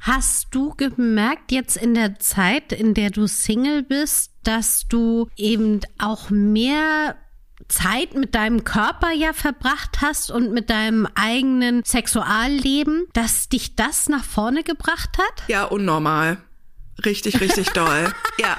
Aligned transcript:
Hast 0.00 0.54
du 0.54 0.74
gemerkt 0.76 1.52
jetzt 1.52 1.76
in 1.76 1.94
der 1.94 2.18
Zeit, 2.18 2.72
in 2.72 2.94
der 2.94 3.10
du 3.10 3.26
Single 3.26 3.82
bist, 3.82 4.32
dass 4.44 4.88
du 4.88 5.28
eben 5.36 5.80
auch 5.98 6.30
mehr 6.30 7.16
Zeit 7.68 8.14
mit 8.14 8.34
deinem 8.34 8.64
Körper 8.64 9.12
ja 9.12 9.34
verbracht 9.34 10.00
hast 10.00 10.30
und 10.30 10.52
mit 10.52 10.70
deinem 10.70 11.06
eigenen 11.14 11.84
Sexualleben, 11.84 13.06
dass 13.12 13.50
dich 13.50 13.76
das 13.76 14.08
nach 14.08 14.24
vorne 14.24 14.62
gebracht 14.62 15.18
hat? 15.18 15.48
Ja, 15.48 15.64
unnormal. 15.64 16.38
Richtig, 17.04 17.40
richtig 17.40 17.68
doll. 17.70 18.12
ja. 18.38 18.56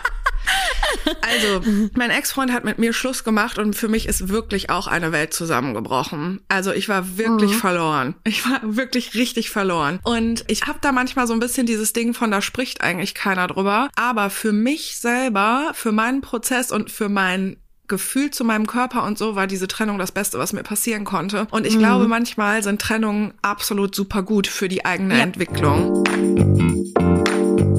Also, 1.21 1.62
mein 1.96 2.10
Ex-Freund 2.10 2.52
hat 2.52 2.64
mit 2.64 2.78
mir 2.78 2.94
Schluss 2.94 3.23
gemacht 3.23 3.58
und 3.58 3.76
für 3.76 3.88
mich 3.88 4.08
ist 4.08 4.30
wirklich 4.30 4.70
auch 4.70 4.88
eine 4.88 5.12
Welt 5.12 5.34
zusammengebrochen. 5.34 6.41
Also, 6.48 6.71
ich 6.71 6.90
war 6.90 7.18
wirklich 7.18 7.52
mhm. 7.52 7.58
verloren. 7.58 8.16
Ich 8.23 8.50
war 8.50 8.59
wirklich 8.64 9.16
richtig 9.16 9.50
verloren. 9.50 10.00
Und 10.04 10.44
ich 10.48 10.64
habe 10.64 10.80
da 10.82 10.91
manchmal 10.91 11.27
so 11.27 11.34
ein 11.34 11.40
bisschen 11.40 11.66
dieses 11.66 11.94
Ding 11.94 12.14
von, 12.14 12.32
da 12.32 12.41
spricht 12.41 12.82
eigentlich 12.82 13.14
keiner 13.16 13.48
drüber. 13.48 13.90
Aber 13.96 14.30
für 14.30 14.52
mich 14.52 14.98
selber, 14.98 15.72
für 15.73 15.91
meinen 15.91 16.22
Prozess 16.22 16.71
und 16.71 16.91
für 16.91 17.10
mein 17.10 17.58
Gefühl 17.91 18.32
zu 18.32 18.46
meinem 18.46 18.68
Körper 18.68 19.04
und 19.04 19.18
so 19.18 19.35
war 19.35 19.48
diese 19.48 19.68
Trennung 19.68 19.98
das 19.98 20.13
Beste, 20.13 20.40
was 20.40 20.54
mir 20.54 20.63
passieren 20.63 21.04
konnte. 21.04 21.48
Und 21.52 21.68
ich 21.68 21.76
mhm. 21.76 21.80
glaube, 21.80 22.08
manchmal 22.08 22.63
sind 22.63 22.82
Trennungen 22.82 23.34
absolut 23.41 23.96
super 23.96 24.23
gut 24.23 24.48
für 24.48 24.70
die 24.70 24.85
eigene 24.85 25.18
ja. 25.18 25.23
Entwicklung. 25.23 26.02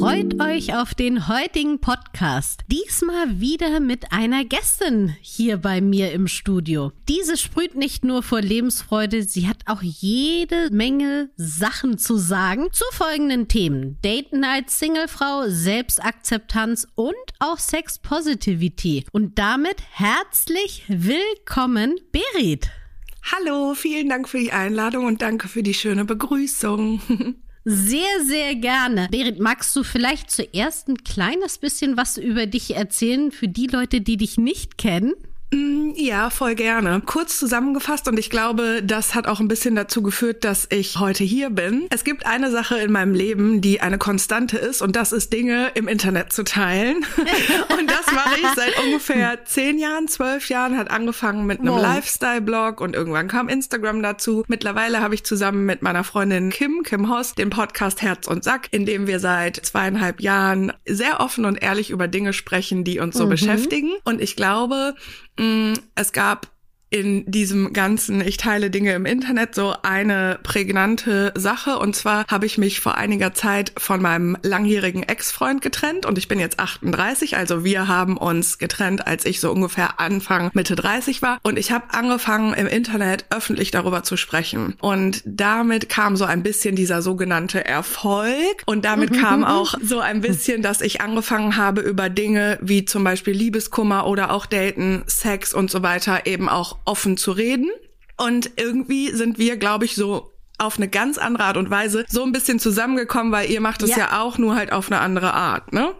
Freut 0.00 0.40
euch 0.40 0.74
auf 0.74 0.94
den 0.94 1.28
heutigen 1.28 1.78
Podcast. 1.78 2.62
Diesmal 2.68 3.38
wieder 3.38 3.80
mit 3.80 4.12
einer 4.12 4.46
Gästin 4.46 5.14
hier 5.20 5.58
bei 5.58 5.82
mir 5.82 6.12
im 6.12 6.26
Studio. 6.26 6.90
Diese 7.06 7.36
sprüht 7.36 7.74
nicht 7.74 8.02
nur 8.02 8.22
vor 8.22 8.40
Lebensfreude, 8.40 9.24
sie 9.24 9.46
hat 9.46 9.58
auch 9.66 9.82
jede 9.82 10.70
Menge 10.70 11.28
Sachen 11.36 11.98
zu 11.98 12.16
sagen 12.16 12.68
zu 12.72 12.84
folgenden 12.92 13.46
Themen. 13.48 13.98
Date 14.02 14.32
Night, 14.32 14.70
Singlefrau, 14.70 15.44
Selbstakzeptanz 15.48 16.88
und 16.94 17.12
auch 17.38 17.58
Sex 17.58 17.98
Positivity. 17.98 19.04
Und 19.12 19.38
damit 19.38 19.82
herzlich 19.90 20.82
willkommen, 20.88 22.00
Berit. 22.10 22.70
Hallo, 23.30 23.74
vielen 23.74 24.08
Dank 24.08 24.30
für 24.30 24.38
die 24.38 24.52
Einladung 24.52 25.04
und 25.04 25.20
danke 25.20 25.46
für 25.46 25.62
die 25.62 25.74
schöne 25.74 26.06
Begrüßung. 26.06 27.02
Sehr, 27.64 28.24
sehr 28.24 28.54
gerne. 28.54 29.08
Berit, 29.10 29.38
magst 29.38 29.76
du 29.76 29.82
vielleicht 29.82 30.30
zuerst 30.30 30.88
ein 30.88 30.96
kleines 31.04 31.58
bisschen 31.58 31.96
was 31.96 32.16
über 32.16 32.46
dich 32.46 32.74
erzählen 32.74 33.30
für 33.30 33.48
die 33.48 33.66
Leute, 33.66 34.00
die 34.00 34.16
dich 34.16 34.38
nicht 34.38 34.78
kennen? 34.78 35.12
Mm, 35.52 35.92
ja, 35.96 36.30
voll 36.30 36.54
gerne. 36.54 37.02
Kurz 37.04 37.38
zusammengefasst 37.38 38.06
und 38.06 38.18
ich 38.18 38.30
glaube, 38.30 38.82
das 38.84 39.14
hat 39.14 39.26
auch 39.26 39.40
ein 39.40 39.48
bisschen 39.48 39.74
dazu 39.74 40.02
geführt, 40.02 40.44
dass 40.44 40.68
ich 40.70 40.98
heute 40.98 41.24
hier 41.24 41.50
bin. 41.50 41.86
Es 41.90 42.04
gibt 42.04 42.24
eine 42.24 42.50
Sache 42.50 42.78
in 42.78 42.92
meinem 42.92 43.14
Leben, 43.14 43.60
die 43.60 43.80
eine 43.80 43.98
Konstante 43.98 44.58
ist 44.58 44.80
und 44.80 44.94
das 44.94 45.12
ist 45.12 45.32
Dinge 45.32 45.72
im 45.74 45.88
Internet 45.88 46.32
zu 46.32 46.44
teilen. 46.44 47.04
und 47.78 47.90
das 47.90 48.12
mache 48.12 48.36
ich 48.40 48.46
seit 48.54 48.78
ungefähr 48.84 49.44
zehn 49.44 49.78
Jahren, 49.78 50.06
zwölf 50.06 50.48
Jahren, 50.48 50.76
hat 50.76 50.90
angefangen 50.90 51.46
mit 51.46 51.60
einem 51.60 51.74
wow. 51.74 51.82
Lifestyle-Blog 51.82 52.80
und 52.80 52.94
irgendwann 52.94 53.26
kam 53.26 53.48
Instagram 53.48 54.02
dazu. 54.02 54.44
Mittlerweile 54.46 55.00
habe 55.00 55.14
ich 55.14 55.24
zusammen 55.24 55.66
mit 55.66 55.82
meiner 55.82 56.04
Freundin 56.04 56.50
Kim, 56.50 56.82
Kim 56.84 57.10
Host, 57.10 57.38
den 57.38 57.50
Podcast 57.50 58.02
Herz 58.02 58.28
und 58.28 58.44
Sack, 58.44 58.68
in 58.70 58.86
dem 58.86 59.08
wir 59.08 59.18
seit 59.18 59.56
zweieinhalb 59.56 60.20
Jahren 60.20 60.72
sehr 60.86 61.20
offen 61.20 61.44
und 61.44 61.60
ehrlich 61.60 61.90
über 61.90 62.06
Dinge 62.06 62.32
sprechen, 62.32 62.84
die 62.84 63.00
uns 63.00 63.16
so 63.16 63.26
mhm. 63.26 63.30
beschäftigen. 63.30 63.90
Und 64.04 64.20
ich 64.20 64.36
glaube, 64.36 64.94
es 65.36 66.12
gab 66.12 66.48
in 66.90 67.30
diesem 67.30 67.72
ganzen 67.72 68.20
Ich 68.20 68.36
teile 68.36 68.68
Dinge 68.68 68.92
im 68.94 69.06
Internet 69.06 69.54
so 69.54 69.74
eine 69.82 70.40
prägnante 70.42 71.32
Sache. 71.36 71.78
Und 71.78 71.94
zwar 71.94 72.26
habe 72.26 72.46
ich 72.46 72.58
mich 72.58 72.80
vor 72.80 72.96
einiger 72.96 73.32
Zeit 73.32 73.72
von 73.78 74.02
meinem 74.02 74.36
langjährigen 74.42 75.04
Ex-Freund 75.04 75.62
getrennt 75.62 76.04
und 76.04 76.18
ich 76.18 76.26
bin 76.26 76.40
jetzt 76.40 76.58
38. 76.58 77.36
Also 77.36 77.64
wir 77.64 77.86
haben 77.86 78.16
uns 78.16 78.58
getrennt, 78.58 79.06
als 79.06 79.24
ich 79.24 79.38
so 79.38 79.52
ungefähr 79.52 80.00
Anfang, 80.00 80.50
Mitte 80.52 80.74
30 80.74 81.22
war. 81.22 81.38
Und 81.42 81.58
ich 81.58 81.70
habe 81.70 81.94
angefangen 81.94 82.54
im 82.54 82.66
Internet 82.66 83.24
öffentlich 83.30 83.70
darüber 83.70 84.02
zu 84.02 84.16
sprechen. 84.16 84.74
Und 84.80 85.22
damit 85.24 85.88
kam 85.88 86.16
so 86.16 86.24
ein 86.24 86.42
bisschen 86.42 86.74
dieser 86.74 87.02
sogenannte 87.02 87.64
Erfolg. 87.64 88.64
Und 88.66 88.84
damit 88.84 89.12
kam 89.12 89.44
auch 89.44 89.74
so 89.80 90.00
ein 90.00 90.20
bisschen, 90.20 90.60
dass 90.60 90.80
ich 90.80 91.00
angefangen 91.00 91.56
habe 91.56 91.82
über 91.82 92.08
Dinge 92.08 92.58
wie 92.60 92.84
zum 92.84 93.04
Beispiel 93.04 93.34
Liebeskummer 93.34 94.06
oder 94.06 94.32
auch 94.32 94.46
Daten, 94.46 95.04
Sex 95.06 95.54
und 95.54 95.70
so 95.70 95.84
weiter 95.84 96.26
eben 96.26 96.48
auch 96.48 96.79
offen 96.84 97.16
zu 97.16 97.32
reden. 97.32 97.70
Und 98.16 98.50
irgendwie 98.56 99.10
sind 99.10 99.38
wir, 99.38 99.56
glaube 99.56 99.84
ich, 99.84 99.94
so 99.94 100.30
auf 100.58 100.76
eine 100.76 100.88
ganz 100.88 101.16
andere 101.16 101.44
Art 101.44 101.56
und 101.56 101.70
Weise 101.70 102.04
so 102.08 102.22
ein 102.22 102.32
bisschen 102.32 102.58
zusammengekommen, 102.58 103.32
weil 103.32 103.50
ihr 103.50 103.60
macht 103.60 103.82
es 103.82 103.90
ja. 103.90 103.98
ja 103.98 104.20
auch 104.20 104.36
nur 104.36 104.54
halt 104.54 104.72
auf 104.72 104.90
eine 104.90 105.00
andere 105.00 105.32
Art, 105.32 105.72
ne? 105.72 105.94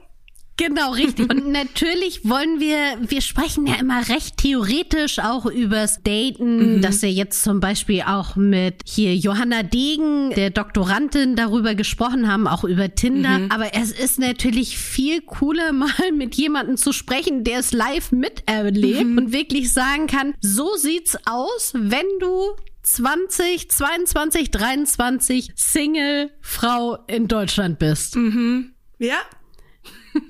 Genau, 0.60 0.92
richtig. 0.92 1.30
Und 1.30 1.46
natürlich 1.52 2.28
wollen 2.28 2.60
wir, 2.60 2.98
wir 3.00 3.22
sprechen 3.22 3.66
ja 3.66 3.76
immer 3.76 4.06
recht 4.10 4.36
theoretisch 4.36 5.18
auch 5.18 5.46
übers 5.46 6.02
Daten, 6.02 6.76
mhm. 6.76 6.82
dass 6.82 7.00
wir 7.00 7.10
jetzt 7.10 7.42
zum 7.42 7.60
Beispiel 7.60 8.02
auch 8.02 8.36
mit 8.36 8.82
hier 8.84 9.16
Johanna 9.16 9.62
Degen, 9.62 10.30
der 10.34 10.50
Doktorandin, 10.50 11.34
darüber 11.34 11.74
gesprochen 11.74 12.30
haben, 12.30 12.46
auch 12.46 12.64
über 12.64 12.94
Tinder. 12.94 13.38
Mhm. 13.38 13.50
Aber 13.50 13.74
es 13.74 13.90
ist 13.90 14.18
natürlich 14.18 14.76
viel 14.76 15.22
cooler, 15.22 15.72
mal 15.80 16.12
mit 16.14 16.34
jemandem 16.34 16.76
zu 16.76 16.92
sprechen, 16.92 17.42
der 17.42 17.60
es 17.60 17.72
live 17.72 18.12
miterlebt 18.12 19.06
mhm. 19.06 19.16
und 19.16 19.32
wirklich 19.32 19.72
sagen 19.72 20.08
kann, 20.08 20.34
so 20.40 20.76
sieht's 20.76 21.16
aus, 21.24 21.72
wenn 21.74 22.06
du 22.20 22.50
20, 22.82 23.70
22, 23.70 24.50
23 24.50 25.52
Single 25.54 26.30
Frau 26.42 26.98
in 27.06 27.28
Deutschland 27.28 27.78
bist. 27.78 28.16
Mhm. 28.16 28.72
Ja, 28.98 29.16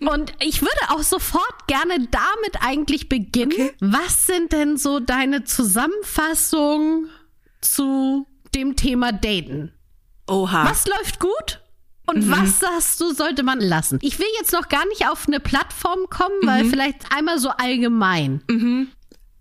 und 0.01 0.33
ich 0.41 0.63
würde 0.63 0.81
auch 0.89 1.03
sofort 1.03 1.67
gerne 1.67 2.09
damit 2.11 2.63
eigentlich 2.63 3.09
beginnen. 3.09 3.53
Okay. 3.53 3.73
Was 3.81 4.27
sind 4.27 4.53
denn 4.53 4.77
so 4.77 5.01
deine 5.01 5.45
Zusammenfassungen 5.45 7.09
zu 7.61 8.27
dem 8.55 8.77
Thema 8.77 9.13
Daten? 9.13 9.73
Oha. 10.29 10.69
Was 10.69 10.87
läuft 10.87 11.19
gut? 11.21 11.61
Und 12.07 12.27
mhm. 12.27 12.31
was 12.31 12.59
sagst 12.59 13.01
du, 13.01 13.13
sollte 13.13 13.43
man 13.43 13.61
lassen? 13.61 13.99
Ich 14.03 14.19
will 14.19 14.27
jetzt 14.39 14.53
noch 14.53 14.69
gar 14.69 14.87
nicht 14.89 15.09
auf 15.09 15.29
eine 15.29 15.41
Plattform 15.41 16.09
kommen, 16.11 16.41
weil 16.43 16.65
mhm. 16.65 16.71
vielleicht 16.71 17.15
einmal 17.15 17.39
so 17.39 17.51
allgemein. 17.51 18.43
Mhm. 18.51 18.89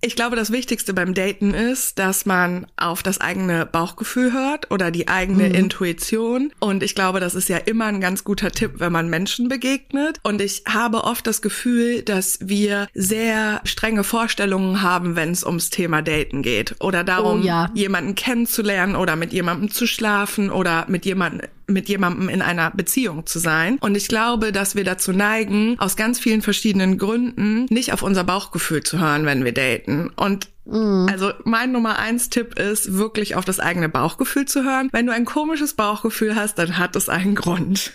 Ich 0.02 0.16
glaube, 0.16 0.38
das 0.38 0.52
Wichtigste 0.52 0.94
beim 0.94 1.14
Daten 1.14 1.54
ist, 1.54 2.00
dass 2.00 2.26
man 2.26 2.68
auf 2.78 3.04
das 3.04 3.20
eigene 3.20 3.66
Bauchgefühl 3.66 4.32
hört 4.32 4.72
oder 4.72 4.92
die 4.92 5.10
eigene 5.10 5.50
mhm. 5.50 5.56
Intuition. 5.56 6.54
Und 6.60 6.84
ich 6.84 6.96
glaube, 6.96 7.20
das 7.20 7.36
ist 7.36 7.50
ja 7.50 7.58
immer 7.58 7.86
ein 7.86 8.00
ganz 8.00 8.24
guter 8.24 8.50
Tipp, 8.52 8.76
wenn 8.78 8.94
man 8.94 9.10
Menschen 9.10 9.50
begegnet. 9.50 10.20
Und 10.24 10.42
ich 10.42 10.64
habe 10.68 11.04
oft 11.04 11.28
das 11.28 11.42
Gefühl, 11.42 12.02
dass 12.02 12.40
wir 12.42 12.88
sehr 12.94 13.60
strenge 13.66 14.06
Vorstellungen 14.06 14.82
haben, 14.82 15.18
wenn 15.18 15.32
es 15.32 15.44
ums 15.44 15.70
Thema 15.70 16.02
Daten 16.02 16.44
geht. 16.44 16.78
Oder 16.80 17.04
darum, 17.04 17.42
oh, 17.42 17.46
ja. 17.46 17.70
jemanden 17.74 18.16
kennenzulernen 18.16 18.96
oder 18.96 19.18
mit 19.18 19.34
jemandem 19.34 19.70
zu 19.70 19.86
schlafen 19.86 20.50
oder 20.50 20.86
mit 20.88 21.06
jemandem 21.06 21.50
mit 21.70 21.90
jemandem 21.90 22.30
in 22.30 22.42
einer 22.42 22.72
Beziehung 22.72 23.26
zu 23.26 23.40
sein. 23.40 23.78
Und 23.80 23.96
ich 23.96 24.08
glaube, 24.08 24.52
dass 24.52 24.76
wir 24.76 24.84
dazu 24.84 25.12
neigen, 25.12 25.78
aus 25.80 25.96
ganz 25.96 26.20
vielen 26.20 26.42
verschiedenen 26.42 26.98
Gründen 26.98 27.66
nicht 27.70 27.94
auf 27.94 28.02
unser 28.02 28.24
Bauchgefühl 28.24 28.84
zu 28.84 29.00
hören, 29.00 29.26
wenn 29.26 29.44
wir 29.46 29.54
daten. 29.54 30.10
Und 30.16 30.50
Mhm. 30.70 31.08
Also 31.10 31.32
mein 31.44 31.72
Nummer 31.72 31.98
eins 31.98 32.30
Tipp 32.30 32.58
ist, 32.60 32.94
wirklich 32.94 33.36
auf 33.36 33.46
das 33.46 33.60
eigene 33.60 33.90
Bauchgefühl 33.90 34.46
zu 34.46 34.64
hören. 34.64 34.90
Wenn 34.92 35.06
du 35.06 35.14
ein 35.14 35.26
komisches 35.26 35.74
Bauchgefühl 35.74 36.36
hast, 36.36 36.56
dann 36.60 36.78
hat 36.78 36.96
es 36.96 37.10
einen 37.10 37.36
Grund. 37.36 37.92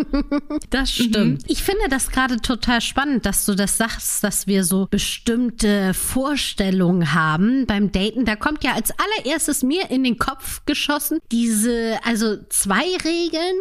das 0.70 0.92
stimmt. 0.92 1.42
Mhm. 1.42 1.48
Ich 1.48 1.62
finde 1.62 1.88
das 1.90 2.10
gerade 2.10 2.36
total 2.36 2.80
spannend, 2.80 3.26
dass 3.26 3.44
du 3.44 3.54
das 3.54 3.76
sagst, 3.76 4.22
dass 4.22 4.46
wir 4.46 4.64
so 4.64 4.86
bestimmte 4.90 5.94
Vorstellungen 5.94 7.14
haben 7.14 7.66
beim 7.66 7.92
Daten. 7.92 8.24
Da 8.24 8.36
kommt 8.36 8.64
ja 8.64 8.72
als 8.72 8.92
allererstes 8.98 9.62
mir 9.62 9.90
in 9.90 10.04
den 10.04 10.18
Kopf 10.18 10.62
geschossen 10.66 11.18
diese, 11.32 11.98
also 12.04 12.36
zwei 12.48 12.84
Regeln. 13.04 13.56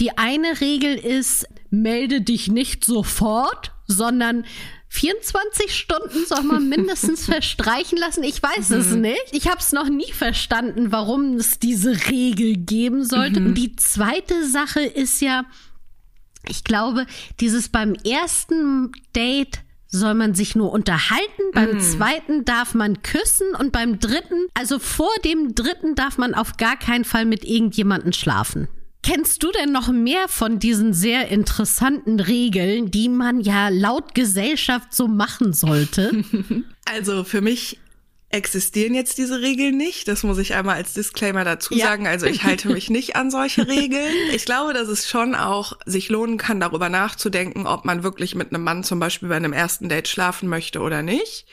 Die 0.00 0.16
eine 0.16 0.60
Regel 0.60 0.94
ist, 0.96 1.46
melde 1.70 2.20
dich 2.20 2.48
nicht 2.48 2.84
sofort, 2.84 3.72
sondern 3.86 4.44
24 4.88 5.74
Stunden 5.74 6.24
soll 6.26 6.42
man 6.42 6.68
mindestens 6.68 7.24
verstreichen 7.24 7.98
lassen. 7.98 8.22
Ich 8.22 8.42
weiß 8.42 8.70
mhm. 8.70 8.76
es 8.76 8.90
nicht. 8.92 9.28
Ich 9.32 9.48
habe 9.48 9.58
es 9.58 9.72
noch 9.72 9.88
nie 9.88 10.12
verstanden, 10.12 10.92
warum 10.92 11.34
es 11.34 11.58
diese 11.58 12.08
Regel 12.08 12.56
geben 12.56 13.04
sollte. 13.04 13.40
Mhm. 13.40 13.48
Und 13.48 13.54
die 13.54 13.76
zweite 13.76 14.46
Sache 14.46 14.80
ist 14.80 15.20
ja, 15.20 15.44
ich 16.48 16.64
glaube, 16.64 17.06
dieses 17.40 17.68
beim 17.68 17.94
ersten 17.94 18.92
Date 19.14 19.60
soll 19.90 20.14
man 20.14 20.34
sich 20.34 20.54
nur 20.54 20.70
unterhalten, 20.72 21.42
beim 21.54 21.78
mm. 21.78 21.80
zweiten 21.80 22.44
darf 22.44 22.74
man 22.74 23.02
küssen 23.02 23.54
und 23.58 23.72
beim 23.72 23.98
dritten, 23.98 24.46
also 24.52 24.78
vor 24.78 25.10
dem 25.24 25.54
dritten 25.54 25.94
darf 25.94 26.18
man 26.18 26.34
auf 26.34 26.58
gar 26.58 26.76
keinen 26.76 27.04
Fall 27.04 27.24
mit 27.24 27.42
irgendjemandem 27.44 28.12
schlafen. 28.12 28.68
Kennst 29.02 29.42
du 29.42 29.52
denn 29.52 29.72
noch 29.72 29.88
mehr 29.88 30.28
von 30.28 30.58
diesen 30.58 30.92
sehr 30.92 31.28
interessanten 31.28 32.20
Regeln, 32.20 32.90
die 32.90 33.08
man 33.08 33.40
ja 33.40 33.68
laut 33.68 34.14
Gesellschaft 34.14 34.94
so 34.94 35.08
machen 35.08 35.52
sollte? 35.52 36.24
Also 36.90 37.22
für 37.22 37.42
mich 37.42 37.78
existieren 38.30 38.94
jetzt 38.94 39.16
diese 39.16 39.40
Regeln 39.40 39.76
nicht. 39.76 40.06
Das 40.06 40.22
muss 40.22 40.38
ich 40.38 40.54
einmal 40.54 40.76
als 40.76 40.92
Disclaimer 40.92 41.44
dazu 41.44 41.74
ja. 41.74 41.86
sagen. 41.86 42.06
Also 42.06 42.26
ich 42.26 42.44
halte 42.44 42.68
mich 42.68 42.90
nicht 42.90 43.16
an 43.16 43.30
solche 43.30 43.66
Regeln. 43.68 44.14
Ich 44.34 44.44
glaube, 44.44 44.74
dass 44.74 44.88
es 44.88 45.08
schon 45.08 45.34
auch 45.34 45.72
sich 45.86 46.10
lohnen 46.10 46.36
kann, 46.36 46.60
darüber 46.60 46.90
nachzudenken, 46.90 47.66
ob 47.66 47.84
man 47.84 48.02
wirklich 48.02 48.34
mit 48.34 48.52
einem 48.52 48.64
Mann 48.64 48.84
zum 48.84 49.00
Beispiel 49.00 49.30
bei 49.30 49.36
einem 49.36 49.54
ersten 49.54 49.88
Date 49.88 50.08
schlafen 50.08 50.48
möchte 50.48 50.80
oder 50.80 51.02
nicht. 51.02 51.46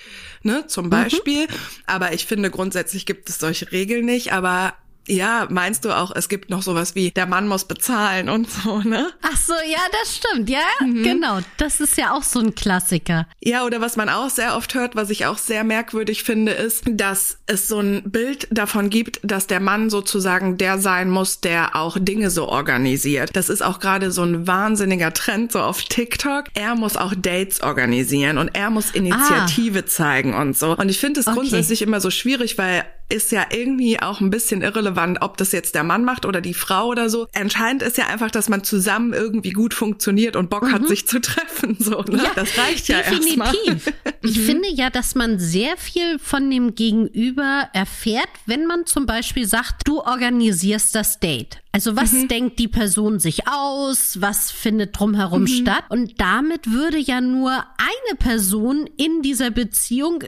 Ne, 0.44 0.68
zum 0.68 0.86
mhm. 0.86 0.90
Beispiel. 0.90 1.44
Mhm. 1.44 1.56
Aber 1.86 2.14
ich 2.14 2.26
finde, 2.26 2.52
grundsätzlich 2.52 3.06
gibt 3.06 3.30
es 3.30 3.40
solche 3.40 3.72
Regeln 3.72 4.06
nicht. 4.06 4.34
Aber 4.34 4.74
ja, 5.08 5.48
meinst 5.50 5.86
du 5.86 5.96
auch, 5.96 6.12
es 6.16 6.30
gibt 6.30 6.50
noch 6.50 6.62
sowas 6.62 6.96
wie, 6.96 7.12
der 7.12 7.26
Mann 7.26 7.48
muss 7.48 7.66
bezahlen 7.66 8.30
und 8.30 8.50
so, 8.50 8.80
ne? 8.80 9.12
Ach 9.22 9.38
so, 9.38 9.54
ja, 9.54 9.80
das 9.92 10.16
stimmt, 10.18 10.50
ja, 10.50 10.60
mhm. 10.82 11.04
genau. 11.04 11.40
Das 11.58 11.80
ist 11.80 11.98
ja 11.98 12.14
auch 12.14 12.24
so 12.24 12.40
ein 12.40 12.56
Klassiker. 12.56 13.28
Ja, 13.42 13.64
oder 13.66 13.82
was 13.82 13.96
man 13.96 14.10
auch 14.10 14.30
sehr 14.30 14.56
oft 14.56 14.74
hört, 14.74 14.96
was 14.96 15.10
ich 15.10 15.26
auch 15.26 15.38
sehr 15.38 15.64
merkwürdig 15.64 16.24
finde, 16.24 16.52
ist, 16.54 16.84
dass 16.88 17.38
es 17.46 17.68
so 17.68 17.80
ein 17.80 18.04
Bild 18.12 18.48
davon 18.52 18.90
gibt, 18.90 19.20
dass 19.24 19.48
der 19.48 19.60
Mann 19.60 19.90
sozusagen 19.90 20.58
der 20.58 20.80
sein 20.80 21.10
muss, 21.10 21.42
der 21.42 21.76
auch 21.76 21.98
Dinge 22.00 22.30
so 22.30 22.48
organisiert. 22.48 23.36
Das 23.36 23.50
ist 23.50 23.62
auch 23.62 23.80
gerade 23.80 24.12
so 24.12 24.24
ein 24.24 24.48
wahnsinniger 24.48 25.14
Trend 25.14 25.52
so 25.52 25.60
auf 25.60 25.84
TikTok. 25.84 26.46
Er 26.54 26.76
muss 26.76 26.98
auch 26.98 27.14
Dates 27.16 27.62
organisieren 27.62 28.38
und 28.38 28.50
er 28.54 28.70
muss 28.70 28.92
Initiative 28.92 29.80
ah. 29.80 29.86
zeigen 29.86 30.34
und 30.34 30.58
so. 30.58 30.76
Und 30.76 30.90
ich 30.90 31.00
finde 31.00 31.20
es 31.20 31.28
okay. 31.28 31.36
grundsätzlich 31.38 31.82
immer 31.82 32.02
so 32.02 32.10
schwierig, 32.10 32.58
weil 32.58 32.86
ist 33.10 33.32
ja 33.32 33.46
irgendwie 33.52 34.02
auch 34.02 34.20
ein 34.20 34.30
bisschen 34.30 34.62
irrelevant, 34.62 35.20
ob 35.22 35.38
das 35.38 35.52
jetzt 35.52 35.76
der 35.76 35.84
Mann 35.84 36.04
macht 36.06 36.26
oder 36.26 36.42
die 36.42 36.54
Frau 36.54 36.88
oder 36.88 37.10
so. 37.10 37.28
Entscheidend 37.34 37.84
ist 37.84 37.98
ja 37.98 38.08
einfach, 38.08 38.32
dass 38.32 38.50
man 38.50 38.64
zusammen 38.64 39.14
irgendwie 39.14 39.52
gut 39.52 39.74
funktioniert 39.74 40.36
und 40.36 40.50
Bock 40.50 40.64
mhm. 40.64 40.72
hat, 40.72 40.88
sich 40.88 41.08
zu 41.08 41.20
treffen. 41.22 41.78
So, 41.80 42.02
ne? 42.02 42.24
Ja, 42.24 42.32
das 42.36 42.58
reicht 42.58 42.88
ja 42.88 43.02
definitiv. 43.02 43.94
ich 44.22 44.38
mhm. 44.38 44.46
finde 44.46 44.70
ja, 44.70 44.90
dass 44.90 45.14
man 45.14 45.40
sehr 45.40 45.78
viel 45.78 46.18
von 46.20 46.50
dem 46.50 46.74
Gegenüber 46.74 47.70
erfährt, 47.74 48.30
wenn 48.46 48.66
man 48.66 48.86
zum 48.86 49.06
Beispiel 49.06 49.46
sagt, 49.46 49.88
du 49.88 50.00
organisierst 50.02 50.96
das 50.96 51.20
Date. 51.20 51.62
Also 51.72 51.96
was 51.96 52.14
mhm. 52.14 52.28
denkt 52.30 52.60
die 52.60 52.70
Person 52.70 53.20
sich 53.20 53.48
aus? 53.48 54.22
Was 54.22 54.50
findet 54.50 54.98
drumherum 54.98 55.42
mhm. 55.42 55.48
statt? 55.48 55.84
Und 55.90 56.20
damit 56.20 56.72
würde 56.72 56.98
ja 56.98 57.22
nur 57.22 57.52
eine 57.52 58.18
Person 58.18 58.90
in 58.98 59.22
dieser 59.22 59.52
Beziehung 59.52 60.24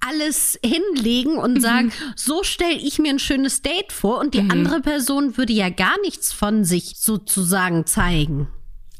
alles 0.00 0.58
hinlegen 0.64 1.36
und 1.36 1.54
mhm. 1.54 1.60
sagen, 1.60 1.92
so 2.16 2.42
stelle 2.42 2.78
ich 2.78 2.98
mir 2.98 3.10
ein 3.10 3.18
schönes 3.18 3.62
Date 3.62 3.92
vor 3.92 4.18
und 4.18 4.34
die 4.34 4.42
mhm. 4.42 4.50
andere 4.50 4.80
Person 4.80 5.36
würde 5.36 5.52
ja 5.52 5.68
gar 5.68 6.00
nichts 6.02 6.32
von 6.32 6.64
sich 6.64 6.96
sozusagen 6.98 7.86
zeigen. 7.86 8.48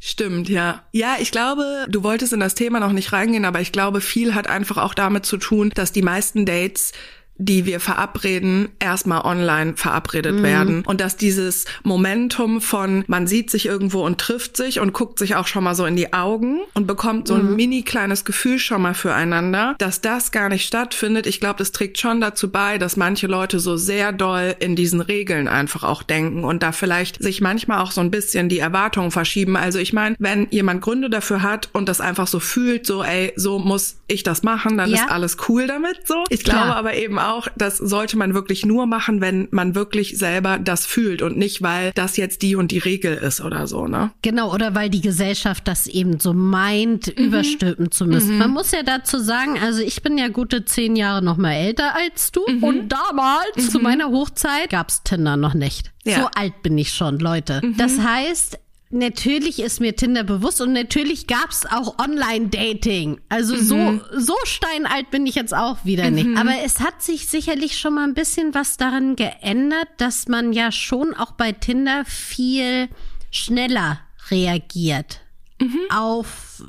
Stimmt, 0.03 0.49
ja. 0.49 0.83
Ja, 0.93 1.17
ich 1.21 1.31
glaube, 1.31 1.87
du 1.89 2.03
wolltest 2.03 2.33
in 2.33 2.41
das 2.41 2.55
Thema 2.55 2.81
noch 2.81 2.93
nicht 2.93 3.13
reingehen, 3.13 3.45
aber 3.45 3.61
ich 3.61 3.71
glaube, 3.71 4.01
viel 4.01 4.35
hat 4.35 4.49
einfach 4.49 4.79
auch 4.79 4.95
damit 4.95 5.27
zu 5.27 5.37
tun, 5.37 5.71
dass 5.75 5.93
die 5.93 6.01
meisten 6.01 6.47
Dates 6.47 6.93
die 7.41 7.65
wir 7.65 7.81
verabreden, 7.81 8.69
erstmal 8.81 9.23
online 9.23 9.73
verabredet 9.75 10.37
mhm. 10.37 10.43
werden. 10.43 10.83
Und 10.85 11.01
dass 11.01 11.17
dieses 11.17 11.65
Momentum 11.83 12.61
von, 12.61 13.03
man 13.07 13.27
sieht 13.27 13.51
sich 13.51 13.65
irgendwo 13.65 14.05
und 14.05 14.19
trifft 14.19 14.59
sich 14.59 14.79
und 14.79 14.93
guckt 14.93 15.19
sich 15.19 15.37
auch 15.37 15.47
schon 15.47 15.65
mal 15.65 15.75
so 15.75 15.87
in 15.87 15.97
die 15.97 16.13
Augen 16.13 16.61
und 16.75 16.87
bekommt 16.87 17.29
so 17.29 17.35
ein 17.35 17.51
mhm. 17.51 17.57
mini 17.57 17.83
kleines 17.83 18.27
Gefühl 18.27 18.59
schon 18.59 18.83
mal 18.83 18.93
füreinander, 18.93 19.75
dass 19.79 20.03
das 20.03 20.33
gar 20.33 20.51
nicht 20.51 20.67
stattfindet. 20.67 21.27
Ich 21.27 21.41
glaube, 21.41 21.57
das 21.59 21.73
trägt 21.73 21.99
schon 21.99 22.21
dazu 22.21 22.51
bei, 22.51 22.77
dass 22.77 22.99
manche 22.99 23.27
Leute 23.27 23.59
so 23.59 23.79
sehr 23.79 24.13
doll 24.13 24.55
in 24.61 24.77
diesen 24.77 25.01
Regeln 25.01 25.49
einfach 25.49 25.83
auch 25.83 26.03
denken 26.03 26.45
und 26.45 26.63
da 26.63 26.73
vielleicht 26.73 27.23
sich 27.23 27.41
manchmal 27.41 27.81
auch 27.81 27.91
so 27.91 28.03
ein 28.03 28.11
bisschen 28.11 28.51
die 28.51 28.59
Erwartungen 28.59 29.11
verschieben. 29.11 29.57
Also 29.57 29.79
ich 29.79 29.95
meine, 29.95 30.15
wenn 30.19 30.47
jemand 30.51 30.83
Gründe 30.83 31.09
dafür 31.09 31.43
hat 31.43 31.71
und 31.73 31.89
das 31.89 32.03
einfach 32.03 32.27
so 32.27 32.39
fühlt, 32.39 32.85
so, 32.87 33.03
ey, 33.03 33.33
so 33.37 33.59
muss 33.59 33.97
ich 34.09 34.23
das 34.25 34.43
machen, 34.43 34.77
dann 34.77 34.91
ja. 34.91 34.97
ist 34.97 35.11
alles 35.11 35.39
cool 35.49 35.67
damit 35.67 36.07
so. 36.07 36.25
Ich 36.29 36.45
Klar. 36.45 36.65
glaube 36.65 36.77
aber 36.77 36.95
eben 36.95 37.19
auch, 37.19 37.30
auch, 37.31 37.49
das 37.57 37.79
sollte 37.79 38.17
man 38.17 38.35
wirklich 38.35 38.65
nur 38.65 38.87
machen, 38.87 39.21
wenn 39.21 39.49
man 39.51 39.75
wirklich 39.75 40.19
selber 40.19 40.59
das 40.59 40.87
fühlt 40.87 41.23
und 41.23 41.37
nicht, 41.37 41.63
weil 41.63 41.93
das 41.95 42.17
jetzt 42.17 42.43
die 42.43 42.57
und 42.57 42.71
die 42.71 42.79
Regel 42.79 43.15
ist 43.15 43.41
oder 43.41 43.67
so, 43.67 43.87
ne? 43.87 44.11
Genau, 44.23 44.53
oder 44.53 44.75
weil 44.75 44.91
die 44.91 45.01
Gesellschaft 45.01 45.67
das 45.69 45.87
eben 45.87 46.21
so 46.21 46.33
meint, 46.33 47.17
mhm. 47.17 47.25
überstülpen 47.25 47.91
zu 47.91 48.07
müssen. 48.07 48.33
Mhm. 48.33 48.39
Man 48.39 48.51
muss 48.51 48.73
ja 48.73 48.83
dazu 48.83 49.19
sagen, 49.19 49.59
also 49.59 49.81
ich 49.81 50.03
bin 50.03 50.19
ja 50.19 50.29
gute 50.29 50.65
zehn 50.65 50.97
Jahre 50.97 51.23
noch 51.23 51.37
mal 51.37 51.53
älter 51.53 51.95
als 51.95 52.33
du 52.33 52.43
mhm. 52.47 52.65
und 52.65 52.89
damals, 52.89 53.71
zu 53.71 53.79
mhm. 53.79 53.85
meiner 53.85 54.11
Hochzeit, 54.11 54.71
gab's 54.71 55.03
Tinder 55.03 55.37
noch 55.37 55.55
nicht. 55.55 55.93
Ja. 56.05 56.21
So 56.21 56.29
alt 56.35 56.63
bin 56.63 56.79
ich 56.79 56.93
schon, 56.93 57.19
Leute. 57.19 57.61
Mhm. 57.63 57.77
Das 57.77 57.99
heißt, 57.99 58.59
Natürlich 58.93 59.61
ist 59.61 59.81
mir 59.81 59.95
Tinder 59.95 60.25
bewusst 60.25 60.61
und 60.61 60.73
natürlich 60.73 61.29
gab's 61.29 61.65
auch 61.65 61.99
Online-Dating. 62.01 63.21
Also 63.29 63.55
mhm. 63.55 63.61
so, 63.61 64.01
so 64.19 64.35
steinalt 64.45 65.13
bin 65.13 65.27
ich 65.27 65.37
jetzt 65.37 65.55
auch 65.55 65.85
wieder 65.85 66.11
nicht. 66.11 66.27
Mhm. 66.27 66.37
Aber 66.37 66.55
es 66.65 66.81
hat 66.81 67.01
sich 67.01 67.29
sicherlich 67.29 67.79
schon 67.79 67.95
mal 67.95 68.05
ein 68.05 68.15
bisschen 68.15 68.53
was 68.53 68.77
daran 68.79 69.15
geändert, 69.15 69.89
dass 69.99 70.27
man 70.27 70.53
ja 70.53 70.73
schon 70.73 71.15
auch 71.15 71.33
bei 71.33 71.53
Tinder 71.53 72.05
viel 72.05 72.89
schneller 73.31 74.01
reagiert 74.29 75.21
mhm. 75.61 75.79
auf, 75.91 76.65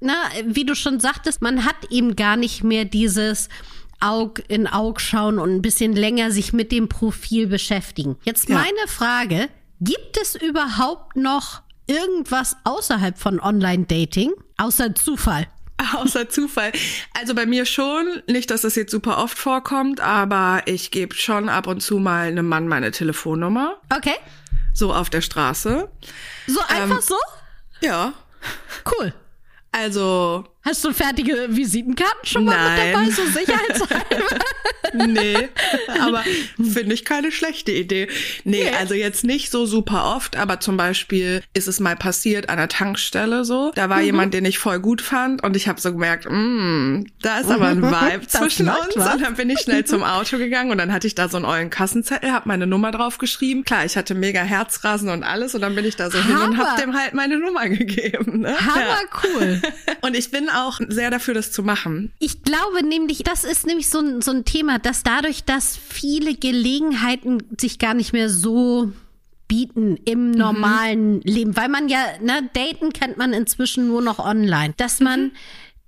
na, 0.00 0.14
wie 0.44 0.64
du 0.64 0.74
schon 0.74 0.98
sagtest, 0.98 1.42
man 1.42 1.64
hat 1.64 1.76
eben 1.90 2.16
gar 2.16 2.36
nicht 2.36 2.64
mehr 2.64 2.84
dieses, 2.84 3.48
Aug 4.02 4.42
in 4.48 4.66
Aug 4.66 5.00
schauen 5.00 5.38
und 5.38 5.54
ein 5.54 5.62
bisschen 5.62 5.92
länger 5.92 6.32
sich 6.32 6.52
mit 6.52 6.72
dem 6.72 6.88
Profil 6.88 7.46
beschäftigen. 7.46 8.16
Jetzt 8.24 8.48
ja. 8.48 8.56
meine 8.56 8.88
Frage, 8.88 9.48
Gibt 9.84 10.16
es 10.16 10.36
überhaupt 10.36 11.16
noch 11.16 11.62
irgendwas 11.88 12.56
außerhalb 12.62 13.18
von 13.18 13.40
Online-Dating? 13.40 14.30
Außer 14.56 14.94
Zufall? 14.94 15.48
Außer 15.96 16.28
Zufall. 16.28 16.70
Also 17.18 17.34
bei 17.34 17.46
mir 17.46 17.66
schon, 17.66 18.22
nicht, 18.28 18.52
dass 18.52 18.60
das 18.60 18.76
jetzt 18.76 18.92
super 18.92 19.18
oft 19.18 19.36
vorkommt, 19.36 20.00
aber 20.00 20.62
ich 20.66 20.92
gebe 20.92 21.16
schon 21.16 21.48
ab 21.48 21.66
und 21.66 21.80
zu 21.80 21.98
mal 21.98 22.28
einem 22.28 22.46
Mann 22.46 22.68
meine 22.68 22.92
Telefonnummer. 22.92 23.80
Okay. 23.92 24.14
So 24.72 24.94
auf 24.94 25.10
der 25.10 25.20
Straße. 25.20 25.90
So 26.46 26.60
einfach 26.68 26.98
ähm, 26.98 27.02
so? 27.02 27.16
Ja. 27.80 28.12
Cool. 28.86 29.12
Also. 29.72 30.44
Hast 30.64 30.84
du 30.84 30.92
fertige 30.92 31.48
Visitenkarten 31.48 32.24
schon 32.24 32.44
mal 32.44 32.56
Nein. 32.56 32.86
mit 32.86 32.94
dabei, 32.94 33.10
so 33.10 33.24
sicherheitshalber? 33.24 34.38
nee, 35.12 35.48
aber 36.00 36.22
finde 36.72 36.94
ich 36.94 37.04
keine 37.04 37.32
schlechte 37.32 37.72
Idee. 37.72 38.08
Nee, 38.44 38.64
nee, 38.64 38.76
also 38.78 38.94
jetzt 38.94 39.24
nicht 39.24 39.50
so 39.50 39.66
super 39.66 40.14
oft, 40.14 40.36
aber 40.36 40.60
zum 40.60 40.76
Beispiel 40.76 41.42
ist 41.52 41.66
es 41.66 41.80
mal 41.80 41.96
passiert 41.96 42.48
an 42.48 42.58
der 42.58 42.68
Tankstelle 42.68 43.44
so. 43.44 43.72
Da 43.74 43.88
war 43.88 43.98
mhm. 43.98 44.04
jemand, 44.04 44.34
den 44.34 44.44
ich 44.44 44.58
voll 44.58 44.78
gut 44.78 45.02
fand 45.02 45.42
und 45.42 45.56
ich 45.56 45.66
habe 45.66 45.80
so 45.80 45.90
gemerkt, 45.92 46.26
mm, 46.30 47.06
da 47.22 47.40
ist 47.40 47.50
aber 47.50 47.66
ein 47.66 47.82
Vibe 47.90 48.26
zwischen 48.28 48.68
uns. 48.68 48.94
Was. 48.94 49.14
Und 49.14 49.22
dann 49.22 49.34
bin 49.34 49.50
ich 49.50 49.60
schnell 49.60 49.84
zum 49.84 50.04
Auto 50.04 50.38
gegangen 50.38 50.70
und 50.70 50.78
dann 50.78 50.92
hatte 50.92 51.08
ich 51.08 51.16
da 51.16 51.28
so 51.28 51.38
einen 51.38 51.46
ollen 51.46 51.70
Kassenzettel, 51.70 52.30
habe 52.30 52.48
meine 52.48 52.68
Nummer 52.68 52.92
drauf 52.92 53.18
geschrieben. 53.18 53.64
Klar, 53.64 53.84
ich 53.84 53.96
hatte 53.96 54.14
mega 54.14 54.42
Herzrasen 54.42 55.08
und 55.08 55.24
alles 55.24 55.56
und 55.56 55.60
dann 55.60 55.74
bin 55.74 55.84
ich 55.84 55.96
da 55.96 56.08
so 56.08 56.22
Hammer. 56.22 56.40
hin 56.42 56.50
und 56.50 56.58
habe 56.58 56.80
dem 56.80 56.96
halt 56.96 57.14
meine 57.14 57.38
Nummer 57.38 57.68
gegeben. 57.68 58.42
Ne? 58.42 58.56
Hammer 58.56 58.80
ja. 58.80 58.98
cool. 59.24 59.62
Und 60.02 60.16
ich 60.16 60.32
bin 60.32 60.48
auch 60.54 60.80
sehr 60.88 61.10
dafür, 61.10 61.34
das 61.34 61.52
zu 61.52 61.62
machen. 61.62 62.12
Ich 62.18 62.42
glaube 62.42 62.84
nämlich, 62.86 63.22
das 63.22 63.44
ist 63.44 63.66
nämlich 63.66 63.88
so 63.88 64.00
ein, 64.00 64.22
so 64.22 64.30
ein 64.30 64.44
Thema, 64.44 64.78
dass 64.78 65.02
dadurch, 65.02 65.44
dass 65.44 65.76
viele 65.76 66.34
Gelegenheiten 66.34 67.42
sich 67.58 67.78
gar 67.78 67.94
nicht 67.94 68.12
mehr 68.12 68.28
so 68.28 68.92
bieten 69.52 69.98
im 70.06 70.28
mhm. 70.28 70.32
normalen 70.32 71.14
mhm. 71.16 71.20
Leben, 71.24 71.56
weil 71.56 71.68
man 71.68 71.88
ja, 71.88 72.02
ne, 72.22 72.48
daten 72.54 72.92
kennt 72.94 73.18
man 73.18 73.34
inzwischen 73.34 73.86
nur 73.86 74.00
noch 74.00 74.18
online, 74.18 74.72
dass 74.78 75.00
man 75.00 75.24
mhm. 75.24 75.32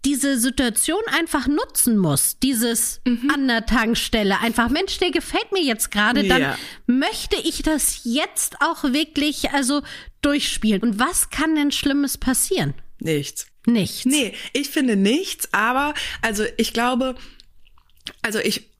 diese 0.05 0.39
Situation 0.39 1.01
einfach 1.19 1.47
nutzen 1.47 1.97
muss, 1.97 2.39
dieses 2.39 3.01
mhm. 3.07 3.31
an 3.33 3.49
der 3.49 3.65
Tankstelle. 3.65 4.39
Einfach, 4.41 4.69
Mensch, 4.69 4.99
der 4.99 5.13
gefällt 5.13 5.51
mir 5.53 5.63
jetzt 5.63 5.91
gerade, 5.91 6.29
dann 6.29 6.43
ja. 6.43 6.59
möchte 6.87 7.37
ich 7.37 7.63
das 7.63 8.01
jetzt 8.05 8.61
auch 8.61 8.85
wirklich, 8.85 9.51
also 9.53 9.81
durchspielen. 10.21 10.83
Und 10.83 10.99
was 10.99 11.31
kann 11.31 11.55
denn 11.55 11.73
Schlimmes 11.73 12.19
passieren? 12.19 12.75
Nichts. 13.01 13.47
Nichts. 13.67 14.05
Nee, 14.05 14.35
ich 14.53 14.69
finde 14.69 14.97
nichts, 14.97 15.49
aber 15.53 15.95
also 16.21 16.45
ich 16.57 16.73
glaube, 16.73 17.15
also 18.23 18.39
ich 18.39 18.74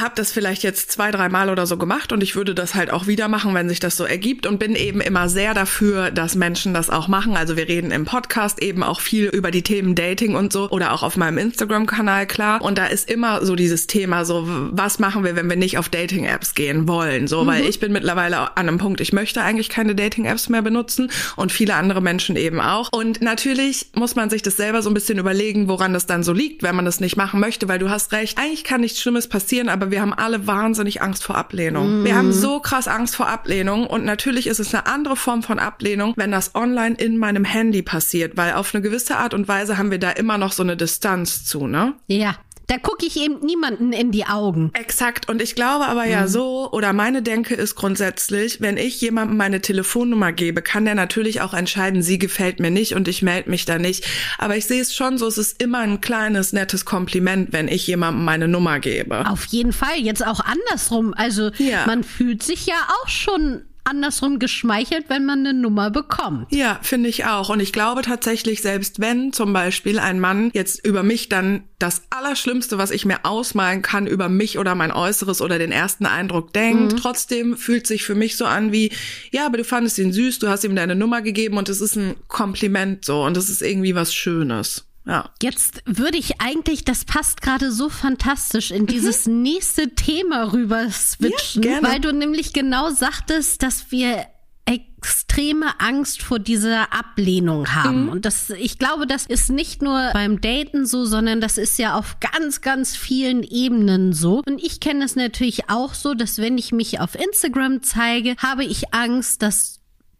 habe 0.00 0.12
das 0.14 0.32
vielleicht 0.32 0.62
jetzt 0.62 0.92
zwei, 0.92 1.10
drei 1.10 1.28
Mal 1.28 1.50
oder 1.50 1.66
so 1.66 1.76
gemacht 1.76 2.12
und 2.12 2.22
ich 2.22 2.36
würde 2.36 2.54
das 2.54 2.74
halt 2.74 2.90
auch 2.90 3.06
wieder 3.06 3.28
machen, 3.28 3.54
wenn 3.54 3.68
sich 3.68 3.80
das 3.80 3.96
so 3.96 4.04
ergibt 4.04 4.46
und 4.46 4.58
bin 4.58 4.74
eben 4.74 5.00
immer 5.00 5.28
sehr 5.28 5.54
dafür, 5.54 6.10
dass 6.10 6.34
Menschen 6.34 6.74
das 6.74 6.90
auch 6.90 7.08
machen. 7.08 7.36
Also 7.36 7.56
wir 7.56 7.68
reden 7.68 7.90
im 7.90 8.04
Podcast 8.04 8.62
eben 8.62 8.82
auch 8.82 9.00
viel 9.00 9.26
über 9.26 9.50
die 9.50 9.62
Themen 9.62 9.94
Dating 9.94 10.34
und 10.34 10.52
so 10.52 10.68
oder 10.70 10.92
auch 10.92 11.02
auf 11.02 11.16
meinem 11.16 11.38
Instagram-Kanal, 11.38 12.26
klar. 12.26 12.62
Und 12.62 12.78
da 12.78 12.86
ist 12.86 13.10
immer 13.10 13.44
so 13.44 13.56
dieses 13.56 13.86
Thema 13.86 14.24
so, 14.24 14.44
was 14.46 14.98
machen 14.98 15.24
wir, 15.24 15.36
wenn 15.36 15.48
wir 15.48 15.56
nicht 15.56 15.78
auf 15.78 15.88
Dating-Apps 15.88 16.54
gehen 16.54 16.86
wollen? 16.88 17.26
So, 17.26 17.44
mhm. 17.44 17.46
weil 17.46 17.64
ich 17.64 17.80
bin 17.80 17.92
mittlerweile 17.92 18.56
an 18.56 18.68
einem 18.68 18.78
Punkt, 18.78 19.00
ich 19.00 19.12
möchte 19.12 19.42
eigentlich 19.42 19.68
keine 19.68 19.94
Dating-Apps 19.94 20.48
mehr 20.48 20.62
benutzen 20.62 21.10
und 21.36 21.52
viele 21.52 21.74
andere 21.74 22.00
Menschen 22.00 22.36
eben 22.36 22.60
auch. 22.60 22.90
Und 22.92 23.22
natürlich 23.22 23.86
muss 23.94 24.14
man 24.14 24.30
sich 24.30 24.42
das 24.42 24.56
selber 24.56 24.82
so 24.82 24.90
ein 24.90 24.94
bisschen 24.94 25.18
überlegen, 25.18 25.68
woran 25.68 25.92
das 25.92 26.06
dann 26.06 26.22
so 26.22 26.32
liegt, 26.32 26.62
wenn 26.62 26.76
man 26.76 26.84
das 26.84 27.00
nicht 27.00 27.16
machen 27.16 27.40
möchte, 27.40 27.68
weil 27.68 27.78
du 27.78 27.88
hast 27.88 28.12
recht, 28.12 28.38
eigentlich 28.38 28.64
kann 28.64 28.80
nichts 28.80 29.00
Schlimmes 29.00 29.28
passieren, 29.28 29.68
aber 29.68 29.85
wir 29.90 30.00
haben 30.00 30.12
alle 30.12 30.46
wahnsinnig 30.46 31.02
Angst 31.02 31.24
vor 31.24 31.36
Ablehnung. 31.36 32.00
Mhm. 32.00 32.04
Wir 32.04 32.16
haben 32.16 32.32
so 32.32 32.60
krass 32.60 32.88
Angst 32.88 33.16
vor 33.16 33.28
Ablehnung 33.28 33.86
und 33.86 34.04
natürlich 34.04 34.46
ist 34.46 34.60
es 34.60 34.74
eine 34.74 34.86
andere 34.86 35.16
Form 35.16 35.42
von 35.42 35.58
Ablehnung, 35.58 36.14
wenn 36.16 36.30
das 36.30 36.54
online 36.54 36.96
in 36.96 37.18
meinem 37.18 37.44
Handy 37.44 37.82
passiert, 37.82 38.36
weil 38.36 38.54
auf 38.54 38.74
eine 38.74 38.82
gewisse 38.82 39.16
Art 39.16 39.34
und 39.34 39.48
Weise 39.48 39.78
haben 39.78 39.90
wir 39.90 39.98
da 39.98 40.10
immer 40.10 40.38
noch 40.38 40.52
so 40.52 40.62
eine 40.62 40.76
Distanz 40.76 41.44
zu, 41.44 41.66
ne? 41.66 41.94
Ja. 42.06 42.36
Da 42.68 42.78
gucke 42.78 43.06
ich 43.06 43.16
eben 43.16 43.38
niemanden 43.44 43.92
in 43.92 44.10
die 44.10 44.26
Augen. 44.26 44.70
Exakt. 44.74 45.28
Und 45.28 45.40
ich 45.40 45.54
glaube 45.54 45.86
aber 45.86 46.04
ja 46.04 46.22
mhm. 46.22 46.28
so, 46.28 46.70
oder 46.72 46.92
meine 46.92 47.22
Denke 47.22 47.54
ist 47.54 47.76
grundsätzlich, 47.76 48.60
wenn 48.60 48.76
ich 48.76 49.00
jemandem 49.00 49.36
meine 49.36 49.60
Telefonnummer 49.60 50.32
gebe, 50.32 50.62
kann 50.62 50.84
der 50.84 50.96
natürlich 50.96 51.40
auch 51.40 51.54
entscheiden, 51.54 52.02
sie 52.02 52.18
gefällt 52.18 52.58
mir 52.58 52.70
nicht 52.70 52.94
und 52.94 53.06
ich 53.06 53.22
melde 53.22 53.50
mich 53.50 53.64
da 53.66 53.78
nicht. 53.78 54.04
Aber 54.38 54.56
ich 54.56 54.66
sehe 54.66 54.82
es 54.82 54.94
schon 54.94 55.16
so, 55.18 55.26
es 55.26 55.38
ist 55.38 55.62
immer 55.62 55.80
ein 55.80 56.00
kleines, 56.00 56.52
nettes 56.52 56.84
Kompliment, 56.84 57.52
wenn 57.52 57.68
ich 57.68 57.86
jemandem 57.86 58.24
meine 58.24 58.48
Nummer 58.48 58.80
gebe. 58.80 59.28
Auf 59.28 59.44
jeden 59.46 59.72
Fall. 59.72 59.98
Jetzt 59.98 60.26
auch 60.26 60.40
andersrum. 60.40 61.14
Also 61.14 61.50
ja. 61.58 61.86
man 61.86 62.02
fühlt 62.02 62.42
sich 62.42 62.66
ja 62.66 62.76
auch 63.02 63.08
schon 63.08 63.62
andersrum 63.86 64.38
geschmeichelt, 64.38 65.06
wenn 65.08 65.24
man 65.24 65.40
eine 65.40 65.54
Nummer 65.54 65.90
bekommt. 65.90 66.46
Ja, 66.50 66.78
finde 66.82 67.08
ich 67.08 67.24
auch. 67.24 67.48
Und 67.48 67.60
ich 67.60 67.72
glaube 67.72 68.02
tatsächlich, 68.02 68.62
selbst 68.62 69.00
wenn 69.00 69.32
zum 69.32 69.52
Beispiel 69.52 69.98
ein 69.98 70.20
Mann 70.20 70.50
jetzt 70.52 70.84
über 70.84 71.02
mich 71.02 71.28
dann 71.28 71.64
das 71.78 72.02
Allerschlimmste, 72.10 72.78
was 72.78 72.90
ich 72.90 73.04
mir 73.04 73.24
ausmalen 73.24 73.82
kann, 73.82 74.06
über 74.06 74.28
mich 74.28 74.58
oder 74.58 74.74
mein 74.74 74.92
Äußeres 74.92 75.42
oder 75.42 75.58
den 75.58 75.72
ersten 75.72 76.06
Eindruck 76.06 76.52
denkt, 76.52 76.92
mhm. 76.92 76.96
trotzdem 76.96 77.56
fühlt 77.56 77.86
sich 77.86 78.04
für 78.04 78.14
mich 78.14 78.36
so 78.36 78.46
an 78.46 78.72
wie, 78.72 78.92
ja, 79.30 79.46
aber 79.46 79.58
du 79.58 79.64
fandest 79.64 79.98
ihn 79.98 80.12
süß, 80.12 80.38
du 80.38 80.48
hast 80.48 80.64
ihm 80.64 80.74
deine 80.74 80.94
Nummer 80.94 81.22
gegeben 81.22 81.58
und 81.58 81.68
es 81.68 81.80
ist 81.80 81.96
ein 81.96 82.16
Kompliment 82.28 83.04
so 83.04 83.24
und 83.24 83.36
es 83.36 83.50
ist 83.50 83.62
irgendwie 83.62 83.94
was 83.94 84.14
Schönes. 84.14 84.85
Ja. 85.06 85.30
Jetzt 85.40 85.82
würde 85.86 86.18
ich 86.18 86.40
eigentlich, 86.40 86.84
das 86.84 87.04
passt 87.04 87.40
gerade 87.40 87.70
so 87.70 87.88
fantastisch 87.88 88.72
in 88.72 88.86
dieses 88.86 89.26
mhm. 89.26 89.42
nächste 89.42 89.94
Thema 89.94 90.52
rüber 90.52 90.90
switchen, 90.90 91.62
ja, 91.62 91.82
weil 91.82 92.00
du 92.00 92.12
nämlich 92.12 92.52
genau 92.52 92.90
sagtest, 92.90 93.62
dass 93.62 93.92
wir 93.92 94.26
extreme 94.66 95.78
Angst 95.78 96.22
vor 96.22 96.40
dieser 96.40 96.92
Ablehnung 96.92 97.72
haben. 97.72 98.04
Mhm. 98.04 98.08
Und 98.08 98.24
das, 98.24 98.50
ich 98.50 98.78
glaube, 98.78 99.06
das 99.06 99.26
ist 99.26 99.48
nicht 99.48 99.80
nur 99.80 100.10
beim 100.12 100.40
Daten 100.40 100.86
so, 100.86 101.04
sondern 101.04 101.40
das 101.40 101.56
ist 101.56 101.78
ja 101.78 101.94
auf 101.94 102.16
ganz, 102.18 102.60
ganz 102.60 102.96
vielen 102.96 103.44
Ebenen 103.44 104.12
so. 104.12 104.42
Und 104.44 104.60
ich 104.60 104.80
kenne 104.80 105.04
es 105.04 105.14
natürlich 105.14 105.70
auch 105.70 105.94
so, 105.94 106.14
dass 106.14 106.38
wenn 106.38 106.58
ich 106.58 106.72
mich 106.72 106.98
auf 106.98 107.14
Instagram 107.14 107.84
zeige, 107.84 108.34
habe 108.38 108.64
ich 108.64 108.92
Angst, 108.92 109.42
dass 109.42 109.75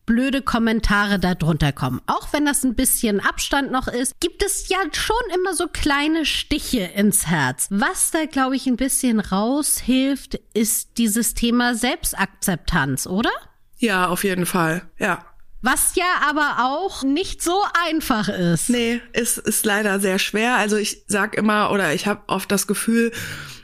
blöde 0.07 0.41
Kommentare 0.41 1.19
darunter 1.19 1.73
kommen. 1.73 2.01
Auch 2.07 2.33
wenn 2.33 2.47
das 2.47 2.65
ein 2.65 2.75
bisschen 2.75 3.21
Abstand 3.21 3.71
noch 3.71 3.89
ist, 3.89 4.19
gibt 4.21 4.43
es 4.43 4.69
ja 4.69 4.79
schon 4.93 5.17
immer 5.35 5.55
so 5.55 5.67
kleine 5.67 6.25
Stiche 6.25 6.81
ins 6.95 7.27
Herz. 7.27 7.67
Was 7.71 8.13
da, 8.13 8.25
glaube 8.25 8.57
ich, 8.57 8.67
ein 8.67 8.77
bisschen 8.77 9.21
raushilft, 9.21 10.41
ist 10.55 10.97
dieses 10.97 11.35
Thema 11.35 11.75
Selbstakzeptanz, 11.75 13.07
oder? 13.07 13.31
Ja, 13.79 14.09
auf 14.09 14.25
jeden 14.25 14.47
Fall. 14.47 14.83
Ja. 14.99 15.25
Was 15.63 15.97
ja 15.97 16.05
aber 16.29 16.59
auch 16.61 17.03
nicht 17.03 17.43
so 17.43 17.61
einfach 17.89 18.29
ist. 18.29 18.71
Nee, 18.71 19.01
ist, 19.13 19.39
ist 19.39 19.67
leider 19.67 19.99
sehr 19.99 20.19
schwer. 20.19 20.57
Also 20.57 20.77
ich 20.77 21.03
sag 21.09 21.35
immer 21.37 21.73
oder 21.73 21.93
ich 21.93 22.07
habe 22.07 22.23
oft 22.29 22.53
das 22.53 22.67
Gefühl, 22.67 23.11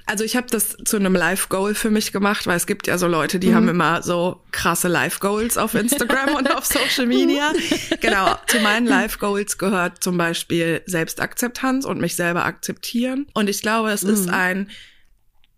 also 0.06 0.24
ich 0.24 0.36
habe 0.36 0.46
das 0.50 0.76
zu 0.84 0.96
einem 0.96 1.14
Live-Goal 1.14 1.74
für 1.74 1.90
mich 1.90 2.12
gemacht, 2.12 2.46
weil 2.46 2.56
es 2.56 2.66
gibt 2.66 2.86
ja 2.86 2.98
so 2.98 3.06
Leute, 3.06 3.38
die 3.38 3.48
mhm. 3.48 3.54
haben 3.54 3.68
immer 3.68 4.02
so 4.02 4.40
krasse 4.50 4.88
Live-Goals 4.88 5.58
auf 5.58 5.74
Instagram 5.74 6.34
und 6.34 6.54
auf 6.54 6.64
Social 6.64 7.06
Media. 7.06 7.52
Genau, 8.00 8.36
zu 8.46 8.58
meinen 8.60 8.86
Live-Goals 8.86 9.58
gehört 9.58 10.02
zum 10.02 10.16
Beispiel 10.16 10.82
Selbstakzeptanz 10.86 11.84
und 11.84 12.00
mich 12.00 12.16
selber 12.16 12.44
akzeptieren. 12.44 13.26
Und 13.32 13.48
ich 13.48 13.62
glaube, 13.62 13.90
es 13.90 14.02
mhm. 14.02 14.10
ist 14.12 14.28
ein 14.28 14.70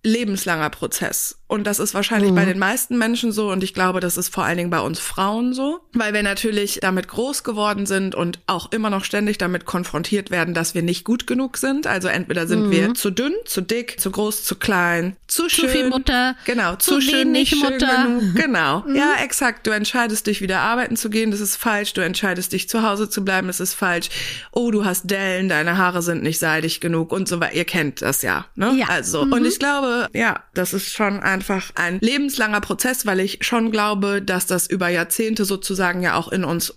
lebenslanger 0.03 0.71
Prozess. 0.71 1.39
Und 1.55 1.69
das 1.69 1.79
ist 1.79 1.95
wahrscheinlich 1.95 2.33
mhm. 2.33 2.35
bei 2.35 2.45
den 2.47 2.59
meisten 2.59 2.99
Menschen 2.99 3.31
so 3.31 3.53
und 3.53 3.63
ich 3.63 3.75
glaube, 3.75 4.01
das 4.01 4.17
ist 4.17 4.29
vor 4.29 4.45
allen 4.45 4.57
Dingen 4.57 4.71
bei 4.71 4.81
uns 4.81 4.99
Frauen 4.99 5.55
so, 5.55 5.79
weil 5.93 6.13
wir 6.13 6.25
natürlich 6.25 6.81
damit 6.83 7.07
groß 7.07 7.45
geworden 7.45 7.87
sind 7.87 8.17
und 8.17 8.41
auch 8.49 8.73
immer 8.73 8.91
noch 8.91 9.05
ständig 9.05 9.39
damit 9.39 9.65
konfrontiert 9.65 10.33
werden, 10.33 10.53
dass 10.53 10.75
wir 10.75 10.83
nicht 10.83 11.05
gut 11.05 11.29
genug 11.29 11.57
sind. 11.57 11.87
Also 11.87 12.09
entweder 12.09 12.49
sind 12.49 12.67
mhm. 12.67 12.71
wir 12.73 12.95
zu 12.95 13.11
dünn, 13.11 13.35
zu 13.45 13.61
dick, 13.61 14.01
zu 14.01 14.11
groß, 14.11 14.43
zu 14.43 14.57
klein, 14.57 15.17
zu, 15.29 15.49
schön. 15.49 15.69
Zu 15.69 15.71
viel 15.71 15.89
Mutter. 15.91 16.35
Genau, 16.45 16.75
zu, 16.75 16.95
zu 16.97 17.01
schön, 17.01 17.31
nicht 17.31 17.55
Mutter. 17.55 18.05
Genug. 18.05 18.35
Genau. 18.35 18.65
Mhm. 18.85 18.97
Ja, 18.97 19.15
exakt. 19.23 19.67
Du 19.67 19.71
entscheidest 19.71 20.27
dich 20.27 20.41
wieder 20.41 20.61
arbeiten 20.61 20.97
zu 20.97 21.09
gehen, 21.09 21.31
das 21.31 21.41
ist 21.41 21.57
falsch. 21.57 21.93
Du 21.95 22.01
entscheidest 22.01 22.53
dich 22.53 22.69
zu 22.69 22.83
Hause 22.83 23.09
zu 23.09 23.25
bleiben, 23.25 23.47
das 23.47 23.61
ist 23.61 23.75
falsch. 23.75 24.09
Oh, 24.51 24.71
du 24.71 24.85
hast 24.85 25.11
Dellen, 25.11 25.49
deine 25.49 25.79
Haare 25.79 26.03
sind 26.03 26.23
nicht 26.23 26.39
seidig 26.39 26.81
genug 26.81 27.13
und 27.13 27.29
so 27.29 27.41
weiter. 27.41 27.55
Ihr 27.55 27.65
kennt 27.65 28.03
das 28.03 28.23
ja, 28.23 28.47
ne? 28.57 28.75
Ja. 28.77 28.89
Also, 28.89 29.23
und 29.23 29.41
mhm. 29.41 29.47
ich 29.47 29.59
glaube, 29.59 30.09
ja, 30.13 30.43
das 30.55 30.75
ist 30.75 30.93
schon 30.93 31.21
ein 31.21 31.44
einfach 31.45 31.73
ein 31.75 31.99
lebenslanger 32.01 32.61
Prozess, 32.61 33.05
weil 33.07 33.21
ich 33.21 33.39
schon 33.43 33.71
glaube, 33.71 34.23
dass 34.23 34.47
das 34.47 34.67
über 34.67 34.89
Jahrzehnte 34.89 35.45
sozusagen 35.45 36.03
ja 36.03 36.17
auch 36.17 36.29
in 36.29 36.45
uns 36.45 36.75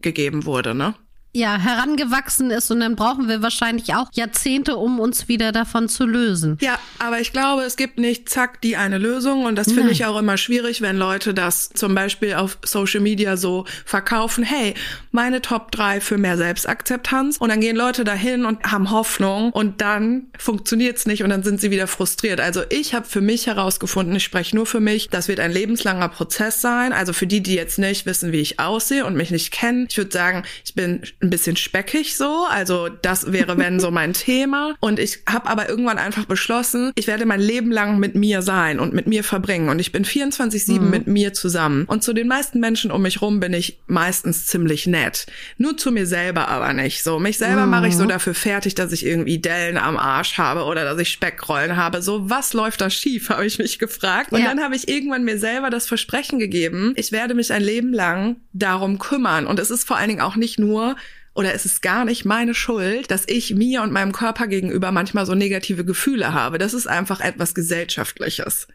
gegeben 0.00 0.44
wurde, 0.44 0.74
ne? 0.74 0.94
Ja, 1.36 1.58
herangewachsen 1.58 2.50
ist 2.50 2.70
und 2.70 2.80
dann 2.80 2.96
brauchen 2.96 3.28
wir 3.28 3.42
wahrscheinlich 3.42 3.94
auch 3.94 4.08
Jahrzehnte, 4.14 4.76
um 4.76 4.98
uns 4.98 5.28
wieder 5.28 5.52
davon 5.52 5.88
zu 5.88 6.06
lösen. 6.06 6.56
Ja, 6.62 6.78
aber 6.98 7.20
ich 7.20 7.30
glaube, 7.30 7.62
es 7.62 7.76
gibt 7.76 7.98
nicht 7.98 8.28
zack 8.30 8.62
die 8.62 8.76
eine 8.76 8.96
Lösung 8.96 9.44
und 9.44 9.56
das 9.56 9.70
finde 9.70 9.92
ich 9.92 10.06
auch 10.06 10.18
immer 10.18 10.38
schwierig, 10.38 10.80
wenn 10.80 10.96
Leute 10.96 11.34
das 11.34 11.68
zum 11.68 11.94
Beispiel 11.94 12.34
auf 12.34 12.56
Social 12.64 13.00
Media 13.00 13.36
so 13.36 13.66
verkaufen. 13.84 14.44
Hey, 14.44 14.72
meine 15.10 15.42
Top 15.42 15.72
3 15.72 16.00
für 16.00 16.16
mehr 16.16 16.38
Selbstakzeptanz 16.38 17.36
und 17.36 17.50
dann 17.50 17.60
gehen 17.60 17.76
Leute 17.76 18.04
dahin 18.04 18.46
und 18.46 18.64
haben 18.72 18.90
Hoffnung 18.90 19.50
und 19.52 19.82
dann 19.82 20.28
funktioniert's 20.38 21.04
nicht 21.04 21.22
und 21.22 21.28
dann 21.28 21.42
sind 21.42 21.60
sie 21.60 21.70
wieder 21.70 21.86
frustriert. 21.86 22.40
Also 22.40 22.62
ich 22.70 22.94
habe 22.94 23.06
für 23.06 23.20
mich 23.20 23.46
herausgefunden, 23.46 24.16
ich 24.16 24.24
spreche 24.24 24.56
nur 24.56 24.64
für 24.64 24.80
mich, 24.80 25.10
das 25.10 25.28
wird 25.28 25.40
ein 25.40 25.52
lebenslanger 25.52 26.08
Prozess 26.08 26.62
sein. 26.62 26.94
Also 26.94 27.12
für 27.12 27.26
die, 27.26 27.42
die 27.42 27.56
jetzt 27.56 27.78
nicht 27.78 28.06
wissen, 28.06 28.32
wie 28.32 28.40
ich 28.40 28.58
aussehe 28.58 29.04
und 29.04 29.16
mich 29.16 29.30
nicht 29.30 29.50
kennen, 29.50 29.86
ich 29.90 29.98
würde 29.98 30.12
sagen, 30.12 30.42
ich 30.64 30.74
bin 30.74 31.02
ein 31.26 31.30
bisschen 31.30 31.56
speckig 31.56 32.16
so. 32.16 32.46
Also 32.48 32.88
das 32.88 33.32
wäre, 33.32 33.58
wenn 33.58 33.80
so 33.80 33.90
mein 33.90 34.12
Thema. 34.14 34.74
Und 34.80 34.98
ich 34.98 35.20
habe 35.28 35.48
aber 35.48 35.68
irgendwann 35.68 35.98
einfach 35.98 36.24
beschlossen, 36.24 36.92
ich 36.94 37.06
werde 37.06 37.26
mein 37.26 37.40
Leben 37.40 37.70
lang 37.70 37.98
mit 37.98 38.14
mir 38.14 38.42
sein 38.42 38.80
und 38.80 38.94
mit 38.94 39.06
mir 39.06 39.24
verbringen. 39.24 39.68
Und 39.68 39.78
ich 39.78 39.92
bin 39.92 40.04
24-7 40.04 40.80
mhm. 40.80 40.90
mit 40.90 41.06
mir 41.06 41.32
zusammen. 41.34 41.84
Und 41.86 42.02
zu 42.02 42.12
den 42.12 42.28
meisten 42.28 42.60
Menschen 42.60 42.90
um 42.90 43.02
mich 43.02 43.20
rum 43.20 43.40
bin 43.40 43.52
ich 43.52 43.78
meistens 43.86 44.46
ziemlich 44.46 44.86
nett. 44.86 45.26
Nur 45.58 45.76
zu 45.76 45.90
mir 45.90 46.06
selber 46.06 46.48
aber 46.48 46.72
nicht. 46.72 47.02
So, 47.02 47.18
mich 47.18 47.38
selber 47.38 47.66
mhm. 47.66 47.70
mache 47.70 47.88
ich 47.88 47.96
so 47.96 48.06
dafür 48.06 48.34
fertig, 48.34 48.74
dass 48.74 48.92
ich 48.92 49.04
irgendwie 49.04 49.38
Dellen 49.38 49.76
am 49.76 49.96
Arsch 49.96 50.38
habe 50.38 50.64
oder 50.64 50.84
dass 50.84 50.98
ich 50.98 51.10
Speckrollen 51.10 51.76
habe. 51.76 52.02
So, 52.02 52.30
was 52.30 52.52
läuft 52.52 52.80
da 52.80 52.90
schief, 52.90 53.28
habe 53.30 53.46
ich 53.46 53.58
mich 53.58 53.78
gefragt. 53.78 54.32
Und 54.32 54.40
ja. 54.40 54.46
dann 54.46 54.62
habe 54.62 54.76
ich 54.76 54.88
irgendwann 54.88 55.24
mir 55.24 55.38
selber 55.38 55.70
das 55.70 55.86
Versprechen 55.86 56.38
gegeben, 56.38 56.92
ich 56.96 57.12
werde 57.12 57.34
mich 57.34 57.52
ein 57.52 57.62
Leben 57.62 57.92
lang 57.92 58.36
darum 58.52 58.98
kümmern. 58.98 59.46
Und 59.46 59.58
es 59.58 59.70
ist 59.70 59.86
vor 59.86 59.96
allen 59.96 60.08
Dingen 60.08 60.20
auch 60.20 60.36
nicht 60.36 60.58
nur 60.58 60.96
oder 61.36 61.52
ist 61.52 61.66
es 61.66 61.82
gar 61.82 62.06
nicht 62.06 62.24
meine 62.24 62.54
Schuld, 62.54 63.10
dass 63.10 63.24
ich 63.26 63.54
mir 63.54 63.82
und 63.82 63.92
meinem 63.92 64.12
Körper 64.12 64.46
gegenüber 64.46 64.90
manchmal 64.90 65.26
so 65.26 65.34
negative 65.34 65.84
Gefühle 65.84 66.32
habe? 66.32 66.56
Das 66.56 66.72
ist 66.72 66.86
einfach 66.86 67.20
etwas 67.20 67.54
Gesellschaftliches. 67.54 68.68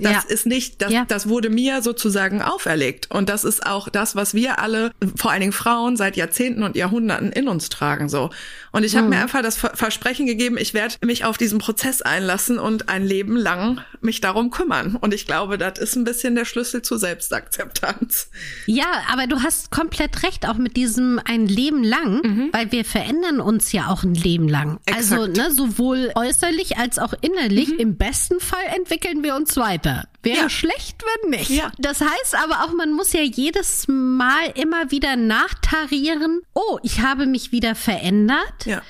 Das 0.00 0.12
ja. 0.12 0.22
ist 0.28 0.46
nicht, 0.46 0.80
das, 0.80 0.92
ja. 0.92 1.04
das 1.06 1.28
wurde 1.28 1.50
mir 1.50 1.82
sozusagen 1.82 2.40
auferlegt. 2.40 3.10
Und 3.10 3.28
das 3.28 3.44
ist 3.44 3.66
auch 3.66 3.88
das, 3.88 4.14
was 4.14 4.34
wir 4.34 4.60
alle, 4.60 4.92
vor 5.16 5.30
allen 5.30 5.40
Dingen 5.40 5.52
Frauen, 5.52 5.96
seit 5.96 6.16
Jahrzehnten 6.16 6.62
und 6.62 6.76
Jahrhunderten 6.76 7.32
in 7.32 7.48
uns 7.48 7.68
tragen, 7.68 8.08
so. 8.08 8.30
Und 8.70 8.84
ich 8.84 8.94
habe 8.94 9.04
mhm. 9.04 9.10
mir 9.10 9.22
einfach 9.22 9.42
das 9.42 9.56
Versprechen 9.56 10.26
gegeben, 10.26 10.56
ich 10.58 10.74
werde 10.74 10.94
mich 11.04 11.24
auf 11.24 11.36
diesen 11.36 11.58
Prozess 11.58 12.02
einlassen 12.02 12.58
und 12.58 12.88
ein 12.88 13.04
Leben 13.04 13.36
lang 13.36 13.80
mich 14.00 14.20
darum 14.20 14.50
kümmern. 14.50 14.96
Und 14.96 15.14
ich 15.14 15.26
glaube, 15.26 15.58
das 15.58 15.78
ist 15.78 15.96
ein 15.96 16.04
bisschen 16.04 16.34
der 16.34 16.44
Schlüssel 16.44 16.82
zur 16.82 16.98
Selbstakzeptanz. 16.98 18.30
Ja, 18.66 18.86
aber 19.10 19.26
du 19.26 19.42
hast 19.42 19.70
komplett 19.70 20.22
recht, 20.22 20.46
auch 20.46 20.56
mit 20.56 20.76
diesem 20.76 21.20
ein 21.24 21.46
Leben 21.46 21.82
lang, 21.82 22.20
mhm. 22.22 22.48
weil 22.52 22.70
wir 22.70 22.84
verändern 22.84 23.40
uns 23.40 23.72
ja 23.72 23.88
auch 23.88 24.04
ein 24.04 24.14
Leben 24.14 24.48
lang. 24.48 24.78
Also, 24.86 25.24
Exakt. 25.24 25.38
Also, 25.38 25.42
ne, 25.42 25.54
sowohl 25.54 26.12
äußerlich 26.14 26.76
als 26.76 26.98
auch 26.98 27.14
innerlich. 27.20 27.70
Mhm. 27.70 27.78
Im 27.78 27.96
besten 27.96 28.40
Fall 28.40 28.64
entwickeln 28.76 29.22
wir 29.22 29.34
uns 29.34 29.56
weiter. 29.56 29.87
Wäre 30.28 30.42
ja. 30.42 30.50
schlecht, 30.50 31.02
wenn 31.02 31.30
nicht. 31.30 31.50
Ja. 31.50 31.72
Das 31.78 32.00
heißt 32.00 32.34
aber 32.34 32.64
auch, 32.64 32.72
man 32.72 32.92
muss 32.92 33.12
ja 33.12 33.22
jedes 33.22 33.86
Mal 33.88 34.52
immer 34.54 34.90
wieder 34.90 35.16
nachtarieren. 35.16 36.42
Oh, 36.54 36.78
ich 36.82 37.00
habe 37.00 37.26
mich 37.26 37.52
wieder 37.52 37.74
verändert. 37.74 38.66
Ja. 38.66 38.82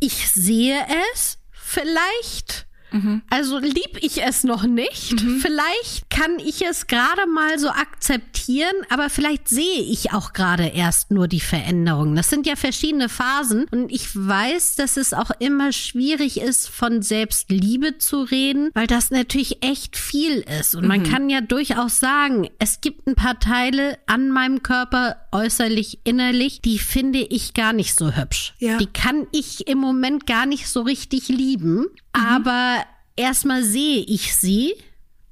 Ich 0.00 0.30
sehe 0.30 0.78
es. 1.12 1.38
Vielleicht 1.52 2.65
Mhm. 2.90 3.22
Also 3.30 3.58
lieb 3.58 3.98
ich 4.00 4.22
es 4.22 4.44
noch 4.44 4.64
nicht. 4.64 5.22
Mhm. 5.22 5.40
Vielleicht 5.40 6.10
kann 6.10 6.38
ich 6.38 6.64
es 6.64 6.86
gerade 6.86 7.26
mal 7.26 7.58
so 7.58 7.68
akzeptieren, 7.68 8.74
aber 8.90 9.10
vielleicht 9.10 9.48
sehe 9.48 9.80
ich 9.80 10.12
auch 10.12 10.32
gerade 10.32 10.66
erst 10.66 11.10
nur 11.10 11.28
die 11.28 11.40
Veränderung. 11.40 12.14
Das 12.14 12.30
sind 12.30 12.46
ja 12.46 12.56
verschiedene 12.56 13.08
Phasen 13.08 13.66
und 13.70 13.90
ich 13.90 14.08
weiß, 14.14 14.76
dass 14.76 14.96
es 14.96 15.12
auch 15.12 15.30
immer 15.38 15.72
schwierig 15.72 16.40
ist, 16.40 16.68
von 16.68 17.02
Selbstliebe 17.02 17.98
zu 17.98 18.22
reden, 18.22 18.70
weil 18.74 18.86
das 18.86 19.10
natürlich 19.10 19.62
echt 19.62 19.96
viel 19.96 20.44
ist. 20.60 20.74
Und 20.74 20.86
man 20.86 21.00
mhm. 21.00 21.04
kann 21.04 21.30
ja 21.30 21.40
durchaus 21.40 22.00
sagen, 22.00 22.48
es 22.58 22.80
gibt 22.80 23.06
ein 23.06 23.14
paar 23.14 23.38
Teile 23.40 23.98
an 24.06 24.30
meinem 24.30 24.62
Körper, 24.62 25.16
äußerlich, 25.32 26.00
innerlich, 26.04 26.60
die 26.60 26.78
finde 26.78 27.18
ich 27.18 27.54
gar 27.54 27.72
nicht 27.72 27.94
so 27.94 28.12
hübsch. 28.12 28.54
Ja. 28.58 28.78
Die 28.78 28.86
kann 28.86 29.26
ich 29.32 29.68
im 29.68 29.78
Moment 29.78 30.26
gar 30.26 30.46
nicht 30.46 30.68
so 30.68 30.82
richtig 30.82 31.28
lieben. 31.28 31.80
Mhm. 31.80 31.88
Aber 32.12 32.84
erstmal 33.16 33.64
sehe 33.64 34.00
ich 34.00 34.34
sie 34.36 34.74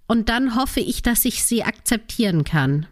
und 0.07 0.29
dann 0.29 0.57
hoffe 0.57 0.81
ich, 0.81 1.03
dass 1.03 1.25
ich 1.25 1.45
sie 1.45 1.62
akzeptieren 1.62 2.45
kann. 2.45 2.87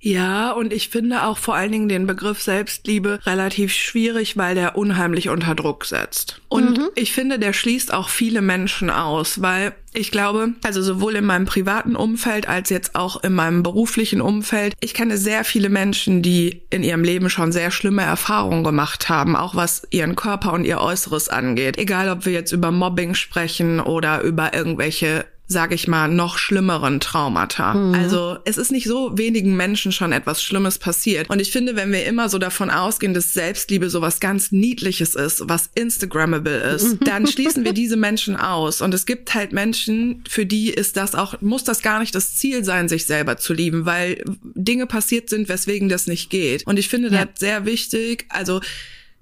Ja, 0.00 0.52
und 0.52 0.72
ich 0.72 0.88
finde 0.88 1.24
auch 1.24 1.36
vor 1.36 1.54
allen 1.54 1.72
Dingen 1.72 1.88
den 1.88 2.06
Begriff 2.06 2.40
Selbstliebe 2.42 3.20
relativ 3.26 3.72
schwierig, 3.72 4.36
weil 4.36 4.54
der 4.54 4.76
unheimlich 4.76 5.28
unter 5.28 5.54
Druck 5.54 5.84
setzt. 5.84 6.40
Und 6.48 6.78
mhm. 6.78 6.88
ich 6.94 7.12
finde, 7.12 7.38
der 7.38 7.52
schließt 7.52 7.92
auch 7.92 8.08
viele 8.08 8.40
Menschen 8.40 8.88
aus, 8.88 9.42
weil 9.42 9.74
ich 9.92 10.10
glaube, 10.10 10.54
also 10.62 10.82
sowohl 10.82 11.16
in 11.16 11.24
meinem 11.26 11.44
privaten 11.44 11.96
Umfeld 11.96 12.48
als 12.48 12.70
jetzt 12.70 12.94
auch 12.94 13.22
in 13.22 13.34
meinem 13.34 13.62
beruflichen 13.62 14.20
Umfeld, 14.20 14.74
ich 14.80 14.94
kenne 14.94 15.18
sehr 15.18 15.44
viele 15.44 15.68
Menschen, 15.68 16.22
die 16.22 16.62
in 16.70 16.82
ihrem 16.82 17.04
Leben 17.04 17.28
schon 17.28 17.52
sehr 17.52 17.70
schlimme 17.70 18.02
Erfahrungen 18.02 18.64
gemacht 18.64 19.08
haben, 19.08 19.36
auch 19.36 19.54
was 19.54 19.86
ihren 19.90 20.16
Körper 20.16 20.52
und 20.54 20.64
ihr 20.64 20.80
Äußeres 20.80 21.28
angeht. 21.28 21.76
Egal, 21.76 22.08
ob 22.08 22.24
wir 22.24 22.32
jetzt 22.32 22.52
über 22.52 22.70
Mobbing 22.70 23.14
sprechen 23.14 23.80
oder 23.80 24.22
über 24.22 24.54
irgendwelche 24.54 25.26
sage 25.50 25.74
ich 25.74 25.88
mal, 25.88 26.06
noch 26.06 26.38
schlimmeren 26.38 27.00
Traumata. 27.00 27.74
Mhm. 27.74 27.94
Also 27.94 28.38
es 28.44 28.56
ist 28.56 28.70
nicht 28.70 28.86
so 28.86 29.18
wenigen 29.18 29.56
Menschen 29.56 29.90
schon 29.90 30.12
etwas 30.12 30.40
Schlimmes 30.44 30.78
passiert. 30.78 31.28
Und 31.28 31.40
ich 31.40 31.50
finde, 31.50 31.74
wenn 31.74 31.90
wir 31.90 32.06
immer 32.06 32.28
so 32.28 32.38
davon 32.38 32.70
ausgehen, 32.70 33.14
dass 33.14 33.34
Selbstliebe 33.34 33.90
so 33.90 34.00
was 34.00 34.20
ganz 34.20 34.52
Niedliches 34.52 35.16
ist, 35.16 35.42
was 35.48 35.68
Instagrammable 35.74 36.56
ist, 36.56 37.00
mhm. 37.00 37.04
dann 37.04 37.26
schließen 37.26 37.64
wir 37.64 37.72
diese 37.72 37.96
Menschen 37.96 38.36
aus. 38.36 38.80
Und 38.80 38.94
es 38.94 39.06
gibt 39.06 39.34
halt 39.34 39.52
Menschen, 39.52 40.22
für 40.28 40.46
die 40.46 40.70
ist 40.70 40.96
das 40.96 41.16
auch, 41.16 41.40
muss 41.40 41.64
das 41.64 41.82
gar 41.82 41.98
nicht 41.98 42.14
das 42.14 42.36
Ziel 42.36 42.64
sein, 42.64 42.88
sich 42.88 43.06
selber 43.06 43.36
zu 43.36 43.52
lieben, 43.52 43.86
weil 43.86 44.22
Dinge 44.54 44.86
passiert 44.86 45.28
sind, 45.28 45.48
weswegen 45.48 45.88
das 45.88 46.06
nicht 46.06 46.30
geht. 46.30 46.64
Und 46.64 46.78
ich 46.78 46.88
finde 46.88 47.08
ja. 47.08 47.24
das 47.24 47.40
sehr 47.40 47.66
wichtig. 47.66 48.26
Also 48.28 48.60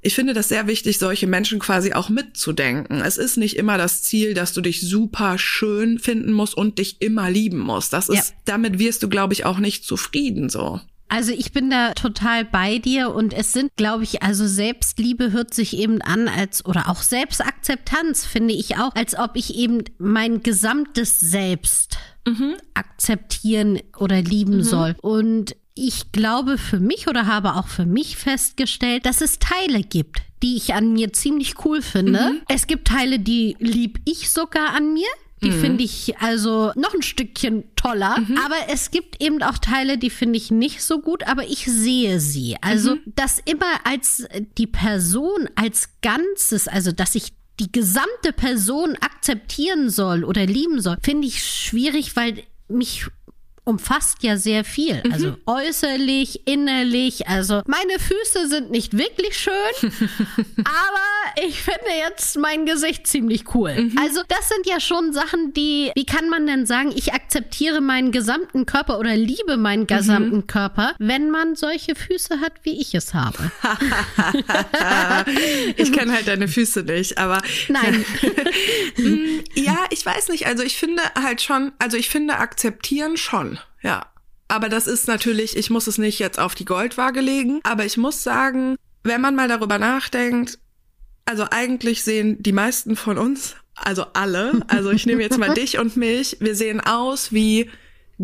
ich 0.01 0.15
finde 0.15 0.33
das 0.33 0.49
sehr 0.49 0.67
wichtig, 0.67 0.99
solche 0.99 1.27
Menschen 1.27 1.59
quasi 1.59 1.93
auch 1.93 2.09
mitzudenken. 2.09 3.01
Es 3.01 3.19
ist 3.19 3.37
nicht 3.37 3.57
immer 3.57 3.79
das 3.79 4.03
Ziel, 4.03 4.35
dass 4.35 4.53
du 4.53 4.61
dich 4.61 4.81
super 4.81 5.39
schön 5.39 5.99
finden 5.99 6.33
musst 6.33 6.57
und 6.57 6.79
dich 6.79 7.03
immer 7.03 7.31
lieben 7.31 7.59
musst. 7.59 7.93
Das 7.93 8.09
ist, 8.09 8.31
ja. 8.31 8.35
damit 8.45 8.79
wirst 8.79 9.03
du, 9.03 9.09
glaube 9.09 9.33
ich, 9.33 9.45
auch 9.45 9.59
nicht 9.59 9.85
zufrieden 9.85 10.49
so. 10.51 10.81
Also 11.09 11.33
ich 11.33 11.53
bin 11.53 11.71
da 11.71 11.95
total 11.95 12.45
bei 12.45 12.79
dir 12.79 13.15
und 13.15 13.33
es 13.33 13.55
sind, 13.55 13.75
glaube 13.77 14.05
ich, 14.05 14.23
also 14.23 14.47
Selbstliebe 14.47 15.33
hört 15.33 15.55
sich 15.55 15.77
eben 15.77 16.03
an 16.03 16.29
als 16.29 16.65
oder 16.67 16.89
auch 16.89 17.01
Selbstakzeptanz 17.01 18.27
finde 18.27 18.53
ich 18.53 18.77
auch, 18.77 18.95
als 18.95 19.19
ob 19.19 19.31
ich 19.35 19.55
eben 19.57 19.85
mein 19.97 20.43
gesamtes 20.43 21.19
Selbst 21.19 21.97
mhm. 22.27 22.57
akzeptieren 22.75 23.81
oder 23.97 24.21
lieben 24.21 24.59
mhm. 24.59 24.63
soll. 24.63 24.97
Und 25.01 25.57
ich 25.87 26.13
glaube 26.13 26.59
für 26.59 26.81
mich 26.81 27.09
oder 27.09 27.27
habe 27.27 27.55
auch 27.55 27.69
für 27.69 27.87
mich 27.87 28.17
festgestellt, 28.17 29.07
dass 29.07 29.21
es 29.21 29.39
Teile 29.39 29.83
gibt, 29.83 30.23
die 30.43 30.57
ich 30.57 30.75
an 30.75 30.93
mir 30.93 31.13
ziemlich 31.13 31.65
cool 31.65 31.83
finde. 31.83 32.33
Mhm. 32.33 32.41
Es 32.49 32.67
gibt 32.67 32.89
Teile, 32.89 33.19
die 33.19 33.57
lieb 33.61 34.01
ich 34.05 34.31
sogar 34.31 34.75
an 34.75 34.93
mir. 34.93 35.09
Die 35.43 35.51
mhm. 35.51 35.61
finde 35.61 35.85
ich 35.85 36.19
also 36.19 36.73
noch 36.75 36.95
ein 36.95 37.03
Stückchen 37.03 37.65
toller. 37.77 38.19
Mhm. 38.19 38.39
Aber 38.45 38.57
es 38.73 38.91
gibt 38.91 39.23
eben 39.23 39.41
auch 39.43 39.59
Teile, 39.59 39.97
die 39.97 40.11
finde 40.11 40.37
ich 40.37 40.51
nicht 40.51 40.83
so 40.83 41.01
gut, 41.01 41.23
aber 41.29 41.45
ich 41.45 41.65
sehe 41.65 42.19
sie. 42.19 42.57
Also 42.61 42.97
mhm. 42.97 43.01
das 43.15 43.39
immer 43.45 43.85
als 43.85 44.27
die 44.57 44.67
Person 44.67 45.49
als 45.55 45.91
Ganzes, 46.03 46.67
also 46.67 46.91
dass 46.91 47.15
ich 47.15 47.35
die 47.61 47.71
gesamte 47.71 48.33
Person 48.33 48.97
akzeptieren 49.01 49.91
soll 49.91 50.25
oder 50.25 50.47
lieben 50.47 50.81
soll, 50.81 50.97
finde 51.03 51.27
ich 51.27 51.45
schwierig, 51.45 52.17
weil 52.17 52.43
mich 52.69 53.07
umfasst 53.69 54.23
ja 54.23 54.39
sehr 54.39 54.65
viel. 54.65 55.03
Mhm. 55.05 55.13
Also 55.13 55.37
äußerlich, 55.45 56.47
innerlich. 56.47 57.29
Also 57.29 57.61
meine 57.67 57.99
Füße 57.99 58.49
sind 58.49 58.71
nicht 58.71 58.97
wirklich 58.97 59.39
schön, 59.39 59.53
aber 60.59 61.47
ich 61.47 61.61
finde 61.61 61.91
jetzt 61.99 62.39
mein 62.39 62.65
Gesicht 62.65 63.07
ziemlich 63.07 63.55
cool. 63.55 63.75
Mhm. 63.75 63.99
Also 63.99 64.23
das 64.29 64.49
sind 64.49 64.67
ja 64.67 64.81
schon 64.81 65.13
Sachen, 65.13 65.53
die, 65.53 65.93
wie 65.95 66.07
kann 66.07 66.31
man 66.31 66.47
denn 66.47 66.65
sagen, 66.65 66.93
ich 66.97 67.13
akzeptiere 67.13 67.83
meinen 67.83 68.11
gesamten 68.11 68.65
Körper 68.65 68.99
oder 68.99 69.15
liebe 69.15 69.59
meinen 69.59 69.83
mhm. 69.83 69.87
gesamten 69.89 70.37
mhm. 70.37 70.47
Körper, 70.47 70.95
wenn 70.99 71.31
man 71.31 71.55
solche 71.55 71.95
Füße 71.95 72.41
hat, 72.41 72.53
wie 72.63 72.81
ich 72.81 72.95
es 72.95 73.13
habe. 73.13 73.53
ich 75.77 75.93
kenne 75.93 76.15
halt 76.15 76.27
deine 76.27 76.49
Füße 76.49 76.85
nicht, 76.85 77.19
aber. 77.19 77.43
Nein. 77.69 78.05
Mm, 78.97 79.41
ja, 79.55 79.85
ich 79.91 80.05
weiß 80.05 80.29
nicht. 80.31 80.47
Also 80.47 80.63
ich 80.65 80.77
finde 80.77 81.03
halt 81.15 81.41
schon, 81.41 81.73
also 81.79 81.97
ich 81.97 82.09
finde 82.09 82.39
akzeptieren 82.39 83.17
schon 83.17 83.58
ja. 83.83 84.07
Aber 84.49 84.71
das 84.71 84.87
ist 84.87 85.09
natürlich, 85.09 85.57
ich 85.57 85.69
muss 85.69 85.87
es 85.87 85.99
nicht 85.99 86.19
jetzt 86.19 86.39
auf 86.39 86.55
die 86.55 86.65
Goldwaage 86.65 87.21
legen, 87.21 87.61
aber 87.65 87.85
ich 87.85 87.99
muss 87.99 88.23
sagen, 88.23 88.77
wenn 89.03 89.21
man 89.21 89.37
mal 89.37 89.49
darüber 89.49 89.79
nachdenkt, 89.79 90.59
also 91.27 91.45
eigentlich 91.51 92.03
sehen 92.03 92.43
die 92.43 92.53
meisten 92.53 92.97
von 92.97 93.19
uns, 93.19 93.57
also 93.75 94.07
alle, 94.15 94.63
also 94.69 94.91
ich 94.91 95.05
nehme 95.05 95.23
jetzt 95.23 95.39
mal 95.39 95.53
dich 95.55 95.79
und 95.79 95.97
mich, 95.97 96.39
wir 96.41 96.55
sehen 96.55 96.81
aus 96.81 97.33
wie 97.33 97.71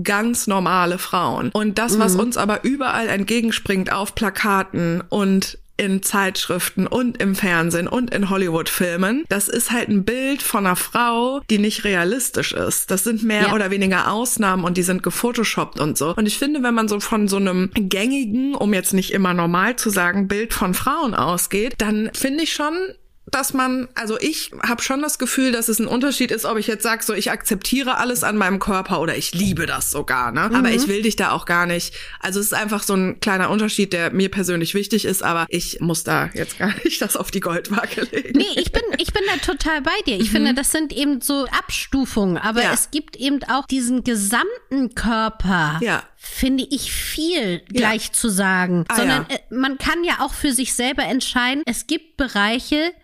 ganz 0.02 0.46
normale 0.46 0.98
Frauen. 0.98 1.50
Und 1.52 1.78
das, 1.78 1.98
was 1.98 2.14
mhm. 2.14 2.20
uns 2.20 2.36
aber 2.36 2.64
überall 2.64 3.08
entgegenspringt 3.08 3.92
auf 3.92 4.14
Plakaten 4.14 5.02
und 5.08 5.58
in 5.76 6.02
Zeitschriften 6.02 6.86
und 6.86 7.20
im 7.20 7.34
Fernsehen 7.34 7.88
und 7.88 8.14
in 8.14 8.30
Hollywood-Filmen. 8.30 9.24
Das 9.28 9.48
ist 9.48 9.70
halt 9.70 9.88
ein 9.88 10.04
Bild 10.04 10.42
von 10.42 10.66
einer 10.66 10.76
Frau, 10.76 11.40
die 11.50 11.58
nicht 11.58 11.84
realistisch 11.84 12.52
ist. 12.52 12.90
Das 12.90 13.04
sind 13.04 13.22
mehr 13.22 13.48
ja. 13.48 13.54
oder 13.54 13.70
weniger 13.70 14.10
Ausnahmen 14.10 14.64
und 14.64 14.76
die 14.76 14.82
sind 14.82 15.02
gefotoshoppt 15.02 15.80
und 15.80 15.98
so. 15.98 16.14
Und 16.14 16.26
ich 16.26 16.38
finde, 16.38 16.62
wenn 16.62 16.74
man 16.74 16.88
so 16.88 17.00
von 17.00 17.28
so 17.28 17.36
einem 17.36 17.70
gängigen, 17.74 18.54
um 18.54 18.72
jetzt 18.74 18.94
nicht 18.94 19.12
immer 19.12 19.34
normal 19.34 19.76
zu 19.76 19.90
sagen, 19.90 20.28
Bild 20.28 20.54
von 20.54 20.74
Frauen 20.74 21.14
ausgeht, 21.14 21.74
dann 21.78 22.10
finde 22.14 22.44
ich 22.44 22.52
schon, 22.52 22.74
dass 23.34 23.52
man, 23.52 23.88
also 23.94 24.16
ich 24.20 24.52
habe 24.62 24.80
schon 24.82 25.02
das 25.02 25.18
Gefühl, 25.18 25.50
dass 25.50 25.68
es 25.68 25.80
ein 25.80 25.88
Unterschied 25.88 26.30
ist, 26.30 26.44
ob 26.44 26.56
ich 26.56 26.68
jetzt 26.68 26.84
sage, 26.84 27.02
so 27.04 27.12
ich 27.14 27.32
akzeptiere 27.32 27.96
alles 27.96 28.22
an 28.22 28.36
meinem 28.36 28.60
Körper 28.60 29.00
oder 29.00 29.16
ich 29.16 29.34
liebe 29.34 29.66
das 29.66 29.90
sogar, 29.90 30.30
ne? 30.30 30.48
Mhm. 30.48 30.54
Aber 30.54 30.70
ich 30.70 30.86
will 30.86 31.02
dich 31.02 31.16
da 31.16 31.32
auch 31.32 31.44
gar 31.44 31.66
nicht. 31.66 31.94
Also 32.20 32.38
es 32.38 32.46
ist 32.46 32.54
einfach 32.54 32.84
so 32.84 32.94
ein 32.94 33.18
kleiner 33.18 33.50
Unterschied, 33.50 33.92
der 33.92 34.12
mir 34.12 34.30
persönlich 34.30 34.74
wichtig 34.74 35.04
ist, 35.04 35.24
aber 35.24 35.46
ich 35.48 35.80
muss 35.80 36.04
da 36.04 36.30
jetzt 36.34 36.58
gar 36.58 36.72
nicht 36.84 37.02
das 37.02 37.16
auf 37.16 37.32
die 37.32 37.40
Goldwaage 37.40 38.02
legen. 38.12 38.38
Nee, 38.38 38.44
ich 38.54 38.70
bin, 38.70 38.82
ich 38.98 39.12
bin 39.12 39.22
da 39.26 39.36
total 39.38 39.82
bei 39.82 39.98
dir. 40.06 40.16
Ich 40.16 40.28
mhm. 40.28 40.36
finde, 40.36 40.54
das 40.54 40.70
sind 40.70 40.92
eben 40.92 41.20
so 41.20 41.46
Abstufungen, 41.46 42.38
aber 42.38 42.62
ja. 42.62 42.72
es 42.72 42.92
gibt 42.92 43.16
eben 43.16 43.40
auch 43.44 43.66
diesen 43.66 44.04
gesamten 44.04 44.94
Körper. 44.94 45.80
Ja 45.82 46.04
finde 46.24 46.66
ich 46.70 46.90
viel 46.90 47.60
gleich 47.68 48.06
ja. 48.06 48.12
zu 48.12 48.30
sagen, 48.30 48.86
ah, 48.88 48.96
sondern 48.96 49.26
ja. 49.28 49.36
Äh, 49.36 49.40
man 49.54 49.76
kann 49.76 50.02
ja 50.04 50.20
auch 50.20 50.32
für 50.32 50.52
sich 50.52 50.74
selber 50.74 51.04
entscheiden, 51.04 51.62
es 51.66 51.86
gibt 51.86 52.16
Bereiche, 52.16 52.94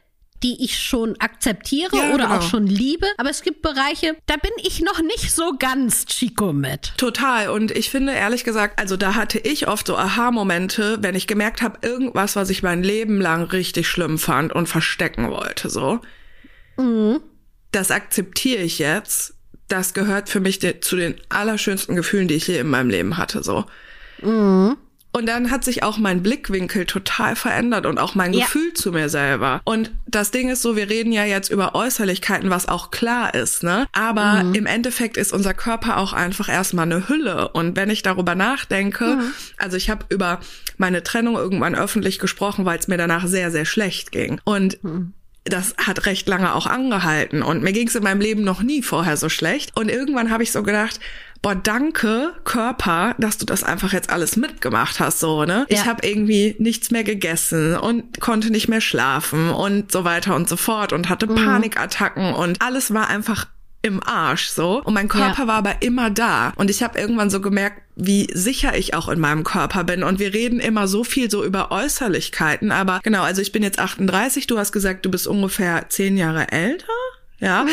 die 0.43 0.65
ich 0.65 0.79
schon 0.79 1.17
akzeptiere 1.21 1.97
ja, 1.97 2.15
oder 2.15 2.25
genau. 2.25 2.39
auch 2.39 2.43
schon 2.43 2.67
liebe. 2.67 3.07
Aber 3.19 3.31
es 3.31 3.43
gibt 3.43 3.63
Bereiche, 3.63 4.17
da 4.27 4.37
bin 4.37 4.53
ich 4.63 4.81
noch 4.81 5.01
nicht 5.03 5.35
so 5.35 5.55
ganz 5.59 6.07
Chico 6.07 6.53
mit. 6.53 6.93
Total. 6.97 7.51
Und 7.51 7.71
ich 7.71 7.91
finde 7.91 8.13
ehrlich 8.13 8.45
gesagt, 8.45 8.79
also 8.79 8.97
da 8.97 9.15
hatte 9.15 9.39
ich 9.39 9.69
oft 9.69 9.87
so 9.87 9.97
Aha-Momente, 9.97 10.99
wenn 11.01 11.15
ich 11.15 11.27
gemerkt 11.27 11.63
habe, 11.63 11.87
irgendwas, 11.87 12.37
was 12.37 12.51
ich 12.51 12.63
mein 12.63 12.83
Leben 12.83 13.21
lang 13.21 13.45
richtig 13.45 13.89
schlimm 13.89 14.19
fand 14.19 14.53
und 14.53 14.69
verstecken 14.69 15.31
wollte, 15.31 15.69
so. 15.69 16.01
Mhm. 16.77 17.21
Das 17.73 17.91
akzeptiere 17.91 18.63
ich 18.63 18.79
jetzt. 18.79 19.35
Das 19.69 19.95
gehört 19.95 20.29
für 20.29 20.41
mich 20.41 20.61
zu 20.81 20.97
den 20.97 21.15
allerschönsten 21.29 21.95
Gefühlen, 21.95 22.27
die 22.27 22.35
ich 22.35 22.49
je 22.49 22.59
in 22.59 22.69
meinem 22.69 22.91
Leben 22.91 23.17
hatte, 23.17 23.43
so. 23.43 23.67
Mhm. 24.23 24.77
Und 25.13 25.27
dann 25.27 25.51
hat 25.51 25.65
sich 25.65 25.83
auch 25.83 25.99
mein 25.99 26.23
Blickwinkel 26.23 26.87
total 26.87 27.35
verändert 27.35 27.87
und 27.87 27.99
auch 27.99 28.15
mein 28.15 28.33
ja. 28.33 28.45
Gefühl 28.45 28.73
zu 28.75 28.93
mir 28.93 29.09
selber. 29.09 29.61
Und 29.65 29.91
das 30.07 30.31
Ding 30.31 30.49
ist 30.49 30.63
so, 30.63 30.77
wir 30.77 30.89
reden 30.89 31.13
ja 31.13 31.25
jetzt 31.25 31.51
über 31.51 31.75
Äußerlichkeiten, 31.75 32.51
was 32.51 32.69
auch 32.69 32.91
klar 32.91 33.35
ist, 33.35 33.63
ne? 33.63 33.87
Aber 33.93 34.45
mhm. 34.45 34.55
im 34.55 34.67
Endeffekt 34.67 35.17
ist 35.17 35.33
unser 35.33 35.55
Körper 35.55 35.99
auch 35.99 36.13
einfach 36.13 36.49
erstmal 36.49 36.87
eine 36.87 37.09
Hülle. 37.09 37.49
Und 37.49 37.77
wenn 37.77 37.91
ich 37.91 38.03
darüber 38.03 38.35
nachdenke, 38.35 39.17
mhm. 39.17 39.35
also 39.57 39.77
ich 39.77 39.91
habe 39.91 40.07
über 40.11 40.41
meine 40.77 41.03
Trennung 41.03 41.37
irgendwann 41.37 41.75
öffentlich 41.75 42.19
gesprochen, 42.19 42.65
weil 42.65 42.79
es 42.79 42.89
mir 42.89 42.97
danach 42.97 43.27
sehr, 43.27 43.51
sehr 43.51 43.65
schlecht 43.65 44.13
ging. 44.13 44.41
Und 44.45 44.83
mhm 44.85 45.15
das 45.45 45.75
hat 45.79 46.07
recht 46.07 46.29
lange 46.29 46.55
auch 46.55 46.67
angehalten 46.67 47.43
und 47.43 47.63
mir 47.63 47.73
ging 47.73 47.89
es 47.89 47.95
in 47.95 48.03
meinem 48.03 48.21
Leben 48.21 48.45
noch 48.45 48.63
nie 48.63 48.83
vorher 48.83 49.17
so 49.17 49.29
schlecht. 49.29 49.77
Und 49.77 49.91
irgendwann 49.91 50.31
habe 50.31 50.43
ich 50.43 50.53
so 50.53 50.63
gedacht, 50.63 51.01
boah, 51.43 51.55
danke 51.55 52.35
Körper, 52.45 53.15
dass 53.19 53.39
du 53.39 53.47
das 53.47 53.65
einfach 53.65 53.93
jetzt 53.93 54.11
alles 54.11 54.37
mitgemacht 54.37 55.01
hast, 55.01 55.21
so, 55.21 55.45
ne? 55.45 55.67
Ja. 55.69 55.77
Ich 55.77 55.87
habe 55.87 56.07
irgendwie 56.07 56.55
nichts 56.59 56.91
mehr 56.91 57.05
gegessen 57.05 57.77
und 57.77 58.21
konnte 58.21 58.51
nicht 58.51 58.69
mehr 58.69 58.81
schlafen 58.81 59.51
und 59.51 59.91
so 59.91 60.05
weiter 60.05 60.37
und 60.37 60.49
so 60.49 60.57
fort 60.57 60.93
und 60.93 61.09
hatte 61.09 61.27
Panikattacken 61.27 62.35
und 62.35 62.61
alles 62.61 62.93
war 62.93 63.09
einfach 63.09 63.47
im 63.83 64.03
Arsch 64.07 64.49
so 64.49 64.83
und 64.83 64.93
mein 64.93 65.09
Körper 65.09 65.43
Ja. 65.45 65.49
war 65.49 65.55
aber 65.55 65.81
immer 65.81 66.11
da 66.11 66.53
und 66.57 66.69
ich 66.69 66.83
habe 66.83 66.99
irgendwann 66.99 67.31
so 67.31 67.41
gemerkt, 67.41 67.81
wie 67.97 68.29
sicher 68.35 68.77
ich 68.77 68.93
auch 68.93 69.09
in 69.09 69.19
meinem 69.19 69.43
Körper 69.43 69.85
bin 69.85 70.03
und 70.03 70.19
wir 70.19 70.35
reden 70.35 70.61
immer 70.61 70.87
so 70.87 71.03
viel 71.03 71.31
so 71.31 71.43
über 71.43 71.71
Äußerlichkeiten, 71.71 72.73
aber 72.73 73.01
genau, 73.03 73.23
also 73.23 73.41
ich 73.41 73.53
bin 73.53 73.63
jetzt 73.63 73.79
38, 73.79 74.47
du 74.47 74.59
hast 74.59 74.73
gesagt, 74.73 75.07
du 75.07 75.11
bist 75.11 75.27
ungefähr 75.27 75.87
zehn 75.89 76.19
Jahre 76.19 76.53
älter. 76.53 76.85
Ja, 77.41 77.67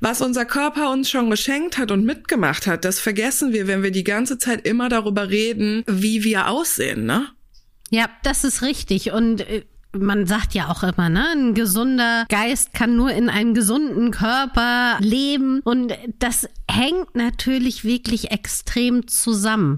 was 0.00 0.20
unser 0.20 0.44
Körper 0.44 0.90
uns 0.90 1.08
schon 1.08 1.30
geschenkt 1.30 1.78
hat 1.78 1.90
und 1.90 2.04
mitgemacht 2.04 2.66
hat, 2.66 2.84
das 2.84 3.00
vergessen 3.00 3.52
wir, 3.52 3.66
wenn 3.66 3.82
wir 3.82 3.90
die 3.90 4.04
ganze 4.04 4.36
Zeit 4.38 4.66
immer 4.66 4.88
darüber 4.90 5.30
reden, 5.30 5.82
wie 5.86 6.22
wir 6.22 6.48
aussehen, 6.48 7.06
ne? 7.06 7.28
Ja, 7.90 8.08
das 8.22 8.44
ist 8.44 8.60
richtig. 8.62 9.10
Und 9.12 9.40
äh, 9.40 9.64
man 9.92 10.26
sagt 10.26 10.54
ja 10.54 10.68
auch 10.68 10.82
immer, 10.82 11.08
ne, 11.08 11.26
ein 11.34 11.54
gesunder 11.54 12.24
Geist 12.28 12.74
kann 12.74 12.94
nur 12.94 13.10
in 13.10 13.28
einem 13.28 13.54
gesunden 13.54 14.10
Körper 14.10 14.98
leben. 15.00 15.60
Und 15.64 15.92
das 16.18 16.48
hängt 16.70 17.14
natürlich 17.16 17.82
wirklich 17.84 18.30
extrem 18.30 19.08
zusammen. 19.08 19.76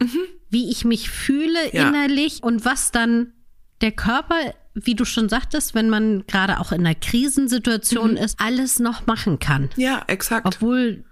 Wie 0.51 0.69
ich 0.71 0.85
mich 0.85 1.09
fühle 1.11 1.59
Ja. 1.73 1.89
innerlich 1.89 2.43
und 2.43 2.65
was 2.67 2.91
dann 2.91 3.33
der 3.81 3.93
Körper, 3.93 4.37
wie 4.75 4.95
du 4.95 5.05
schon 5.05 5.29
sagtest, 5.29 5.75
wenn 5.75 5.91
man 5.91 6.27
gerade 6.27 6.59
auch 6.61 6.73
in 6.73 6.87
einer 6.87 6.95
Krisensituation 6.95 8.17
ist, 8.17 8.39
alles 8.41 8.79
noch 8.79 9.07
machen 9.07 9.39
kann. 9.39 9.71
Ja, 9.77 10.03
exakt. 10.07 10.47
Obwohl 10.47 11.05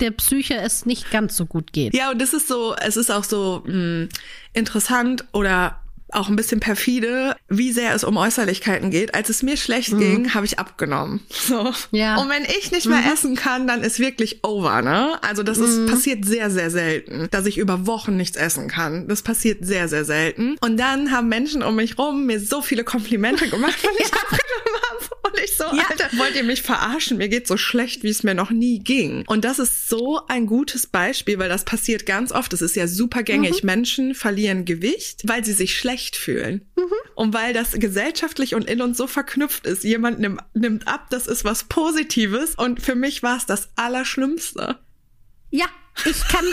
der 0.00 0.10
Psyche 0.10 0.56
es 0.56 0.86
nicht 0.86 1.10
ganz 1.10 1.36
so 1.36 1.46
gut 1.46 1.72
geht. 1.72 1.94
Ja, 1.94 2.10
und 2.10 2.20
das 2.20 2.34
ist 2.34 2.48
so, 2.48 2.74
es 2.74 2.96
ist 2.96 3.10
auch 3.10 3.24
so 3.24 3.62
mh, 3.64 4.08
interessant 4.52 5.24
oder 5.32 5.80
auch 6.12 6.28
ein 6.28 6.36
bisschen 6.36 6.60
perfide, 6.60 7.36
wie 7.48 7.72
sehr 7.72 7.94
es 7.94 8.04
um 8.04 8.16
Äußerlichkeiten 8.16 8.90
geht. 8.90 9.14
Als 9.14 9.28
es 9.28 9.42
mir 9.42 9.56
schlecht 9.56 9.96
ging, 9.98 10.34
habe 10.34 10.46
ich 10.46 10.58
abgenommen. 10.58 11.20
So. 11.44 11.72
Ja. 11.90 12.16
Und 12.16 12.30
wenn 12.30 12.44
ich 12.44 12.72
nicht 12.72 12.86
mehr 12.86 13.02
essen 13.12 13.36
kann, 13.36 13.66
dann 13.66 13.82
ist 13.82 13.98
wirklich 13.98 14.42
over, 14.44 14.80
ne? 14.80 15.18
Also 15.22 15.42
das 15.42 15.58
ist 15.58 15.86
passiert 15.86 16.24
sehr, 16.24 16.50
sehr 16.50 16.70
selten, 16.70 17.28
dass 17.30 17.44
ich 17.44 17.58
über 17.58 17.86
Wochen 17.86 18.16
nichts 18.16 18.38
essen 18.38 18.66
kann. 18.68 19.08
Das 19.08 19.20
passiert 19.20 19.66
sehr, 19.66 19.88
sehr 19.88 20.06
selten. 20.06 20.56
Und 20.62 20.78
dann 20.78 21.10
haben 21.10 21.28
Menschen 21.28 21.62
um 21.62 21.76
mich 21.76 21.98
rum 21.98 22.24
mir 22.24 22.40
so 22.40 22.62
viele 22.62 22.82
Komplimente 22.82 23.48
gemacht, 23.48 23.76
wenn 23.82 23.92
ich 23.98 24.12
abgenommen 24.14 24.63
ich 25.44 25.56
so, 25.56 25.64
Alter, 25.64 26.08
wollt 26.16 26.36
ihr 26.36 26.44
mich 26.44 26.62
verarschen? 26.62 27.18
Mir 27.18 27.28
geht 27.28 27.46
so 27.46 27.56
schlecht, 27.56 28.02
wie 28.02 28.08
es 28.08 28.22
mir 28.22 28.34
noch 28.34 28.50
nie 28.50 28.78
ging. 28.78 29.24
Und 29.26 29.44
das 29.44 29.58
ist 29.58 29.88
so 29.88 30.20
ein 30.28 30.46
gutes 30.46 30.86
Beispiel, 30.86 31.38
weil 31.38 31.48
das 31.48 31.64
passiert 31.64 32.06
ganz 32.06 32.32
oft. 32.32 32.52
Das 32.52 32.62
ist 32.62 32.76
ja 32.76 32.86
super 32.86 33.22
gängig. 33.22 33.62
Menschen 33.62 34.14
verlieren 34.14 34.64
Gewicht, 34.64 35.22
weil 35.24 35.44
sie 35.44 35.52
sich 35.52 35.76
schlecht 35.76 36.16
fühlen. 36.16 36.64
Und 37.14 37.34
weil 37.34 37.52
das 37.52 37.72
gesellschaftlich 37.72 38.54
und 38.54 38.68
in 38.68 38.82
uns 38.82 38.96
so 38.96 39.06
verknüpft 39.06 39.66
ist. 39.66 39.84
Jemand 39.84 40.18
nimmt, 40.18 40.40
nimmt 40.54 40.88
ab, 40.88 41.06
das 41.10 41.26
ist 41.26 41.44
was 41.44 41.64
Positives. 41.64 42.54
Und 42.54 42.80
für 42.80 42.94
mich 42.94 43.22
war 43.22 43.36
es 43.36 43.46
das 43.46 43.68
Allerschlimmste. 43.76 44.78
Ja, 45.50 45.66
ich 46.04 46.28
kann 46.28 46.44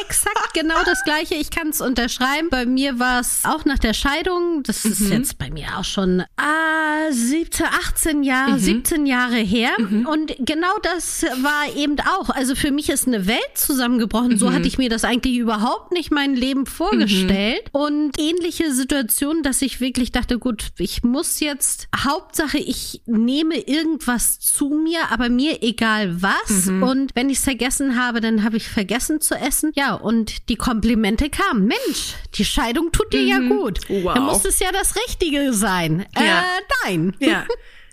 exakt 0.00 0.54
genau 0.54 0.82
das 0.84 1.02
Gleiche. 1.04 1.34
Ich 1.34 1.50
kann 1.50 1.68
es 1.68 1.80
unterschreiben. 1.80 2.48
Bei 2.50 2.66
mir 2.66 2.98
war 2.98 3.20
es 3.20 3.42
auch 3.44 3.64
nach 3.64 3.78
der 3.78 3.94
Scheidung. 3.94 4.62
Das 4.62 4.84
ist 4.84 5.00
jetzt 5.10 5.38
bei 5.38 5.50
mir 5.50 5.78
auch 5.78 5.84
schon 5.84 6.22
ah, 6.36 7.10
17, 7.10 7.66
18 7.66 8.22
Jahre, 8.22 8.58
17 8.58 9.06
Jahre 9.06 9.36
her. 9.36 9.70
Und 10.06 10.34
genau 10.38 10.76
das 10.82 11.22
war 11.42 11.76
eben 11.76 11.96
auch. 12.00 12.30
Also 12.30 12.54
für 12.54 12.70
mich 12.70 12.90
ist 12.90 13.06
eine 13.06 13.26
Welt 13.26 13.38
zusammengebrochen. 13.54 14.38
So 14.38 14.52
hatte 14.52 14.68
ich 14.68 14.78
mir 14.78 14.90
das 14.90 15.04
eigentlich 15.04 15.36
überhaupt 15.36 15.92
nicht 15.92 16.10
mein 16.10 16.34
Leben 16.34 16.66
vorgestellt. 16.66 17.62
Und 17.72 18.18
ähnliche 18.18 18.72
Situationen, 18.72 19.42
dass 19.42 19.62
ich 19.62 19.80
wirklich 19.80 20.12
dachte, 20.12 20.38
gut, 20.38 20.68
ich 20.78 21.02
muss 21.02 21.40
jetzt, 21.40 21.88
Hauptsache, 21.96 22.58
ich 22.58 23.02
nehme 23.06 23.56
irgendwas 23.56 24.38
zu 24.40 24.68
mir, 24.68 25.10
aber 25.10 25.28
mir 25.28 25.62
egal 25.62 26.22
was. 26.22 26.68
Und 26.68 27.10
wenn 27.14 27.30
ich 27.30 27.38
es 27.38 27.44
vergessen 27.44 27.98
habe, 28.00 28.20
dann 28.20 28.44
habe 28.44 28.56
ich 28.56 28.68
vergessen 28.74 29.20
zu 29.20 29.34
essen. 29.34 29.72
Ja, 29.74 29.94
und 29.94 30.48
die 30.50 30.56
Komplimente 30.56 31.30
kamen. 31.30 31.66
Mensch, 31.66 32.14
die 32.34 32.44
Scheidung 32.44 32.92
tut 32.92 33.12
dir 33.12 33.22
ja 33.22 33.38
gut. 33.38 33.80
Wow. 33.88 34.14
Dann 34.14 34.24
muss 34.24 34.44
es 34.44 34.58
ja 34.58 34.70
das 34.72 34.94
Richtige 34.96 35.52
sein. 35.52 36.04
Ja. 36.14 36.40
Äh, 36.40 36.60
nein. 36.84 37.16
Ja. 37.20 37.46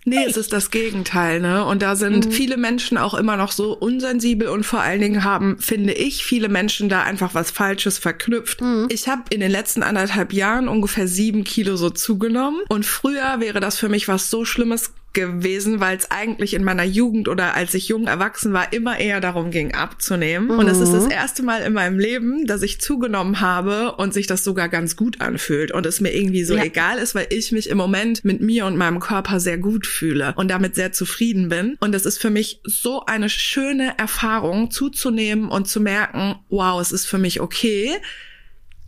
Nee, 0.03 0.25
es 0.27 0.35
ist 0.35 0.51
das 0.51 0.71
Gegenteil, 0.71 1.39
ne? 1.41 1.63
Und 1.63 1.83
da 1.83 1.95
sind 1.95 2.33
viele 2.33 2.57
Menschen 2.57 2.97
auch 2.97 3.13
immer 3.13 3.37
noch 3.37 3.51
so 3.51 3.73
unsensibel 3.77 4.47
und 4.47 4.65
vor 4.65 4.81
allen 4.81 4.99
Dingen 4.99 5.23
haben, 5.23 5.59
finde 5.59 5.93
ich, 5.93 6.25
viele 6.25 6.49
Menschen 6.49 6.89
da 6.89 7.03
einfach 7.03 7.35
was 7.35 7.51
Falsches 7.51 7.99
verknüpft. 7.99 8.61
Ich 8.89 9.07
habe 9.07 9.23
in 9.29 9.41
den 9.41 9.51
letzten 9.51 9.83
anderthalb 9.83 10.33
Jahren 10.33 10.67
ungefähr 10.67 11.07
sieben 11.07 11.43
Kilo 11.43 11.75
so 11.75 11.91
zugenommen 11.91 12.61
und 12.67 12.83
früher 12.83 13.39
wäre 13.39 13.59
das 13.59 13.77
für 13.77 13.89
mich 13.89 14.07
was 14.07 14.31
so 14.31 14.43
Schlimmes 14.43 14.91
gewesen, 15.13 15.79
weil 15.79 15.97
es 15.97 16.09
eigentlich 16.09 16.53
in 16.53 16.63
meiner 16.63 16.83
Jugend 16.83 17.27
oder 17.27 17.53
als 17.53 17.73
ich 17.73 17.87
jung 17.87 18.07
erwachsen 18.07 18.53
war, 18.53 18.71
immer 18.71 18.99
eher 18.99 19.19
darum 19.19 19.51
ging, 19.51 19.73
abzunehmen. 19.73 20.49
Und 20.51 20.67
es 20.67 20.79
ist 20.79 20.93
das 20.93 21.07
erste 21.07 21.43
Mal 21.43 21.61
in 21.61 21.73
meinem 21.73 21.99
Leben, 21.99 22.45
dass 22.45 22.61
ich 22.61 22.79
zugenommen 22.79 23.41
habe 23.41 23.93
und 23.95 24.13
sich 24.13 24.27
das 24.27 24.43
sogar 24.43 24.69
ganz 24.69 24.95
gut 24.95 25.19
anfühlt 25.21 25.71
und 25.71 25.85
es 25.85 25.99
mir 26.01 26.13
irgendwie 26.13 26.43
so 26.43 26.55
Ja. 26.55 26.63
egal 26.63 26.97
ist, 26.97 27.15
weil 27.15 27.27
ich 27.29 27.51
mich 27.51 27.69
im 27.69 27.77
Moment 27.77 28.23
mit 28.23 28.41
mir 28.41 28.65
und 28.65 28.77
meinem 28.77 28.99
Körper 28.99 29.39
sehr 29.39 29.57
gut 29.57 29.85
fühle 29.85 30.33
und 30.37 30.49
damit 30.49 30.75
sehr 30.75 30.91
zufrieden 30.91 31.49
bin. 31.49 31.75
Und 31.79 31.93
es 31.93 32.05
ist 32.05 32.17
für 32.17 32.29
mich 32.29 32.61
so 32.63 33.05
eine 33.05 33.29
schöne 33.29 33.97
Erfahrung, 33.97 34.71
zuzunehmen 34.71 35.49
und 35.49 35.67
zu 35.67 35.79
merken, 35.81 36.35
wow, 36.49 36.79
es 36.81 36.91
ist 36.91 37.05
für 37.05 37.17
mich 37.17 37.41
okay. 37.41 37.91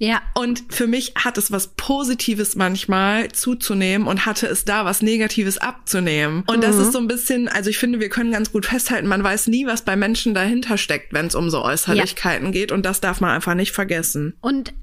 Ja. 0.03 0.21
Und 0.33 0.65
für 0.67 0.85
mich 0.85 1.13
hat 1.15 1.37
es 1.37 1.49
was 1.53 1.75
Positives 1.77 2.57
manchmal 2.57 3.31
zuzunehmen 3.31 4.05
und 4.05 4.25
hatte 4.25 4.47
es 4.47 4.65
da 4.65 4.83
was 4.83 5.01
Negatives 5.01 5.57
abzunehmen. 5.57 6.43
Und 6.45 6.61
das 6.61 6.75
ist 6.75 6.91
so 6.91 6.99
ein 6.99 7.07
bisschen, 7.07 7.47
also 7.47 7.69
ich 7.69 7.77
finde, 7.77 8.01
wir 8.01 8.09
können 8.09 8.33
ganz 8.33 8.51
gut 8.51 8.65
festhalten, 8.65 9.07
man 9.07 9.23
weiß 9.23 9.47
nie, 9.47 9.65
was 9.65 9.83
bei 9.83 9.95
Menschen 9.95 10.33
dahinter 10.33 10.77
steckt, 10.77 11.13
wenn 11.13 11.27
es 11.27 11.35
um 11.35 11.49
so 11.49 11.63
Äußerlichkeiten 11.63 12.51
geht. 12.51 12.73
Und 12.73 12.85
das 12.85 12.99
darf 12.99 13.21
man 13.21 13.31
einfach 13.31 13.53
nicht 13.53 13.71
vergessen. 13.71 14.35
Und 14.41 14.73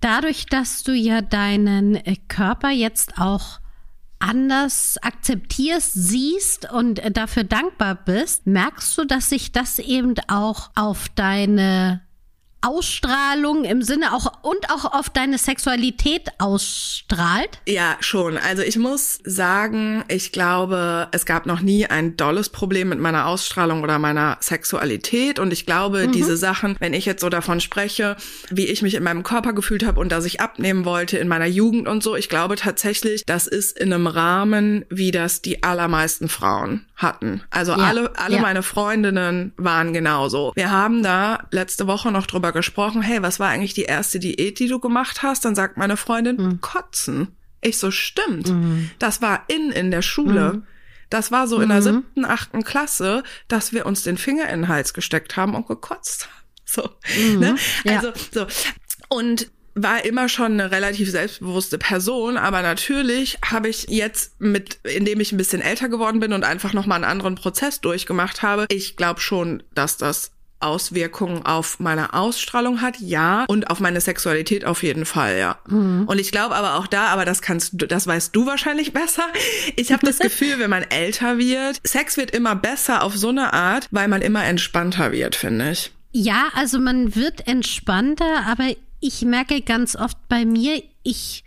dadurch, 0.00 0.46
dass 0.46 0.82
du 0.82 0.92
ja 0.94 1.20
deinen 1.20 1.96
äh, 1.96 2.16
Körper 2.28 2.70
jetzt 2.70 3.18
auch 3.18 3.60
anders 4.20 4.96
akzeptierst, 5.02 5.92
siehst 5.92 6.72
und 6.72 6.98
äh, 7.00 7.10
dafür 7.10 7.44
dankbar 7.44 7.94
bist, 7.94 8.46
merkst 8.46 8.96
du, 8.96 9.04
dass 9.04 9.28
sich 9.28 9.52
das 9.52 9.78
eben 9.78 10.14
auch 10.28 10.70
auf 10.74 11.10
deine 11.10 12.00
Ausstrahlung 12.62 13.64
im 13.64 13.82
Sinne 13.82 14.14
auch 14.14 14.32
und 14.42 14.70
auch 14.70 14.92
auf 14.92 15.10
deine 15.10 15.38
Sexualität 15.38 16.28
ausstrahlt? 16.38 17.60
Ja, 17.66 17.96
schon. 18.00 18.38
Also 18.38 18.62
ich 18.62 18.76
muss 18.76 19.18
sagen, 19.24 20.04
ich 20.08 20.32
glaube, 20.32 21.08
es 21.12 21.26
gab 21.26 21.46
noch 21.46 21.60
nie 21.60 21.86
ein 21.86 22.16
dolles 22.16 22.48
Problem 22.48 22.88
mit 22.88 22.98
meiner 22.98 23.26
Ausstrahlung 23.26 23.82
oder 23.82 23.98
meiner 23.98 24.38
Sexualität. 24.40 25.38
Und 25.38 25.52
ich 25.52 25.66
glaube, 25.66 26.08
diese 26.08 26.36
Sachen, 26.36 26.76
wenn 26.78 26.94
ich 26.94 27.04
jetzt 27.04 27.20
so 27.20 27.28
davon 27.28 27.60
spreche, 27.60 28.16
wie 28.50 28.66
ich 28.66 28.82
mich 28.82 28.94
in 28.94 29.02
meinem 29.02 29.22
Körper 29.22 29.52
gefühlt 29.52 29.84
habe 29.84 30.00
und 30.00 30.12
dass 30.12 30.24
ich 30.24 30.40
abnehmen 30.40 30.84
wollte 30.84 31.18
in 31.18 31.28
meiner 31.28 31.46
Jugend 31.46 31.88
und 31.88 32.02
so, 32.02 32.16
ich 32.16 32.28
glaube 32.28 32.56
tatsächlich, 32.56 33.24
das 33.26 33.46
ist 33.46 33.78
in 33.78 33.92
einem 33.92 34.06
Rahmen, 34.06 34.84
wie 34.88 35.10
das 35.10 35.42
die 35.42 35.62
allermeisten 35.62 36.28
Frauen 36.28 36.86
hatten. 36.96 37.42
Also 37.50 37.72
Ja, 37.72 37.78
alle, 37.78 38.12
alle 38.16 38.36
ja. 38.36 38.40
meine 38.40 38.62
Freundinnen 38.62 39.52
waren 39.56 39.92
genauso. 39.92 40.52
Wir 40.54 40.70
haben 40.70 41.02
da 41.02 41.40
letzte 41.50 41.86
Woche 41.86 42.12
noch 42.12 42.26
drüber 42.26 42.51
gesprochen, 42.52 43.02
hey, 43.02 43.22
was 43.22 43.40
war 43.40 43.48
eigentlich 43.48 43.74
die 43.74 43.84
erste 43.84 44.18
Diät, 44.18 44.58
die 44.58 44.68
du 44.68 44.78
gemacht 44.78 45.22
hast? 45.22 45.44
Dann 45.44 45.54
sagt 45.54 45.76
meine 45.76 45.96
Freundin, 45.96 46.36
Mhm. 46.36 46.60
kotzen. 46.60 47.28
Ich 47.60 47.78
so, 47.78 47.90
stimmt. 47.90 48.52
Das 48.98 49.22
war 49.22 49.44
in 49.48 49.70
in 49.70 49.90
der 49.90 50.02
Schule. 50.02 50.62
Das 51.10 51.30
war 51.30 51.46
so 51.46 51.60
in 51.60 51.68
der 51.68 51.82
siebten, 51.82 52.24
achten 52.24 52.64
Klasse, 52.64 53.22
dass 53.46 53.72
wir 53.72 53.84
uns 53.86 54.02
den 54.02 54.16
Finger 54.16 54.48
in 54.48 54.62
den 54.62 54.68
Hals 54.68 54.94
gesteckt 54.94 55.36
haben 55.36 55.54
und 55.54 55.66
gekotzt 55.68 56.26
haben. 56.26 56.42
So, 56.64 56.90
ne? 57.38 57.56
Ja. 57.84 57.96
Also, 57.98 58.12
so. 58.32 58.46
Und 59.10 59.50
war 59.74 60.04
immer 60.04 60.28
schon 60.28 60.52
eine 60.52 60.70
relativ 60.70 61.10
selbstbewusste 61.10 61.78
Person, 61.78 62.36
aber 62.36 62.62
natürlich 62.62 63.38
habe 63.44 63.68
ich 63.68 63.86
jetzt 63.88 64.40
mit, 64.40 64.78
indem 64.84 65.20
ich 65.20 65.32
ein 65.32 65.36
bisschen 65.38 65.62
älter 65.62 65.88
geworden 65.88 66.20
bin 66.20 66.32
und 66.32 66.44
einfach 66.44 66.72
noch 66.72 66.86
mal 66.86 66.96
einen 66.96 67.04
anderen 67.04 67.34
Prozess 67.36 67.80
durchgemacht 67.80 68.42
habe, 68.42 68.66
ich 68.70 68.96
glaube 68.96 69.20
schon, 69.20 69.62
dass 69.74 69.96
das 69.96 70.32
Auswirkungen 70.62 71.44
auf 71.44 71.80
meine 71.80 72.14
Ausstrahlung 72.14 72.80
hat, 72.80 72.98
ja, 73.00 73.44
und 73.48 73.70
auf 73.70 73.80
meine 73.80 74.00
Sexualität 74.00 74.64
auf 74.64 74.82
jeden 74.82 75.04
Fall, 75.04 75.38
ja. 75.38 75.58
Und 75.66 76.20
ich 76.20 76.32
glaube 76.32 76.54
aber 76.54 76.76
auch 76.76 76.86
da, 76.86 77.06
aber 77.06 77.24
das 77.24 77.42
kannst 77.42 77.80
du, 77.80 77.86
das 77.86 78.06
weißt 78.06 78.34
du 78.34 78.46
wahrscheinlich 78.46 78.92
besser. 78.94 79.24
Ich 79.76 79.92
habe 79.92 80.06
das 80.06 80.18
Gefühl, 80.20 80.58
wenn 80.58 80.70
man 80.70 80.82
älter 80.82 81.38
wird, 81.38 81.80
Sex 81.84 82.16
wird 82.16 82.30
immer 82.30 82.54
besser 82.54 83.02
auf 83.02 83.16
so 83.16 83.28
eine 83.28 83.52
Art, 83.52 83.88
weil 83.90 84.08
man 84.08 84.22
immer 84.22 84.44
entspannter 84.44 85.12
wird, 85.12 85.34
finde 85.34 85.72
ich. 85.72 85.92
Ja, 86.12 86.48
also 86.54 86.78
man 86.78 87.14
wird 87.14 87.46
entspannter, 87.46 88.44
aber 88.46 88.74
ich 89.00 89.22
merke 89.22 89.62
ganz 89.62 89.96
oft 89.96 90.16
bei 90.28 90.44
mir, 90.44 90.82
ich 91.02 91.44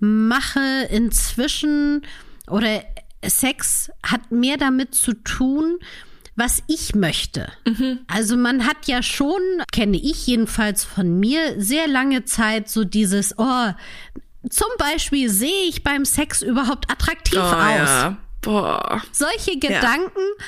mache 0.00 0.88
inzwischen 0.90 2.02
oder 2.48 2.82
Sex 3.24 3.90
hat 4.02 4.30
mehr 4.30 4.56
damit 4.56 4.94
zu 4.94 5.12
tun, 5.14 5.78
was 6.38 6.62
ich 6.68 6.94
möchte. 6.94 7.50
Mhm. 7.66 7.98
Also 8.06 8.36
man 8.36 8.64
hat 8.64 8.86
ja 8.86 9.02
schon, 9.02 9.40
kenne 9.72 9.96
ich 9.96 10.26
jedenfalls 10.26 10.84
von 10.84 11.18
mir, 11.18 11.60
sehr 11.60 11.88
lange 11.88 12.24
Zeit 12.24 12.68
so 12.68 12.84
dieses, 12.84 13.34
oh, 13.38 13.72
zum 14.48 14.68
Beispiel 14.78 15.28
sehe 15.28 15.68
ich 15.68 15.82
beim 15.82 16.04
Sex 16.04 16.42
überhaupt 16.42 16.90
attraktiv 16.90 17.40
oh, 17.40 17.42
aus. 17.42 17.88
Ja. 17.88 18.16
Boah. 18.40 19.02
Solche 19.10 19.58
Gedanken 19.58 20.20
ja. 20.38 20.44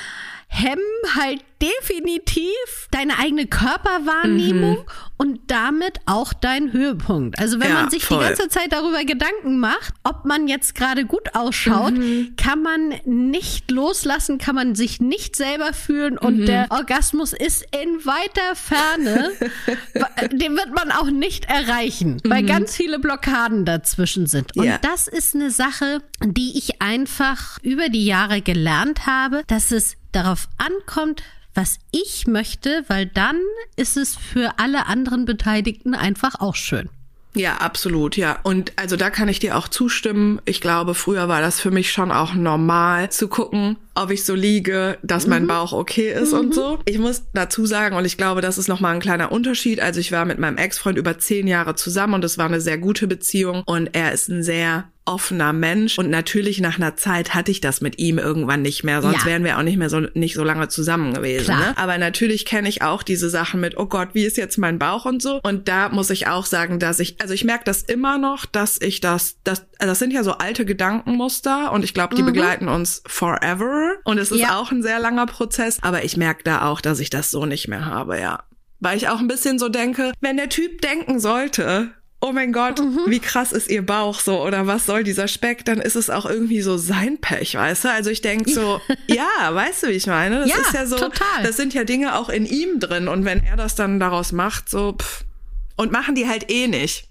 hemmen 0.47 1.15
halt 1.15 1.43
definitiv 1.61 2.87
deine 2.89 3.19
eigene 3.19 3.45
Körperwahrnehmung 3.45 4.77
mhm. 4.77 4.85
und 5.17 5.39
damit 5.47 5.99
auch 6.05 6.33
dein 6.33 6.73
Höhepunkt. 6.73 7.37
Also 7.39 7.59
wenn 7.59 7.69
ja, 7.69 7.73
man 7.75 7.89
sich 7.89 8.05
voll. 8.05 8.19
die 8.19 8.25
ganze 8.25 8.49
Zeit 8.49 8.71
darüber 8.71 9.03
Gedanken 9.05 9.59
macht, 9.59 9.93
ob 10.03 10.25
man 10.25 10.47
jetzt 10.47 10.75
gerade 10.75 11.05
gut 11.05 11.35
ausschaut, 11.35 11.93
mhm. 11.93 12.33
kann 12.35 12.63
man 12.63 12.95
nicht 13.05 13.69
loslassen, 13.69 14.39
kann 14.39 14.55
man 14.55 14.75
sich 14.75 14.99
nicht 14.99 15.35
selber 15.35 15.73
fühlen 15.73 16.17
und 16.17 16.39
mhm. 16.39 16.45
der 16.45 16.67
Orgasmus 16.71 17.33
ist 17.33 17.65
in 17.71 18.05
weiter 18.05 18.55
Ferne. 18.55 19.31
Den 20.31 20.55
wird 20.55 20.73
man 20.73 20.91
auch 20.91 21.11
nicht 21.11 21.45
erreichen, 21.45 22.19
weil 22.25 22.43
mhm. 22.43 22.47
ganz 22.47 22.75
viele 22.75 22.99
Blockaden 22.99 23.65
dazwischen 23.65 24.25
sind. 24.25 24.57
Und 24.57 24.65
ja. 24.65 24.79
das 24.79 25.07
ist 25.07 25.35
eine 25.35 25.51
Sache, 25.51 26.01
die 26.23 26.57
ich 26.57 26.81
einfach 26.81 27.59
über 27.61 27.89
die 27.89 28.05
Jahre 28.05 28.41
gelernt 28.41 29.05
habe, 29.05 29.43
dass 29.47 29.71
es 29.71 29.95
darauf 30.11 30.47
ankommt, 30.57 31.23
was 31.53 31.79
ich 31.91 32.27
möchte, 32.27 32.83
weil 32.87 33.05
dann 33.05 33.39
ist 33.75 33.97
es 33.97 34.15
für 34.15 34.53
alle 34.57 34.85
anderen 34.87 35.25
Beteiligten 35.25 35.93
einfach 35.93 36.35
auch 36.39 36.55
schön. 36.55 36.89
Ja, 37.33 37.57
absolut, 37.57 38.17
ja. 38.17 38.39
Und 38.43 38.73
also 38.75 38.97
da 38.97 39.09
kann 39.09 39.29
ich 39.29 39.39
dir 39.39 39.57
auch 39.57 39.69
zustimmen. 39.69 40.41
Ich 40.45 40.59
glaube, 40.59 40.93
früher 40.93 41.29
war 41.29 41.39
das 41.39 41.61
für 41.61 41.71
mich 41.71 41.91
schon 41.91 42.11
auch 42.11 42.33
normal 42.33 43.09
zu 43.09 43.29
gucken, 43.29 43.77
ob 43.95 44.11
ich 44.11 44.23
so 44.25 44.35
liege, 44.35 44.97
dass 45.03 45.27
mein 45.27 45.43
mhm. 45.43 45.47
Bauch 45.47 45.73
okay 45.73 46.11
ist 46.11 46.33
mhm. 46.33 46.39
und 46.39 46.55
so. 46.55 46.79
Ich 46.85 46.99
muss 46.99 47.23
dazu 47.33 47.65
sagen, 47.65 47.95
und 47.95 48.05
ich 48.05 48.17
glaube, 48.17 48.41
das 48.41 48.57
ist 48.57 48.67
nochmal 48.67 48.95
ein 48.95 49.01
kleiner 49.01 49.31
Unterschied. 49.31 49.79
Also 49.79 49.99
ich 49.99 50.11
war 50.11 50.25
mit 50.25 50.39
meinem 50.39 50.57
Ex-Freund 50.57 50.97
über 50.97 51.17
zehn 51.17 51.47
Jahre 51.47 51.75
zusammen 51.75 52.15
und 52.15 52.23
es 52.23 52.37
war 52.37 52.45
eine 52.45 52.61
sehr 52.61 52.77
gute 52.77 53.07
Beziehung 53.07 53.63
und 53.65 53.89
er 53.93 54.11
ist 54.11 54.29
ein 54.29 54.43
sehr 54.43 54.85
offener 55.05 55.51
Mensch 55.51 55.97
und 55.97 56.09
natürlich 56.09 56.61
nach 56.61 56.77
einer 56.77 56.95
Zeit 56.95 57.33
hatte 57.33 57.49
ich 57.49 57.59
das 57.59 57.81
mit 57.81 57.97
ihm 57.97 58.19
irgendwann 58.19 58.61
nicht 58.61 58.83
mehr, 58.83 59.01
sonst 59.01 59.21
ja. 59.21 59.25
wären 59.25 59.43
wir 59.43 59.57
auch 59.57 59.63
nicht 59.63 59.77
mehr 59.77 59.89
so 59.89 60.01
nicht 60.13 60.35
so 60.35 60.43
lange 60.43 60.67
zusammen 60.67 61.13
gewesen. 61.13 61.57
Ne? 61.57 61.75
Aber 61.75 61.97
natürlich 61.97 62.45
kenne 62.45 62.69
ich 62.69 62.83
auch 62.83 63.01
diese 63.01 63.29
Sachen 63.29 63.59
mit, 63.59 63.77
oh 63.77 63.87
Gott, 63.87 64.09
wie 64.13 64.23
ist 64.23 64.37
jetzt 64.37 64.57
mein 64.57 64.77
Bauch 64.77 65.05
und 65.05 65.21
so. 65.21 65.39
Und 65.41 65.67
da 65.67 65.89
muss 65.89 66.11
ich 66.11 66.27
auch 66.27 66.45
sagen, 66.45 66.77
dass 66.79 66.99
ich, 66.99 67.15
also 67.19 67.33
ich 67.33 67.43
merke 67.43 67.63
das 67.65 67.81
immer 67.81 68.19
noch, 68.19 68.45
dass 68.45 68.79
ich 68.79 69.01
das, 69.01 69.37
das, 69.43 69.65
also 69.79 69.91
das 69.91 69.99
sind 69.99 70.13
ja 70.13 70.23
so 70.23 70.33
alte 70.33 70.65
Gedankenmuster 70.65 71.71
und 71.71 71.83
ich 71.83 71.95
glaube, 71.95 72.15
die 72.15 72.21
mhm. 72.21 72.27
begleiten 72.27 72.67
uns 72.67 73.01
forever. 73.07 73.80
Und 74.03 74.17
es 74.17 74.31
ist 74.31 74.39
ja. 74.39 74.57
auch 74.57 74.71
ein 74.71 74.83
sehr 74.83 74.99
langer 74.99 75.25
Prozess, 75.25 75.79
aber 75.81 76.03
ich 76.03 76.17
merke 76.17 76.43
da 76.43 76.63
auch, 76.63 76.81
dass 76.81 76.99
ich 76.99 77.09
das 77.09 77.31
so 77.31 77.45
nicht 77.45 77.67
mehr 77.67 77.85
habe, 77.85 78.19
ja. 78.19 78.43
Weil 78.79 78.97
ich 78.97 79.09
auch 79.09 79.19
ein 79.19 79.27
bisschen 79.27 79.59
so 79.59 79.69
denke, 79.69 80.11
wenn 80.21 80.37
der 80.37 80.49
Typ 80.49 80.81
denken 80.81 81.19
sollte, 81.19 81.91
oh 82.21 82.31
mein 82.31 82.53
Gott, 82.53 82.79
mhm. 82.79 82.99
wie 83.07 83.19
krass 83.19 83.51
ist 83.51 83.69
ihr 83.69 83.85
Bauch 83.85 84.19
so 84.19 84.41
oder 84.41 84.67
was 84.67 84.85
soll 84.85 85.03
dieser 85.03 85.27
Speck, 85.27 85.65
dann 85.65 85.81
ist 85.81 85.95
es 85.95 86.09
auch 86.09 86.25
irgendwie 86.25 86.61
so 86.61 86.77
sein 86.77 87.19
Pech, 87.19 87.55
weißt 87.55 87.85
du? 87.85 87.91
Also 87.91 88.09
ich 88.11 88.21
denke 88.21 88.51
so, 88.51 88.79
ja, 89.07 89.53
weißt 89.53 89.83
du, 89.83 89.87
wie 89.87 89.93
ich 89.93 90.07
meine? 90.07 90.39
Das 90.41 90.49
ja, 90.49 90.55
ist 90.57 90.73
ja 90.73 90.85
so, 90.85 90.97
total. 90.97 91.43
das 91.43 91.57
sind 91.57 91.73
ja 91.73 91.83
Dinge 91.83 92.15
auch 92.17 92.29
in 92.29 92.45
ihm 92.45 92.79
drin 92.79 93.07
und 93.07 93.25
wenn 93.25 93.43
er 93.43 93.55
das 93.55 93.75
dann 93.75 93.99
daraus 93.99 94.31
macht, 94.31 94.69
so 94.69 94.93
pff, 94.93 95.25
und 95.75 95.91
machen 95.91 96.15
die 96.15 96.27
halt 96.27 96.51
eh 96.51 96.67
nicht. 96.67 97.07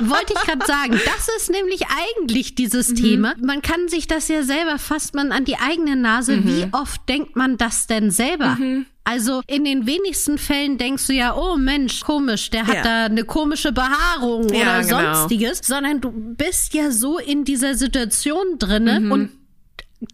Wollte 0.00 0.34
ich 0.34 0.40
gerade 0.40 0.66
sagen, 0.66 0.92
das 0.92 1.28
ist 1.36 1.50
nämlich 1.50 1.82
eigentlich 1.86 2.54
dieses 2.54 2.90
mhm. 2.90 2.96
Thema. 2.96 3.34
Man 3.40 3.62
kann 3.62 3.88
sich 3.88 4.06
das 4.06 4.28
ja 4.28 4.42
selber 4.42 4.78
fasst 4.78 5.14
man 5.14 5.32
an 5.32 5.44
die 5.44 5.56
eigene 5.56 5.96
Nase. 5.96 6.36
Mhm. 6.36 6.46
Wie 6.46 6.68
oft 6.72 7.08
denkt 7.08 7.36
man 7.36 7.56
das 7.56 7.86
denn 7.86 8.10
selber? 8.10 8.56
Mhm. 8.58 8.86
Also 9.04 9.40
in 9.46 9.64
den 9.64 9.86
wenigsten 9.86 10.36
Fällen 10.36 10.78
denkst 10.78 11.06
du 11.06 11.12
ja, 11.12 11.36
oh 11.36 11.56
Mensch, 11.56 12.00
komisch, 12.00 12.50
der 12.50 12.66
hat 12.66 12.74
ja. 12.74 12.82
da 12.82 13.04
eine 13.04 13.22
komische 13.22 13.70
Behaarung 13.70 14.48
ja, 14.48 14.62
oder 14.62 14.82
genau. 14.82 15.14
sonstiges, 15.14 15.60
sondern 15.62 16.00
du 16.00 16.10
bist 16.10 16.74
ja 16.74 16.90
so 16.90 17.18
in 17.18 17.44
dieser 17.44 17.76
Situation 17.76 18.58
drinne 18.58 19.00
mhm. 19.00 19.12
und 19.12 19.30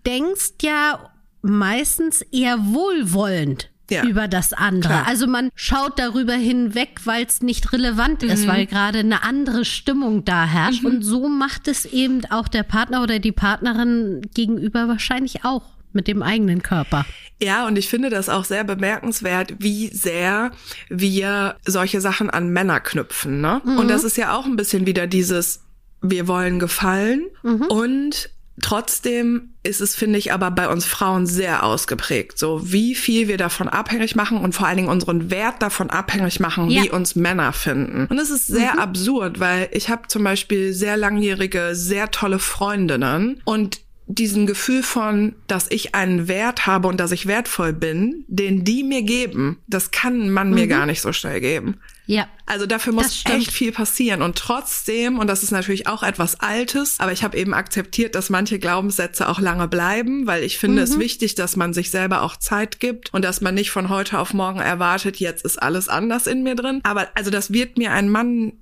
denkst 0.05 0.53
ja 0.61 1.11
meistens 1.41 2.21
eher 2.21 2.59
wohlwollend. 2.59 3.72
Ja. 3.91 4.05
über 4.05 4.27
das 4.29 4.53
andere. 4.53 4.93
Klar. 4.93 5.07
Also 5.07 5.27
man 5.27 5.51
schaut 5.55 5.99
darüber 5.99 6.35
hinweg, 6.35 7.01
weil 7.05 7.27
es 7.27 7.43
nicht 7.43 7.73
relevant 7.73 8.23
mhm. 8.23 8.31
ist, 8.31 8.47
weil 8.47 8.67
gerade 8.67 9.01
eine 9.01 9.23
andere 9.23 9.65
Stimmung 9.65 10.25
da 10.25 10.45
herrscht. 10.47 10.83
Mhm. 10.83 10.89
Und 10.89 11.03
so 11.03 11.29
macht 11.29 11.69
es 11.69 11.85
eben 11.85 12.23
auch 12.31 12.49
der 12.49 12.63
Partner 12.63 13.03
oder 13.03 13.19
die 13.19 13.33
Partnerin 13.33 14.23
gegenüber 14.35 14.89
wahrscheinlich 14.89 15.45
auch 15.45 15.63
mit 15.93 16.09
dem 16.09 16.23
eigenen 16.23 16.63
Körper. 16.63 17.05
Ja, 17.41 17.67
und 17.67 17.77
ich 17.77 17.89
finde 17.89 18.09
das 18.09 18.29
auch 18.29 18.45
sehr 18.45 18.65
bemerkenswert, 18.65 19.55
wie 19.59 19.89
sehr 19.89 20.53
wir 20.89 21.57
solche 21.67 22.01
Sachen 22.01 22.31
an 22.31 22.51
Männer 22.51 22.81
knüpfen. 22.81 23.41
Ne? 23.41 23.61
Mhm. 23.65 23.79
Und 23.79 23.89
das 23.89 24.05
ist 24.05 24.17
ja 24.17 24.35
auch 24.35 24.47
ein 24.47 24.57
bisschen 24.57 24.87
wieder 24.87 25.07
dieses, 25.07 25.65
wir 26.01 26.29
wollen 26.29 26.59
gefallen 26.59 27.27
mhm. 27.43 27.63
und 27.63 28.31
Trotzdem 28.63 29.51
ist 29.65 29.81
es, 29.81 29.95
finde 29.95 30.19
ich, 30.19 30.33
aber 30.33 30.51
bei 30.51 30.69
uns 30.69 30.87
Frauen 30.87 31.27
sehr 31.27 31.65
ausgeprägt. 31.65 32.39
So 32.39 32.73
wie 32.73 32.95
viel 32.95 33.29
wir 33.29 33.37
davon 33.37 33.69
abhängig 33.69 34.17
machen 34.17 34.39
und 34.39 34.55
vor 34.55 34.67
allen 34.67 34.79
Dingen 34.79 34.89
unseren 34.89 35.31
Wert 35.31 35.61
davon 35.61 35.91
abhängig 35.91 36.41
machen, 36.41 36.71
ja. 36.71 36.83
wie 36.83 36.91
uns 36.91 37.15
Männer 37.15 37.53
finden. 37.53 38.07
Und 38.07 38.19
es 38.19 38.31
ist 38.31 38.47
sehr 38.47 38.75
mhm. 38.75 38.79
absurd, 38.79 39.41
weil 39.41 39.69
ich 39.73 39.91
habe 39.91 40.09
zum 40.09 40.25
Beispiel 40.25 40.73
sehr 40.73 40.97
langjährige, 40.97 41.75
sehr 41.75 42.11
tolle 42.11 42.39
Freundinnen 42.39 43.43
und 43.45 43.82
diesen 44.07 44.47
Gefühl 44.47 44.83
von, 44.83 45.35
dass 45.47 45.71
ich 45.71 45.95
einen 45.95 46.29
Wert 46.29 46.67
habe 46.67 46.89
und 46.89 46.99
dass 46.99 47.13
ich 47.13 47.27
wertvoll 47.27 47.73
bin, 47.73 48.25
den 48.29 48.65
die 48.65 48.83
mir 48.83 49.03
geben, 49.03 49.59
das 49.67 49.91
kann 49.91 50.31
man 50.31 50.49
mhm. 50.49 50.55
mir 50.55 50.67
gar 50.67 50.87
nicht 50.87 51.01
so 51.01 51.13
schnell 51.13 51.41
geben. 51.41 51.79
Ja. 52.07 52.29
Also 52.47 52.67
dafür 52.67 52.93
muss 52.93 53.25
echt 53.25 53.53
viel 53.53 53.73
passieren. 53.73 54.23
Und 54.23 54.37
trotzdem, 54.37 55.19
und 55.19 55.29
das 55.29 55.43
ist 55.43 55.53
natürlich 55.53 55.87
auch 55.87 56.03
etwas 56.03 56.41
Altes, 56.41 56.97
aber 56.99 57.13
ich 57.13 57.23
habe 57.23 57.39
eben 57.39 57.55
akzeptiert, 57.55 58.15
dass 58.15 58.29
manche 58.29 58.59
Glaubenssätze 58.59 59.29
auch 59.29 59.41
lange 59.41 59.69
bleiben, 59.69 60.27
weil 60.27 60.43
ich 60.43 60.59
finde 60.59 60.79
mhm. 60.79 60.83
es 60.83 60.99
wichtig, 60.99 61.37
dass 61.37 61.57
man 61.57 61.73
sich 61.73 61.91
selber 61.91 62.23
auch 62.23 62.37
Zeit 62.37 62.81
gibt 62.81 63.15
und 63.15 63.25
dass 63.25 63.41
man 63.41 63.55
nicht 63.55 63.71
von 63.71 63.89
heute 63.89 64.19
auf 64.19 64.35
morgen 64.35 64.59
erwartet, 64.59 65.19
jetzt 65.19 65.45
ist 65.45 65.63
alles 65.63 65.89
anders 65.89 66.27
in 66.27 66.43
mir 66.43 66.57
drin. 66.57 66.81
Aber 66.83 67.09
also 67.15 67.31
das 67.31 67.53
wird 67.53 67.79
mir 67.79 67.93
ein 67.93 68.09
Mann 68.09 68.55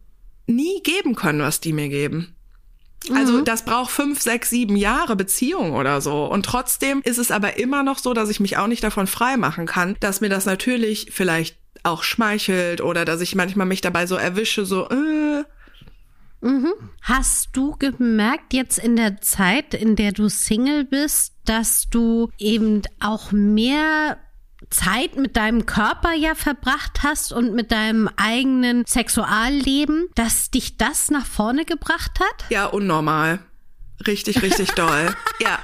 nie 0.46 0.82
geben 0.82 1.14
können, 1.14 1.40
was 1.40 1.60
die 1.60 1.72
mir 1.72 1.88
geben. 1.88 2.36
Also 3.14 3.38
mhm. 3.38 3.44
das 3.44 3.64
braucht 3.64 3.90
fünf, 3.90 4.20
sechs, 4.20 4.50
sieben 4.50 4.76
Jahre 4.76 5.16
Beziehung 5.16 5.72
oder 5.72 6.00
so. 6.00 6.26
Und 6.26 6.44
trotzdem 6.44 7.00
ist 7.02 7.18
es 7.18 7.30
aber 7.30 7.58
immer 7.58 7.82
noch 7.82 7.98
so, 7.98 8.12
dass 8.12 8.28
ich 8.28 8.40
mich 8.40 8.58
auch 8.58 8.66
nicht 8.66 8.84
davon 8.84 9.06
frei 9.06 9.36
machen 9.36 9.66
kann, 9.66 9.96
dass 10.00 10.20
mir 10.20 10.28
das 10.28 10.44
natürlich 10.44 11.08
vielleicht 11.10 11.56
auch 11.82 12.02
schmeichelt 12.02 12.82
oder 12.82 13.06
dass 13.06 13.22
ich 13.22 13.34
manchmal 13.34 13.66
mich 13.66 13.80
dabei 13.80 14.06
so 14.06 14.16
erwische, 14.16 14.66
so, 14.66 14.88
äh, 14.88 15.44
Mhm. 16.42 16.72
Hast 17.02 17.50
du 17.52 17.76
gemerkt 17.78 18.54
jetzt 18.54 18.78
in 18.78 18.96
der 18.96 19.20
Zeit, 19.20 19.74
in 19.74 19.94
der 19.94 20.12
du 20.12 20.28
Single 20.28 20.84
bist, 20.84 21.34
dass 21.44 21.90
du 21.90 22.30
eben 22.38 22.82
auch 22.98 23.30
mehr 23.32 24.16
Zeit 24.68 25.16
mit 25.16 25.36
deinem 25.36 25.66
Körper 25.66 26.12
ja 26.12 26.34
verbracht 26.34 27.02
hast 27.02 27.32
und 27.32 27.54
mit 27.54 27.72
deinem 27.72 28.08
eigenen 28.16 28.84
Sexualleben, 28.86 30.08
dass 30.14 30.50
dich 30.50 30.76
das 30.76 31.10
nach 31.10 31.26
vorne 31.26 31.64
gebracht 31.64 32.20
hat? 32.20 32.50
Ja, 32.50 32.66
unnormal. 32.66 33.40
Richtig, 34.06 34.42
richtig 34.42 34.72
doll. 34.72 35.14
ja. 35.40 35.58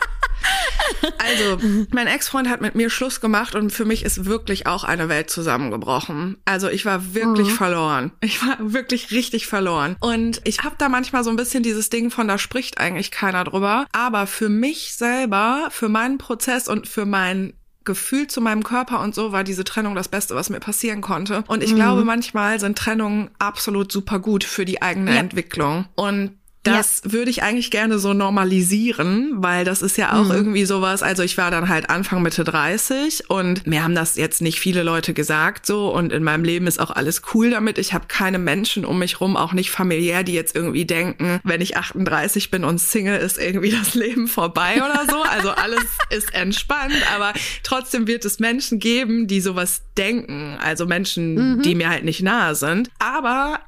Also, 1.19 1.59
mein 1.91 2.07
Ex-Freund 2.07 2.49
hat 2.49 2.61
mit 2.61 2.75
mir 2.75 2.91
Schluss 2.91 3.21
gemacht 3.21 3.55
und 3.55 3.71
für 3.71 3.85
mich 3.85 4.05
ist 4.05 4.27
wirklich 4.27 4.67
auch 4.67 4.85
eine 4.85 5.09
Welt 5.09 5.31
zusammengebrochen. 5.31 6.37
Also, 6.45 6.69
ich 6.69 6.85
war 6.85 7.15
wirklich 7.15 7.49
mhm. 7.49 7.55
verloren. 7.55 8.13
Ich 8.21 8.43
war 8.47 8.57
wirklich 8.61 9.11
richtig 9.11 9.47
verloren. 9.47 9.97
Und 10.01 10.41
ich 10.45 10.63
habe 10.63 10.77
da 10.79 10.89
manchmal 10.89 11.25
so 11.25 11.31
ein 11.31 11.37
bisschen 11.37 11.63
dieses 11.63 11.91
Ding 11.91 12.11
von, 12.11 12.29
da 12.29 12.39
spricht 12.39 12.79
eigentlich 12.79 13.11
keiner 13.11 13.45
drüber. 13.45 13.87
Aber 13.93 14.27
für 14.27 14.49
mich 14.49 14.95
selber, 14.95 15.69
für 15.71 15.89
meinen 15.89 16.19
Prozess 16.19 16.69
und 16.69 16.87
für 16.87 17.07
mein 17.07 17.55
Gefühl 17.87 18.27
zu 18.27 18.42
meinem 18.42 18.62
Körper 18.62 19.01
und 19.01 19.14
so 19.14 19.33
war 19.33 19.44
diese 19.44 19.64
Trennung 19.64 19.94
das 19.94 20.09
Beste, 20.09 20.35
was 20.35 20.51
mir 20.51 20.61
passieren 20.61 21.01
konnte. 21.01 21.42
Und 21.46 21.62
ich 21.62 21.72
mhm. 21.72 21.77
glaube, 21.77 22.05
manchmal 22.05 22.61
sind 22.61 22.77
Trennungen 22.77 23.31
absolut 23.38 23.90
super 23.90 24.18
gut 24.18 24.44
für 24.44 24.66
die 24.66 24.83
eigene 24.83 25.14
ja. 25.14 25.20
Entwicklung. 25.20 25.87
Und 25.94 26.33
das 26.67 27.03
ja. 27.05 27.13
würde 27.13 27.31
ich 27.31 27.43
eigentlich 27.43 27.71
gerne 27.71 27.99
so 27.99 28.13
normalisieren, 28.13 29.33
weil 29.37 29.65
das 29.65 29.83
ist 29.83 29.97
ja 29.97 30.13
auch 30.13 30.27
mhm. 30.27 30.33
irgendwie 30.33 30.65
sowas. 30.65 31.03
Also 31.03 31.23
ich 31.23 31.39
war 31.39 31.51
dann 31.51 31.69
halt 31.69 31.91
Anfang 31.91 32.23
Mitte 32.23 32.45
30 32.45 33.29
und 33.31 33.67
mir 33.67 33.83
haben 33.83 33.95
das 33.95 34.17
jetzt 34.17 34.43
nicht 34.43 34.61
viele 34.61 34.83
Leute 34.83 35.15
gesagt 35.15 35.67
so 35.67 35.93
und 35.93 36.13
in 36.13 36.23
meinem 36.23 36.45
Leben 36.45 36.67
ist 36.67 36.81
auch 36.81 36.91
alles 36.91 37.23
cool 37.35 37.51
damit. 37.51 37.79
Ich 37.79 37.95
habe 37.95 38.07
keine 38.09 38.39
Menschen 38.39 38.85
um 38.85 38.99
mich 38.99 39.21
rum, 39.21 39.37
auch 39.37 39.53
nicht 39.53 39.71
familiär, 39.71 40.23
die 40.23 40.35
jetzt 40.35 40.55
irgendwie 40.55 40.85
denken, 40.85 41.41
wenn 41.45 41.61
ich 41.61 41.77
38 41.77 42.51
bin 42.51 42.65
und 42.65 42.79
Single 42.79 43.19
ist 43.19 43.39
irgendwie 43.39 43.71
das 43.71 43.95
Leben 43.95 44.29
vorbei 44.29 44.77
oder 44.77 45.05
so. 45.09 45.23
Also 45.23 45.51
alles 45.51 45.85
ist 46.11 46.35
entspannt, 46.35 46.95
aber 47.15 47.33
trotzdem 47.63 48.07
wird 48.07 48.25
es 48.25 48.39
Menschen 48.39 48.79
geben, 48.79 49.27
die 49.27 49.41
sowas 49.41 49.83
denken. 49.97 50.57
Also 50.61 50.87
Menschen, 50.87 51.57
mhm. 51.57 51.63
die 51.63 51.75
mir 51.75 51.89
halt 51.89 52.05
nicht 52.05 52.23
nahe 52.23 52.55
sind. 52.55 52.91
Aber 52.99 53.61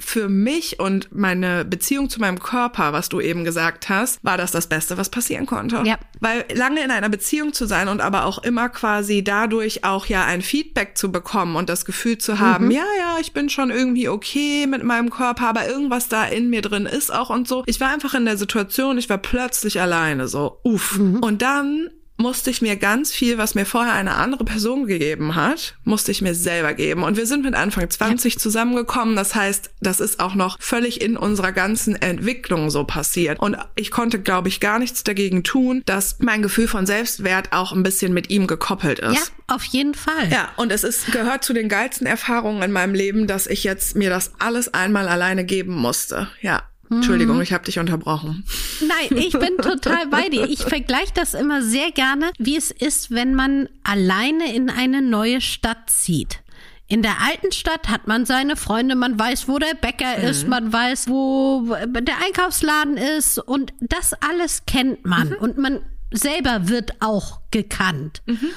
für 0.00 0.28
mich 0.28 0.80
und 0.80 1.14
meine 1.14 1.64
Beziehung 1.64 2.10
zu 2.10 2.20
meinem 2.20 2.40
Körper, 2.40 2.92
was 2.92 3.08
du 3.08 3.20
eben 3.20 3.44
gesagt 3.44 3.88
hast, 3.88 4.18
war 4.24 4.36
das 4.36 4.50
das 4.50 4.66
Beste, 4.66 4.98
was 4.98 5.08
passieren 5.08 5.46
konnte. 5.46 5.82
Ja. 5.84 5.98
Weil 6.20 6.44
lange 6.52 6.82
in 6.82 6.90
einer 6.90 7.08
Beziehung 7.08 7.52
zu 7.52 7.66
sein 7.66 7.88
und 7.88 8.00
aber 8.00 8.24
auch 8.24 8.38
immer 8.38 8.68
quasi 8.68 9.22
dadurch 9.22 9.84
auch 9.84 10.06
ja 10.06 10.24
ein 10.24 10.42
Feedback 10.42 10.98
zu 10.98 11.12
bekommen 11.12 11.54
und 11.54 11.68
das 11.68 11.84
Gefühl 11.84 12.18
zu 12.18 12.40
haben, 12.40 12.66
mhm. 12.66 12.70
ja, 12.72 12.84
ja, 12.98 13.18
ich 13.20 13.32
bin 13.32 13.48
schon 13.48 13.70
irgendwie 13.70 14.08
okay 14.08 14.66
mit 14.66 14.82
meinem 14.82 15.10
Körper, 15.10 15.48
aber 15.48 15.68
irgendwas 15.68 16.08
da 16.08 16.24
in 16.24 16.50
mir 16.50 16.62
drin 16.62 16.86
ist 16.86 17.12
auch 17.12 17.30
und 17.30 17.46
so. 17.46 17.62
Ich 17.66 17.80
war 17.80 17.92
einfach 17.92 18.14
in 18.14 18.24
der 18.24 18.36
Situation, 18.36 18.98
ich 18.98 19.08
war 19.08 19.18
plötzlich 19.18 19.80
alleine, 19.80 20.26
so, 20.26 20.58
uff. 20.64 20.98
Mhm. 20.98 21.20
Und 21.20 21.42
dann 21.42 21.90
musste 22.24 22.48
ich 22.48 22.62
mir 22.62 22.76
ganz 22.76 23.12
viel, 23.12 23.36
was 23.36 23.54
mir 23.54 23.66
vorher 23.66 23.92
eine 23.92 24.14
andere 24.14 24.44
Person 24.44 24.86
gegeben 24.86 25.34
hat, 25.34 25.76
musste 25.84 26.10
ich 26.10 26.22
mir 26.22 26.34
selber 26.34 26.72
geben. 26.72 27.02
Und 27.02 27.18
wir 27.18 27.26
sind 27.26 27.44
mit 27.44 27.54
Anfang 27.54 27.90
20 27.90 28.32
ja. 28.32 28.40
zusammengekommen. 28.40 29.14
Das 29.14 29.34
heißt, 29.34 29.70
das 29.82 30.00
ist 30.00 30.20
auch 30.20 30.34
noch 30.34 30.56
völlig 30.58 31.02
in 31.02 31.18
unserer 31.18 31.52
ganzen 31.52 32.00
Entwicklung 32.00 32.70
so 32.70 32.84
passiert. 32.84 33.38
Und 33.40 33.58
ich 33.74 33.90
konnte, 33.90 34.18
glaube 34.18 34.48
ich, 34.48 34.60
gar 34.60 34.78
nichts 34.78 35.04
dagegen 35.04 35.44
tun, 35.44 35.82
dass 35.84 36.16
mein 36.18 36.40
Gefühl 36.40 36.66
von 36.66 36.86
Selbstwert 36.86 37.52
auch 37.52 37.72
ein 37.72 37.82
bisschen 37.82 38.14
mit 38.14 38.30
ihm 38.30 38.46
gekoppelt 38.46 39.00
ist. 39.00 39.14
Ja, 39.14 39.54
auf 39.54 39.64
jeden 39.64 39.92
Fall. 39.92 40.30
Ja, 40.30 40.48
und 40.56 40.72
es 40.72 40.82
ist, 40.82 41.12
gehört 41.12 41.44
zu 41.44 41.52
den 41.52 41.68
geilsten 41.68 42.06
Erfahrungen 42.06 42.62
in 42.62 42.72
meinem 42.72 42.94
Leben, 42.94 43.26
dass 43.26 43.46
ich 43.46 43.64
jetzt 43.64 43.96
mir 43.96 44.08
das 44.08 44.32
alles 44.38 44.72
einmal 44.72 45.08
alleine 45.08 45.44
geben 45.44 45.74
musste. 45.74 46.28
Ja. 46.40 46.62
Entschuldigung, 46.96 47.36
mhm. 47.36 47.42
ich 47.42 47.52
habe 47.52 47.64
dich 47.64 47.78
unterbrochen. 47.78 48.44
Nein, 48.80 49.18
ich 49.18 49.32
bin 49.32 49.56
total 49.58 50.06
bei 50.08 50.28
dir. 50.28 50.48
Ich 50.48 50.62
vergleiche 50.62 51.12
das 51.14 51.34
immer 51.34 51.62
sehr 51.62 51.90
gerne, 51.90 52.30
wie 52.38 52.56
es 52.56 52.70
ist, 52.70 53.10
wenn 53.10 53.34
man 53.34 53.68
alleine 53.82 54.54
in 54.54 54.70
eine 54.70 55.02
neue 55.02 55.40
Stadt 55.40 55.90
zieht. 55.90 56.40
In 56.86 57.02
der 57.02 57.22
alten 57.22 57.50
Stadt 57.50 57.88
hat 57.88 58.06
man 58.06 58.26
seine 58.26 58.56
Freunde, 58.56 58.94
man 58.94 59.18
weiß, 59.18 59.48
wo 59.48 59.58
der 59.58 59.74
Bäcker 59.74 60.18
mhm. 60.18 60.24
ist, 60.24 60.46
man 60.46 60.72
weiß, 60.72 61.08
wo 61.08 61.74
der 61.86 62.16
Einkaufsladen 62.26 62.96
ist 62.96 63.38
und 63.38 63.72
das 63.80 64.12
alles 64.14 64.66
kennt 64.66 65.04
man 65.06 65.30
mhm. 65.30 65.36
und 65.36 65.58
man 65.58 65.80
selber 66.10 66.68
wird 66.68 67.00
auch 67.00 67.40
gekannt. 67.50 68.22
Mhm. 68.26 68.50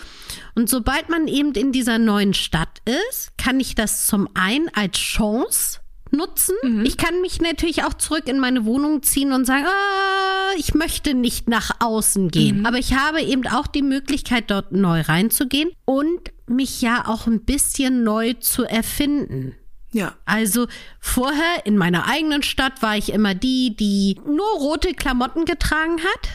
Und 0.55 0.69
sobald 0.69 1.09
man 1.09 1.27
eben 1.27 1.53
in 1.53 1.71
dieser 1.71 1.99
neuen 1.99 2.33
Stadt 2.33 2.81
ist, 3.09 3.37
kann 3.37 3.59
ich 3.59 3.75
das 3.75 4.07
zum 4.07 4.27
einen 4.33 4.69
als 4.73 4.97
Chance 4.97 5.79
nutzen. 6.11 6.55
Mhm. 6.63 6.85
Ich 6.85 6.97
kann 6.97 7.21
mich 7.21 7.41
natürlich 7.41 7.83
auch 7.83 7.93
zurück 7.93 8.27
in 8.27 8.39
meine 8.39 8.65
Wohnung 8.65 9.03
ziehen 9.03 9.33
und 9.33 9.45
sagen, 9.45 9.65
ah, 9.65 10.55
ich 10.57 10.73
möchte 10.73 11.13
nicht 11.13 11.47
nach 11.47 11.71
außen 11.79 12.29
gehen. 12.29 12.59
Mhm. 12.59 12.65
Aber 12.65 12.77
ich 12.77 12.93
habe 12.93 13.21
eben 13.21 13.47
auch 13.47 13.67
die 13.67 13.81
Möglichkeit, 13.81 14.49
dort 14.49 14.71
neu 14.71 15.01
reinzugehen 15.01 15.71
und 15.85 16.31
mich 16.47 16.81
ja 16.81 17.07
auch 17.07 17.27
ein 17.27 17.41
bisschen 17.41 18.03
neu 18.03 18.33
zu 18.33 18.63
erfinden. 18.63 19.55
Ja. 19.91 20.15
Also 20.25 20.67
vorher 20.99 21.65
in 21.65 21.77
meiner 21.77 22.07
eigenen 22.07 22.43
Stadt 22.43 22.81
war 22.81 22.97
ich 22.97 23.11
immer 23.13 23.35
die, 23.35 23.75
die 23.75 24.19
nur 24.25 24.47
rote 24.57 24.93
Klamotten 24.93 25.45
getragen 25.45 25.97
hat 25.99 26.29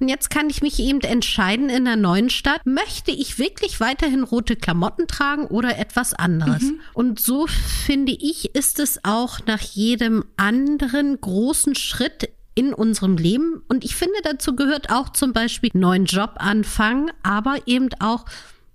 und 0.00 0.08
jetzt 0.08 0.30
kann 0.30 0.48
ich 0.48 0.62
mich 0.62 0.80
eben 0.80 1.00
entscheiden 1.00 1.68
in 1.68 1.84
der 1.84 1.96
neuen 1.96 2.30
Stadt, 2.30 2.64
möchte 2.64 3.10
ich 3.10 3.38
wirklich 3.38 3.80
weiterhin 3.80 4.24
rote 4.24 4.56
Klamotten 4.56 5.06
tragen 5.06 5.46
oder 5.46 5.78
etwas 5.78 6.14
anderes? 6.14 6.62
Mhm. 6.62 6.80
Und 6.94 7.20
so 7.20 7.46
finde 7.46 8.12
ich, 8.12 8.54
ist 8.54 8.80
es 8.80 9.04
auch 9.04 9.40
nach 9.46 9.60
jedem 9.60 10.24
anderen 10.36 11.20
großen 11.20 11.74
Schritt 11.74 12.30
in 12.54 12.74
unserem 12.74 13.16
Leben. 13.16 13.62
Und 13.68 13.84
ich 13.84 13.94
finde, 13.94 14.14
dazu 14.22 14.56
gehört 14.56 14.90
auch 14.90 15.10
zum 15.10 15.32
Beispiel 15.32 15.70
neuen 15.74 16.06
Job 16.06 16.34
anfangen, 16.36 17.10
aber 17.22 17.56
eben 17.66 17.88
auch 18.00 18.24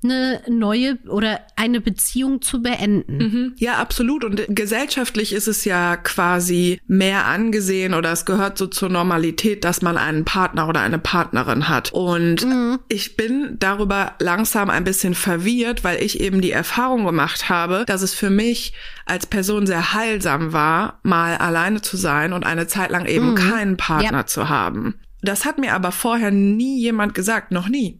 eine 0.05 0.41
neue 0.47 0.97
oder 1.07 1.41
eine 1.55 1.81
Beziehung 1.81 2.41
zu 2.41 2.61
beenden. 2.61 3.17
Mhm. 3.17 3.53
Ja, 3.57 3.73
absolut. 3.73 4.23
Und 4.23 4.43
gesellschaftlich 4.49 5.33
ist 5.33 5.47
es 5.47 5.65
ja 5.65 5.97
quasi 5.97 6.79
mehr 6.87 7.25
angesehen 7.25 7.93
oder 7.93 8.11
es 8.11 8.25
gehört 8.25 8.57
so 8.57 8.67
zur 8.67 8.89
Normalität, 8.89 9.63
dass 9.63 9.81
man 9.81 9.97
einen 9.97 10.25
Partner 10.25 10.69
oder 10.69 10.81
eine 10.81 10.99
Partnerin 10.99 11.67
hat. 11.67 11.91
Und 11.91 12.45
mhm. 12.45 12.79
ich 12.87 13.17
bin 13.17 13.57
darüber 13.59 14.13
langsam 14.19 14.69
ein 14.69 14.83
bisschen 14.83 15.15
verwirrt, 15.15 15.83
weil 15.83 16.01
ich 16.01 16.19
eben 16.19 16.41
die 16.41 16.51
Erfahrung 16.51 17.05
gemacht 17.05 17.49
habe, 17.49 17.83
dass 17.85 18.01
es 18.01 18.13
für 18.13 18.29
mich 18.29 18.73
als 19.05 19.25
Person 19.25 19.67
sehr 19.67 19.93
heilsam 19.93 20.53
war, 20.53 20.99
mal 21.03 21.37
alleine 21.37 21.81
zu 21.81 21.97
sein 21.97 22.33
und 22.33 22.45
eine 22.45 22.67
Zeit 22.67 22.91
lang 22.91 23.05
eben 23.05 23.31
mhm. 23.31 23.35
keinen 23.35 23.77
Partner 23.77 24.19
ja. 24.19 24.25
zu 24.25 24.49
haben. 24.49 24.95
Das 25.21 25.45
hat 25.45 25.57
mir 25.57 25.73
aber 25.73 25.91
vorher 25.91 26.31
nie 26.31 26.79
jemand 26.79 27.13
gesagt, 27.13 27.51
noch 27.51 27.67
nie. 27.67 27.99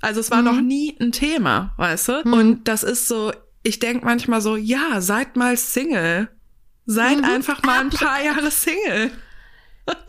Also 0.00 0.20
es 0.20 0.30
war 0.30 0.38
mhm. 0.38 0.44
noch 0.44 0.60
nie 0.60 0.96
ein 1.00 1.12
Thema, 1.12 1.74
weißt 1.76 2.08
du? 2.08 2.22
Mhm. 2.24 2.32
Und 2.32 2.68
das 2.68 2.82
ist 2.82 3.08
so, 3.08 3.32
ich 3.62 3.78
denk 3.78 4.04
manchmal 4.04 4.40
so, 4.40 4.56
ja, 4.56 5.00
seid 5.00 5.36
mal 5.36 5.56
Single. 5.56 6.28
Seid 6.86 7.18
mhm. 7.18 7.24
einfach 7.24 7.62
mal 7.62 7.80
ein 7.80 7.90
paar 7.90 8.22
Jahre 8.22 8.50
Single. 8.50 9.12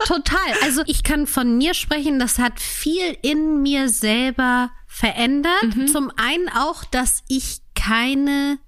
Total. 0.06 0.38
Also 0.62 0.82
ich 0.86 1.02
kann 1.02 1.26
von 1.26 1.58
mir 1.58 1.74
sprechen, 1.74 2.18
das 2.18 2.38
hat 2.38 2.60
viel 2.60 3.16
in 3.22 3.62
mir 3.62 3.88
selber 3.88 4.70
verändert. 4.86 5.76
Mhm. 5.76 5.88
Zum 5.88 6.10
einen 6.16 6.48
auch, 6.48 6.84
dass 6.84 7.22
ich 7.28 7.58
keine 7.74 8.58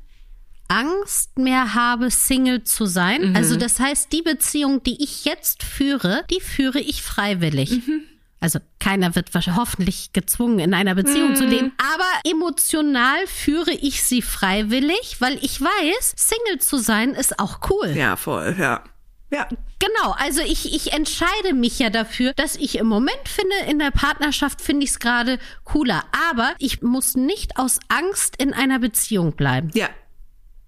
Angst 0.68 1.38
mehr 1.38 1.74
habe, 1.74 2.10
Single 2.10 2.64
zu 2.64 2.86
sein. 2.86 3.30
Mhm. 3.30 3.36
Also 3.36 3.56
das 3.56 3.78
heißt, 3.78 4.12
die 4.12 4.22
Beziehung, 4.22 4.82
die 4.82 5.02
ich 5.02 5.24
jetzt 5.24 5.62
führe, 5.62 6.24
die 6.30 6.40
führe 6.40 6.80
ich 6.80 7.02
freiwillig. 7.02 7.70
Mhm. 7.70 8.02
Also 8.44 8.58
keiner 8.78 9.14
wird 9.14 9.30
hoffentlich 9.56 10.12
gezwungen, 10.12 10.58
in 10.58 10.74
einer 10.74 10.94
Beziehung 10.94 11.30
mhm. 11.30 11.36
zu 11.36 11.46
leben. 11.46 11.72
Aber 11.78 12.30
emotional 12.30 13.26
führe 13.26 13.70
ich 13.70 14.02
sie 14.02 14.20
freiwillig, 14.20 15.16
weil 15.20 15.38
ich 15.42 15.62
weiß, 15.62 16.12
Single 16.14 16.60
zu 16.60 16.76
sein 16.76 17.14
ist 17.14 17.38
auch 17.38 17.60
cool. 17.70 17.88
Ja, 17.96 18.16
voll, 18.16 18.54
ja. 18.58 18.84
Ja. 19.30 19.48
Genau, 19.78 20.14
also 20.18 20.42
ich, 20.42 20.74
ich 20.74 20.92
entscheide 20.92 21.54
mich 21.54 21.78
ja 21.78 21.88
dafür, 21.88 22.34
dass 22.34 22.56
ich 22.56 22.76
im 22.76 22.86
Moment 22.86 23.16
finde, 23.24 23.56
in 23.66 23.78
der 23.78 23.90
Partnerschaft 23.90 24.60
finde 24.60 24.84
ich 24.84 24.90
es 24.90 24.98
gerade 24.98 25.38
cooler. 25.64 26.04
Aber 26.30 26.54
ich 26.58 26.82
muss 26.82 27.14
nicht 27.14 27.56
aus 27.56 27.80
Angst 27.88 28.36
in 28.36 28.52
einer 28.52 28.78
Beziehung 28.78 29.32
bleiben. 29.32 29.70
Ja, 29.72 29.88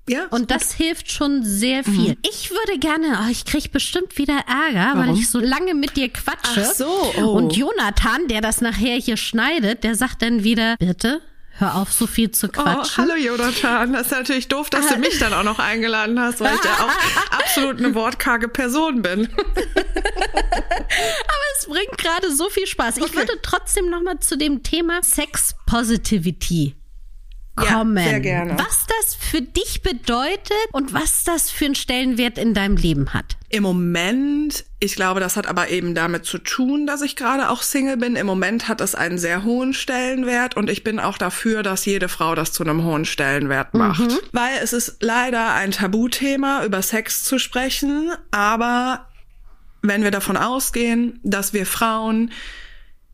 ja, 0.09 0.27
und 0.31 0.51
das 0.51 0.73
hilft 0.73 1.11
schon 1.11 1.43
sehr 1.43 1.83
viel. 1.83 2.11
Mhm. 2.11 2.17
Ich 2.23 2.51
würde 2.51 2.79
gerne, 2.79 3.25
oh, 3.25 3.31
ich 3.31 3.45
krieg 3.45 3.73
bestimmt 3.73 4.19
wieder 4.19 4.45
Ärger, 4.47 4.93
Warum? 4.95 5.09
weil 5.09 5.19
ich 5.19 5.29
so 5.29 5.41
lange 5.41 5.75
mit 5.75 5.97
dir 5.97 6.09
quatsche. 6.09 6.65
Ach 6.65 6.75
so. 6.75 7.13
Oh. 7.19 7.33
Und 7.33 7.57
Jonathan, 7.57 8.29
der 8.29 8.41
das 8.41 8.61
nachher 8.61 8.97
hier 8.97 9.17
schneidet, 9.17 9.83
der 9.83 9.97
sagt 9.97 10.23
dann 10.23 10.45
wieder, 10.45 10.77
bitte, 10.79 11.21
Hör 11.59 11.77
auf, 11.77 11.91
so 11.91 12.07
viel 12.07 12.31
zu 12.33 12.49
oh, 12.49 12.51
quatschen. 12.51 13.07
Oh, 13.07 13.13
hallo 13.13 13.17
Jonathan. 13.17 13.95
Das 13.95 14.09
ist 14.09 14.13
natürlich 14.13 14.49
doof, 14.49 14.69
dass 14.69 14.89
du 14.89 14.99
mich 14.99 15.19
dann 15.19 15.33
auch 15.33 15.43
noch 15.43 15.59
eingeladen 15.59 16.21
hast, 16.21 16.39
weil 16.41 16.55
ich 16.55 16.63
ja 16.63 16.73
auch 16.73 17.31
absolut 17.39 17.79
eine 17.79 17.95
wortkarge 17.95 18.49
Person 18.49 19.01
bin. 19.01 19.27
Aber 19.47 19.57
es 21.59 21.67
bringt 21.67 21.97
gerade 21.97 22.31
so 22.31 22.51
viel 22.51 22.67
Spaß. 22.67 22.99
Ich 22.99 23.15
würde 23.15 23.41
trotzdem 23.41 23.89
noch 23.89 24.03
mal 24.03 24.21
zu 24.21 24.37
dem 24.37 24.63
Thema 24.63 25.03
Sex 25.03 25.55
Positivity 25.65 26.77
kommen. 27.57 27.97
Ja, 27.97 28.11
sehr 28.11 28.21
gerne. 28.21 28.57
Was 28.59 28.87
das 28.87 29.15
für 29.15 29.43
dich 29.43 29.83
bedeutet 29.83 30.53
und 30.73 30.93
was 30.93 31.25
das 31.25 31.51
für 31.51 31.65
einen 31.65 31.75
Stellenwert 31.75 32.39
in 32.39 32.55
deinem 32.55 32.77
Leben 32.77 33.13
hat. 33.15 33.37
Im 33.49 33.63
Moment, 33.63 34.65
ich 34.81 34.95
glaube, 34.95 35.21
das 35.21 35.37
hat 35.37 35.47
aber 35.47 35.71
eben 35.71 35.95
damit 35.95 36.25
zu 36.25 36.39
tun, 36.39 36.87
dass 36.87 37.03
ich 37.03 37.17
gerade 37.17 37.49
auch 37.49 37.63
Single 37.63 37.97
bin. 37.97 38.17
Im 38.17 38.27
Moment 38.27 38.69
hat 38.69 38.81
es 38.81 38.95
einen 38.95 39.19
sehr 39.19 39.45
hohen 39.45 39.73
Stellenwert 39.73 40.57
und 40.57 40.71
ich 40.71 40.85
bin 40.85 41.01
auch 41.01 41.19
dafür, 41.19 41.63
dass 41.63 41.87
jede 41.87 42.09
Frau 42.09 42.35
das 42.35 42.53
zu 42.53 42.63
einem 42.63 42.85
hohen 42.85 43.05
Stellenwert 43.05 43.75
macht. 43.75 44.01
Mhm. 44.01 44.19
Weil 44.33 44.59
es 44.63 44.73
ist 44.73 44.99
leider 45.01 45.55
ein 45.55 45.71
Tabuthema, 45.71 46.65
über 46.65 46.83
Sex 46.83 47.25
zu 47.25 47.39
sprechen, 47.39 48.11
aber 48.31 49.09
wenn 49.83 50.03
wir 50.03 50.11
davon 50.11 50.37
ausgehen, 50.37 51.21
dass 51.23 51.53
wir 51.53 51.67
Frauen 51.67 52.33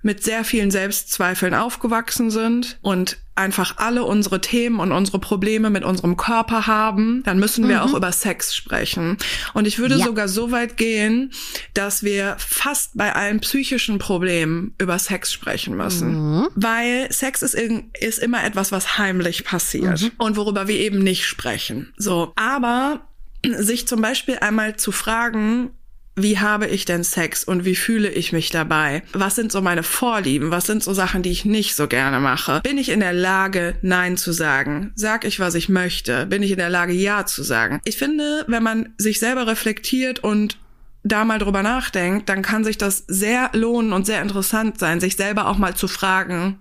mit 0.03 0.25
sehr 0.25 0.45
vielen 0.45 0.71
Selbstzweifeln 0.71 1.55
aufgewachsen 1.55 2.31
sind 2.31 2.79
und 2.83 3.19
einfach 3.35 3.79
alle 3.79 4.05
unsere 4.05 4.41
Themen 4.41 4.79
und 4.79 4.93
unsere 4.93 5.19
Probleme 5.19 5.71
mit 5.71 5.85
unserem 5.85 6.17
Körper 6.17 6.67
haben, 6.67 7.23
dann 7.25 7.39
müssen 7.39 7.69
wir 7.69 7.77
mhm. 7.77 7.83
auch 7.83 7.95
über 7.95 8.13
Sex 8.13 8.55
sprechen. 8.55 9.17
Und 9.55 9.67
ich 9.67 9.79
würde 9.79 9.97
ja. 9.97 10.05
sogar 10.05 10.29
so 10.29 10.51
weit 10.51 10.77
gehen, 10.77 11.33
dass 11.73 12.03
wir 12.03 12.37
fast 12.39 12.97
bei 12.97 13.15
allen 13.15 13.41
psychischen 13.41 13.99
Problemen 13.99 14.75
über 14.79 14.99
Sex 14.99 15.33
sprechen 15.33 15.77
müssen. 15.77 16.41
Mhm. 16.41 16.49
Weil 16.55 17.11
Sex 17.11 17.43
ist, 17.43 17.55
ist 17.55 18.19
immer 18.19 18.45
etwas, 18.45 18.71
was 18.71 18.99
heimlich 18.99 19.45
passiert 19.45 20.03
mhm. 20.03 20.11
und 20.19 20.37
worüber 20.37 20.69
wir 20.69 20.77
eben 20.77 20.99
nicht 20.99 21.25
sprechen. 21.25 21.93
So. 21.97 22.33
Aber 22.37 23.09
sich 23.45 23.89
zum 23.89 24.01
Beispiel 24.03 24.39
einmal 24.41 24.77
zu 24.77 24.93
fragen, 24.93 25.71
wie 26.15 26.39
habe 26.39 26.67
ich 26.67 26.85
denn 26.85 27.05
Sex 27.05 27.45
und 27.45 27.65
wie 27.65 27.75
fühle 27.75 28.11
ich 28.11 28.33
mich 28.33 28.51
dabei? 28.51 29.03
Was 29.13 29.35
sind 29.35 29.51
so 29.51 29.63
meine 29.63 29.83
Vorlieben? 29.83 30.51
Was 30.51 30.67
sind 30.67 30.83
so 30.83 30.93
Sachen, 30.93 31.23
die 31.23 31.31
ich 31.31 31.45
nicht 31.45 31.75
so 31.75 31.89
gerne 31.89 32.21
mache? 32.21 32.61
Bin 32.63 32.79
ich 32.79 32.91
in 32.91 33.01
der 33.01 33.15
Lage, 33.15 33.77
Nein 33.83 34.17
zu 34.17 34.33
sagen? 34.33 34.93
Sag 34.95 35.25
ich, 35.25 35.41
was 35.41 35.55
ich 35.55 35.69
möchte? 35.69 36.27
Bin 36.27 36.43
ich 36.43 36.51
in 36.51 36.59
der 36.59 36.71
Lage, 36.71 36.93
Ja 36.93 37.25
zu 37.25 37.43
sagen? 37.43 37.81
Ich 37.85 37.97
finde, 37.97 38.45
wenn 38.47 38.63
man 38.63 38.95
sich 38.99 39.19
selber 39.21 39.47
reflektiert 39.47 40.23
und 40.23 40.59
da 41.03 41.25
mal 41.25 41.39
drüber 41.39 41.63
nachdenkt, 41.63 42.29
dann 42.29 42.43
kann 42.43 42.65
sich 42.65 42.79
das 42.79 43.05
sehr 43.09 43.51
lohnen 43.55 43.93
und 43.93 44.07
sehr 44.07 44.23
interessant 44.23 44.79
sein, 44.79 45.01
sich 45.01 45.17
selber 45.17 45.49
auch 45.49 45.59
mal 45.59 45.75
zu 45.75 45.89
fragen, 45.89 46.59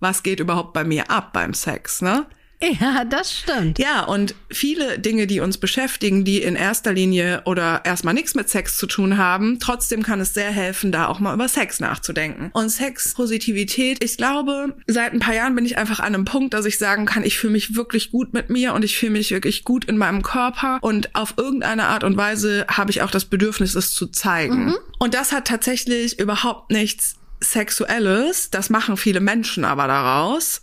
was 0.00 0.22
geht 0.22 0.40
überhaupt 0.40 0.72
bei 0.72 0.84
mir 0.84 1.10
ab 1.10 1.32
beim 1.32 1.54
Sex, 1.54 2.02
ne? 2.02 2.26
Ja, 2.60 3.04
das 3.04 3.32
stimmt. 3.32 3.78
Ja, 3.78 4.04
und 4.04 4.34
viele 4.50 4.98
Dinge, 4.98 5.26
die 5.26 5.40
uns 5.40 5.58
beschäftigen, 5.58 6.24
die 6.24 6.42
in 6.42 6.56
erster 6.56 6.92
Linie 6.92 7.42
oder 7.44 7.82
erstmal 7.84 8.14
nichts 8.14 8.34
mit 8.34 8.48
Sex 8.48 8.76
zu 8.76 8.86
tun 8.86 9.16
haben, 9.16 9.60
trotzdem 9.60 10.02
kann 10.02 10.20
es 10.20 10.34
sehr 10.34 10.50
helfen, 10.50 10.90
da 10.90 11.06
auch 11.06 11.20
mal 11.20 11.34
über 11.34 11.48
Sex 11.48 11.78
nachzudenken. 11.78 12.50
Und 12.52 12.70
Sexpositivität, 12.70 14.02
ich 14.02 14.16
glaube, 14.16 14.74
seit 14.88 15.12
ein 15.12 15.20
paar 15.20 15.34
Jahren 15.34 15.54
bin 15.54 15.66
ich 15.66 15.78
einfach 15.78 16.00
an 16.00 16.14
einem 16.14 16.24
Punkt, 16.24 16.52
dass 16.52 16.66
ich 16.66 16.78
sagen 16.78 17.06
kann, 17.06 17.22
ich 17.22 17.38
fühle 17.38 17.52
mich 17.52 17.76
wirklich 17.76 18.10
gut 18.10 18.34
mit 18.34 18.50
mir 18.50 18.74
und 18.74 18.84
ich 18.84 18.98
fühle 18.98 19.12
mich 19.12 19.30
wirklich 19.30 19.62
gut 19.62 19.84
in 19.84 19.96
meinem 19.96 20.22
Körper 20.22 20.78
und 20.80 21.14
auf 21.14 21.34
irgendeine 21.36 21.84
Art 21.84 22.02
und 22.02 22.16
Weise 22.16 22.66
habe 22.68 22.90
ich 22.90 23.02
auch 23.02 23.10
das 23.10 23.24
Bedürfnis, 23.24 23.76
es 23.76 23.92
zu 23.92 24.08
zeigen. 24.08 24.66
Mhm. 24.66 24.76
Und 24.98 25.14
das 25.14 25.30
hat 25.32 25.46
tatsächlich 25.46 26.18
überhaupt 26.18 26.72
nichts 26.72 27.14
Sexuelles, 27.40 28.50
das 28.50 28.68
machen 28.68 28.96
viele 28.96 29.20
Menschen 29.20 29.64
aber 29.64 29.86
daraus. 29.86 30.62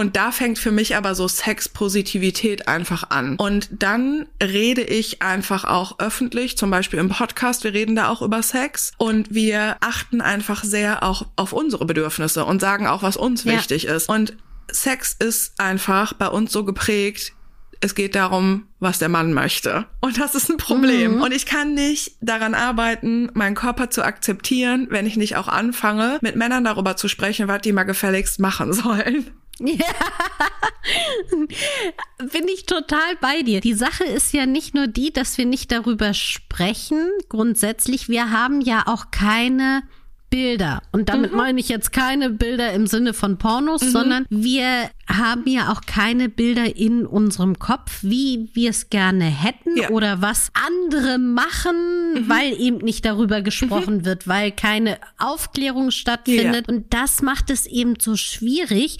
Und 0.00 0.16
da 0.16 0.32
fängt 0.32 0.58
für 0.58 0.70
mich 0.70 0.96
aber 0.96 1.14
so 1.14 1.28
Sexpositivität 1.28 2.68
einfach 2.68 3.10
an. 3.10 3.36
Und 3.36 3.68
dann 3.70 4.24
rede 4.42 4.80
ich 4.80 5.20
einfach 5.20 5.64
auch 5.64 5.98
öffentlich, 5.98 6.56
zum 6.56 6.70
Beispiel 6.70 6.98
im 6.98 7.10
Podcast, 7.10 7.64
wir 7.64 7.74
reden 7.74 7.96
da 7.96 8.08
auch 8.08 8.22
über 8.22 8.42
Sex 8.42 8.92
und 8.96 9.34
wir 9.34 9.76
achten 9.80 10.22
einfach 10.22 10.64
sehr 10.64 11.02
auch 11.02 11.26
auf 11.36 11.52
unsere 11.52 11.84
Bedürfnisse 11.84 12.46
und 12.46 12.62
sagen 12.62 12.86
auch, 12.86 13.02
was 13.02 13.18
uns 13.18 13.44
ja. 13.44 13.52
wichtig 13.52 13.84
ist. 13.84 14.08
Und 14.08 14.38
Sex 14.72 15.16
ist 15.18 15.60
einfach 15.60 16.14
bei 16.14 16.28
uns 16.28 16.50
so 16.50 16.64
geprägt, 16.64 17.34
es 17.80 17.94
geht 17.94 18.14
darum, 18.14 18.68
was 18.78 18.98
der 18.98 19.10
Mann 19.10 19.34
möchte. 19.34 19.84
Und 20.00 20.18
das 20.18 20.34
ist 20.34 20.48
ein 20.48 20.56
Problem. 20.56 21.16
Mhm. 21.16 21.22
Und 21.22 21.34
ich 21.34 21.44
kann 21.44 21.74
nicht 21.74 22.16
daran 22.22 22.54
arbeiten, 22.54 23.28
meinen 23.34 23.54
Körper 23.54 23.90
zu 23.90 24.02
akzeptieren, 24.02 24.86
wenn 24.88 25.04
ich 25.04 25.18
nicht 25.18 25.36
auch 25.36 25.48
anfange, 25.48 26.18
mit 26.22 26.36
Männern 26.36 26.64
darüber 26.64 26.96
zu 26.96 27.06
sprechen, 27.08 27.48
was 27.48 27.60
die 27.60 27.74
mal 27.74 27.84
gefälligst 27.84 28.40
machen 28.40 28.72
sollen. 28.72 29.30
Ja, 29.60 29.84
bin 32.32 32.48
ich 32.48 32.64
total 32.64 33.16
bei 33.20 33.42
dir. 33.42 33.60
Die 33.60 33.74
Sache 33.74 34.04
ist 34.04 34.32
ja 34.32 34.46
nicht 34.46 34.74
nur 34.74 34.86
die, 34.86 35.12
dass 35.12 35.36
wir 35.36 35.44
nicht 35.44 35.70
darüber 35.70 36.14
sprechen. 36.14 37.10
Grundsätzlich, 37.28 38.08
wir 38.08 38.30
haben 38.30 38.62
ja 38.62 38.84
auch 38.86 39.10
keine 39.10 39.82
Bilder. 40.30 40.82
Und 40.92 41.08
damit 41.08 41.32
mhm. 41.32 41.36
meine 41.36 41.60
ich 41.60 41.68
jetzt 41.68 41.92
keine 41.92 42.30
Bilder 42.30 42.72
im 42.72 42.86
Sinne 42.86 43.12
von 43.12 43.36
Pornos, 43.36 43.82
mhm. 43.82 43.90
sondern 43.90 44.26
wir 44.30 44.88
haben 45.08 45.42
ja 45.46 45.72
auch 45.72 45.80
keine 45.82 46.28
Bilder 46.28 46.76
in 46.76 47.04
unserem 47.04 47.58
Kopf, 47.58 47.98
wie 48.02 48.48
wir 48.54 48.70
es 48.70 48.88
gerne 48.90 49.24
hätten 49.24 49.76
ja. 49.76 49.90
oder 49.90 50.22
was 50.22 50.52
andere 50.54 51.18
machen, 51.18 52.14
mhm. 52.14 52.28
weil 52.28 52.58
eben 52.60 52.78
nicht 52.78 53.04
darüber 53.04 53.42
gesprochen 53.42 53.98
mhm. 53.98 54.04
wird, 54.04 54.28
weil 54.28 54.52
keine 54.52 54.98
Aufklärung 55.18 55.90
stattfindet. 55.90 56.68
Ja. 56.68 56.74
Und 56.74 56.94
das 56.94 57.22
macht 57.22 57.50
es 57.50 57.66
eben 57.66 57.94
so 57.98 58.14
schwierig, 58.14 58.98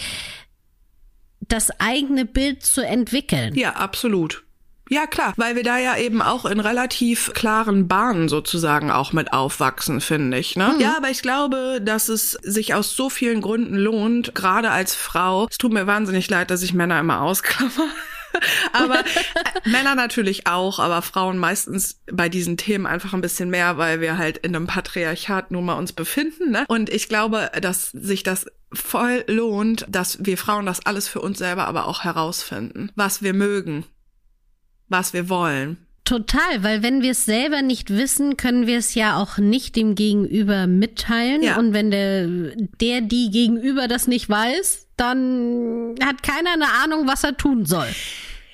das 1.53 1.71
eigene 1.81 2.25
Bild 2.25 2.65
zu 2.65 2.85
entwickeln. 2.85 3.55
Ja, 3.55 3.73
absolut. 3.73 4.45
Ja, 4.93 5.07
klar, 5.07 5.35
weil 5.37 5.55
wir 5.55 5.63
da 5.63 5.79
ja 5.79 5.97
eben 5.97 6.21
auch 6.21 6.45
in 6.45 6.59
relativ 6.59 7.33
klaren 7.33 7.87
Bahnen 7.87 8.29
sozusagen 8.29 8.91
auch 8.91 9.13
mit 9.13 9.33
aufwachsen, 9.33 10.01
finde 10.01 10.39
ich. 10.39 10.57
Ne? 10.57 10.73
Mhm. 10.75 10.81
Ja, 10.81 10.97
aber 10.97 11.11
ich 11.11 11.23
glaube, 11.23 11.81
dass 11.81 12.09
es 12.09 12.33
sich 12.33 12.75
aus 12.75 12.97
so 12.97 13.09
vielen 13.09 13.41
Gründen 13.41 13.77
lohnt, 13.77 14.35
gerade 14.35 14.73
als 14.73 14.97
Frau. 14.97 15.47
Es 15.49 15.59
tut 15.59 15.73
mir 15.73 15.87
wahnsinnig 15.87 16.29
leid, 16.29 16.51
dass 16.51 16.63
ich 16.63 16.75
Männer 16.75 16.99
immer 16.99 17.23
ausklammer. 17.23 17.89
aber 18.73 19.01
äh, 19.01 19.69
Männer 19.69 19.95
natürlich 19.95 20.47
auch, 20.47 20.79
aber 20.79 21.03
Frauen 21.03 21.39
meistens 21.39 22.01
bei 22.11 22.29
diesen 22.29 22.57
Themen 22.57 22.87
einfach 22.87 23.13
ein 23.13 23.21
bisschen 23.21 23.51
mehr, 23.51 23.77
weil 23.79 24.01
wir 24.01 24.19
halt 24.19 24.39
in 24.39 24.55
einem 24.55 24.67
Patriarchat 24.67 25.51
nun 25.51 25.65
mal 25.65 25.75
uns 25.75 25.93
befinden. 25.93 26.51
Ne? 26.51 26.65
Und 26.69 26.91
ich 26.91 27.09
glaube, 27.09 27.51
dass 27.61 27.91
sich 27.91 28.23
das 28.23 28.47
voll 28.73 29.25
lohnt, 29.27 29.87
dass 29.89 30.25
wir 30.25 30.39
Frauen 30.39 30.67
das 30.67 30.87
alles 30.87 31.09
für 31.09 31.21
uns 31.21 31.39
selber 31.39 31.67
aber 31.67 31.87
auch 31.87 32.05
herausfinden, 32.05 32.91
was 32.95 33.23
wir 33.23 33.35
mögen 33.35 33.85
was 34.91 35.15
wir 35.15 35.29
wollen. 35.31 35.79
Total, 36.11 36.65
weil 36.65 36.83
wenn 36.83 37.03
wir 37.03 37.13
es 37.13 37.25
selber 37.25 37.63
nicht 37.63 37.91
wissen, 37.91 38.37
können 38.37 38.67
wir 38.67 38.79
es 38.79 38.97
ja 38.97 39.17
auch 39.17 39.39
nicht 39.39 39.77
dem 39.77 39.95
Gegenüber 39.95 40.67
mitteilen. 40.67 41.41
Ja. 41.41 41.57
Und 41.57 41.73
wenn 41.73 41.93
der, 41.93 42.27
der, 42.81 43.01
die 43.01 43.31
Gegenüber 43.31 43.87
das 43.87 44.09
nicht 44.09 44.29
weiß, 44.29 44.89
dann 44.97 45.95
hat 46.05 46.25
keiner 46.25 46.55
eine 46.55 46.67
Ahnung, 46.83 47.07
was 47.07 47.23
er 47.23 47.37
tun 47.37 47.65
soll. 47.65 47.87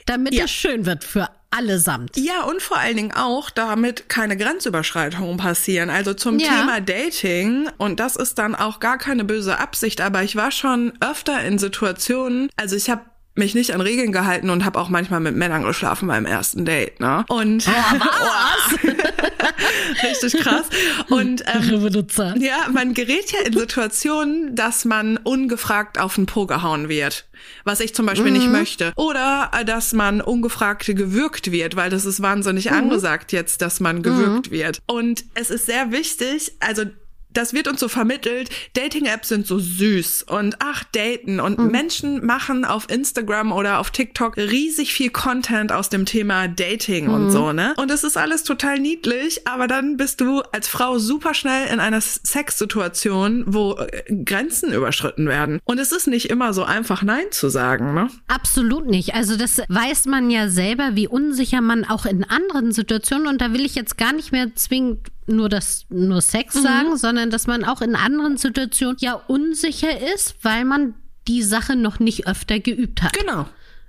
Damit 0.05 0.35
ja. 0.35 0.45
es 0.45 0.51
schön 0.51 0.85
wird 0.85 1.03
für 1.03 1.31
allesamt. 1.49 2.19
Ja, 2.19 2.43
und 2.43 2.61
vor 2.61 2.77
allen 2.77 2.99
Dingen 2.99 3.13
auch, 3.13 3.49
damit 3.49 4.11
keine 4.11 4.37
Grenzüberschreitungen 4.37 5.39
passieren. 5.39 5.89
Also 5.89 6.13
zum 6.13 6.39
ja. 6.39 6.49
Thema 6.49 6.83
Dating, 6.83 7.71
und 7.79 8.01
das 8.01 8.17
ist 8.17 8.39
dann 8.39 8.55
auch 8.55 8.81
gar 8.81 8.99
keine 8.99 9.25
böse 9.25 9.59
Absicht, 9.59 10.03
aber 10.03 10.23
ich 10.23 10.37
war 10.37 10.51
schon 10.51 10.93
öfter 11.01 11.43
in 11.43 11.59
Situationen, 11.59 12.51
also 12.57 12.77
ich 12.77 12.91
habe 12.91 13.01
mich 13.37 13.55
nicht 13.55 13.73
an 13.75 13.81
Regeln 13.81 14.13
gehalten 14.13 14.51
und 14.51 14.65
habe 14.65 14.79
auch 14.79 14.89
manchmal 14.89 15.21
mit 15.21 15.37
Männern 15.37 15.63
geschlafen 15.63 16.09
beim 16.09 16.27
ersten 16.27 16.65
Date, 16.65 17.01
ne? 17.01 17.25
Und 17.29 17.67
oh, 17.69 18.01
was? 18.01 18.97
richtig 20.03 20.41
krass. 20.41 20.67
Und 21.09 21.45
ähm, 21.47 22.37
ja, 22.41 22.69
man 22.73 22.95
gerät 22.95 23.33
ja 23.33 23.41
in 23.41 23.53
Situationen, 23.53 24.55
dass 24.55 24.85
man 24.85 25.19
ungefragt 25.19 25.99
auf 25.99 26.15
den 26.15 26.27
Po 26.27 26.47
gehauen 26.47 26.89
wird, 26.89 27.27
was 27.65 27.81
ich 27.81 27.95
zum 27.95 28.07
Beispiel 28.07 28.31
mhm. 28.31 28.39
nicht 28.39 28.51
möchte, 28.51 28.93
oder 28.97 29.51
äh, 29.53 29.65
dass 29.65 29.93
man 29.93 30.21
ungefragt 30.21 30.87
gewürgt 30.87 31.53
wird, 31.53 31.77
weil 31.77 31.91
das 31.91 32.05
ist 32.05 32.23
wahnsinnig 32.23 32.71
mhm. 32.71 32.77
angesagt 32.77 33.33
jetzt, 33.33 33.63
dass 33.63 33.81
man 33.81 34.03
gewürgt 34.03 34.51
mhm. 34.51 34.55
wird. 34.55 34.81
Und 34.87 35.25
es 35.35 35.51
ist 35.51 35.67
sehr 35.67 35.93
wichtig, 35.93 36.53
also 36.61 36.85
das 37.37 37.53
wird 37.53 37.69
uns 37.69 37.81
so 37.81 37.89
vermittelt, 37.89 38.51
Dating-Apps 38.75 39.29
sind 39.29 39.47
so 39.47 39.59
süß 39.59 40.25
und 40.25 40.57
ach, 40.61 40.85
daten. 40.85 41.41
Und 41.41 41.59
mhm. 41.59 41.71
Menschen 41.71 42.25
machen 42.25 42.65
auf 42.65 42.89
Instagram 42.91 43.53
oder 43.53 43.79
auf 43.79 43.91
TikTok 43.91 44.37
riesig 44.37 44.93
viel 44.93 45.11
Content 45.11 45.73
aus 45.73 45.89
dem 45.89 46.07
Thema 46.07 46.49
Dating 46.49 47.07
mhm. 47.07 47.15
und 47.15 47.31
so, 47.31 47.53
ne? 47.53 47.75
Und 47.77 47.91
es 47.91 48.05
ist 48.05 48.17
alles 48.17 48.43
total 48.43 48.79
niedlich, 48.79 49.47
aber 49.47 49.67
dann 49.67 49.97
bist 49.97 50.21
du 50.21 50.41
als 50.53 50.69
Frau 50.69 50.99
super 50.99 51.35
schnell 51.35 51.69
in 51.73 51.81
einer 51.81 52.01
Sexsituation, 52.01 53.45
wo 53.47 53.75
äh, 53.75 54.03
Grenzen 54.25 54.73
überschritten 54.73 55.29
werden. 55.29 55.61
Und 55.65 55.79
es 55.79 55.93
ist 55.93 56.07
nicht 56.07 56.31
immer 56.31 56.53
so 56.53 56.65
einfach, 56.65 57.03
Nein 57.03 57.27
zu 57.31 57.49
sagen, 57.49 57.95
ne? 57.95 58.09
Absolut 58.29 58.87
nicht. 58.87 59.15
Also 59.15 59.37
das 59.37 59.61
weiß 59.69 60.07
man 60.07 60.31
ja 60.31 60.49
selber, 60.49 60.91
wie 60.95 61.09
unsicher 61.09 61.61
man 61.61 61.85
auch 61.85 62.07
in 62.07 62.25
anderen 62.25 62.73
Situationen, 62.73 63.27
und 63.27 63.41
da 63.41 63.53
will 63.53 63.65
ich 63.65 63.75
jetzt 63.75 63.99
gar 63.99 64.13
nicht 64.13 64.33
mehr 64.33 64.55
zwingend 64.55 65.09
nur 65.27 65.49
das 65.49 65.87
nur 65.89 66.21
Sex 66.21 66.55
mhm. 66.55 66.63
sagen, 66.63 66.97
sondern 66.97 67.31
dass 67.31 67.47
man 67.47 67.65
auch 67.65 67.81
in 67.81 67.97
anderen 67.97 68.37
Situationen 68.37 68.97
ja 69.01 69.15
unsicher 69.15 70.15
ist, 70.15 70.37
weil 70.43 70.65
man 70.65 70.95
die 71.29 71.43
Sache 71.43 71.77
noch 71.77 71.99
nicht 71.99 72.27
öfter 72.27 72.61
geübt 72.61 73.03
hat. 73.03 73.13
Genau 73.13 73.47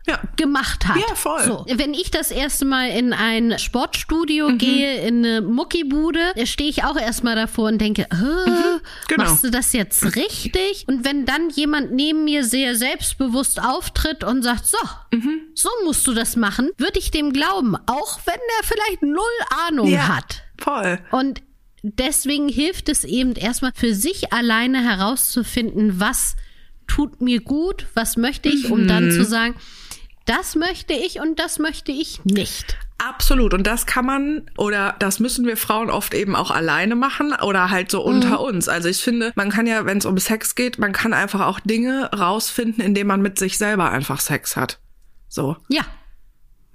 ja. 0.07 0.19
gemacht 0.35 0.87
hat. 0.87 0.97
Ja, 0.97 1.15
voll. 1.15 1.43
So, 1.43 1.65
wenn 1.67 1.93
ich 1.93 2.11
das 2.11 2.31
erste 2.31 2.65
Mal 2.65 2.89
in 2.89 3.13
ein 3.13 3.59
Sportstudio 3.59 4.49
mhm. 4.49 4.57
gehe, 4.57 5.07
in 5.07 5.25
eine 5.25 5.41
Muckibude, 5.41 6.33
stehe 6.45 6.69
ich 6.69 6.83
auch 6.83 6.97
erstmal 6.97 7.35
davor 7.35 7.67
und 7.67 7.79
denke, 7.79 8.07
mhm. 8.11 8.79
genau. 9.07 9.23
machst 9.23 9.43
du 9.43 9.51
das 9.51 9.73
jetzt 9.73 10.15
richtig? 10.15 10.85
Und 10.87 11.05
wenn 11.05 11.25
dann 11.25 11.49
jemand 11.49 11.91
neben 11.91 12.23
mir 12.23 12.43
sehr 12.43 12.75
selbstbewusst 12.75 13.61
auftritt 13.61 14.23
und 14.23 14.43
sagt, 14.43 14.65
so, 14.65 14.77
mhm. 15.11 15.41
so 15.53 15.69
musst 15.83 16.07
du 16.07 16.13
das 16.13 16.35
machen, 16.35 16.71
würde 16.77 16.99
ich 16.99 17.11
dem 17.11 17.33
glauben, 17.33 17.75
auch 17.85 18.19
wenn 18.25 18.39
er 18.59 18.63
vielleicht 18.63 19.01
null 19.01 19.23
Ahnung 19.67 19.87
ja, 19.87 20.07
hat. 20.07 20.43
Voll. 20.57 20.99
Und 21.11 21.41
deswegen 21.83 22.49
hilft 22.49 22.89
es 22.89 23.03
eben 23.03 23.33
erstmal 23.33 23.71
für 23.75 23.93
sich 23.93 24.33
alleine 24.33 24.83
herauszufinden, 24.83 25.99
was 25.99 26.35
tut 26.87 27.21
mir 27.21 27.41
gut, 27.41 27.87
was 27.93 28.17
möchte 28.17 28.49
ich, 28.49 28.71
um 28.71 28.87
dann 28.87 29.05
mhm. 29.05 29.11
zu 29.11 29.25
sagen, 29.25 29.55
das 30.25 30.55
möchte 30.55 30.93
ich 30.93 31.19
und 31.19 31.39
das 31.39 31.59
möchte 31.59 31.91
ich 31.91 32.23
nicht. 32.25 32.77
Absolut. 32.97 33.53
Und 33.53 33.67
das 33.67 33.85
kann 33.85 34.05
man 34.05 34.49
oder 34.57 34.95
das 34.99 35.19
müssen 35.19 35.45
wir 35.45 35.55
Frauen 35.55 35.89
oft 35.89 36.13
eben 36.13 36.35
auch 36.35 36.49
alleine 36.49 36.95
machen 36.95 37.33
oder 37.43 37.69
halt 37.69 37.91
so 37.91 38.03
unter 38.03 38.39
mhm. 38.39 38.45
uns. 38.45 38.69
Also 38.69 38.89
ich 38.89 38.97
finde, 38.97 39.31
man 39.35 39.49
kann 39.49 39.67
ja, 39.67 39.85
wenn 39.85 39.99
es 39.99 40.05
um 40.05 40.17
Sex 40.17 40.55
geht, 40.55 40.79
man 40.79 40.93
kann 40.93 41.13
einfach 41.13 41.41
auch 41.41 41.59
Dinge 41.59 42.09
rausfinden, 42.11 42.83
indem 42.83 43.07
man 43.07 43.21
mit 43.21 43.37
sich 43.37 43.57
selber 43.57 43.91
einfach 43.91 44.19
Sex 44.19 44.55
hat. 44.55 44.79
So. 45.29 45.57
Ja, 45.69 45.83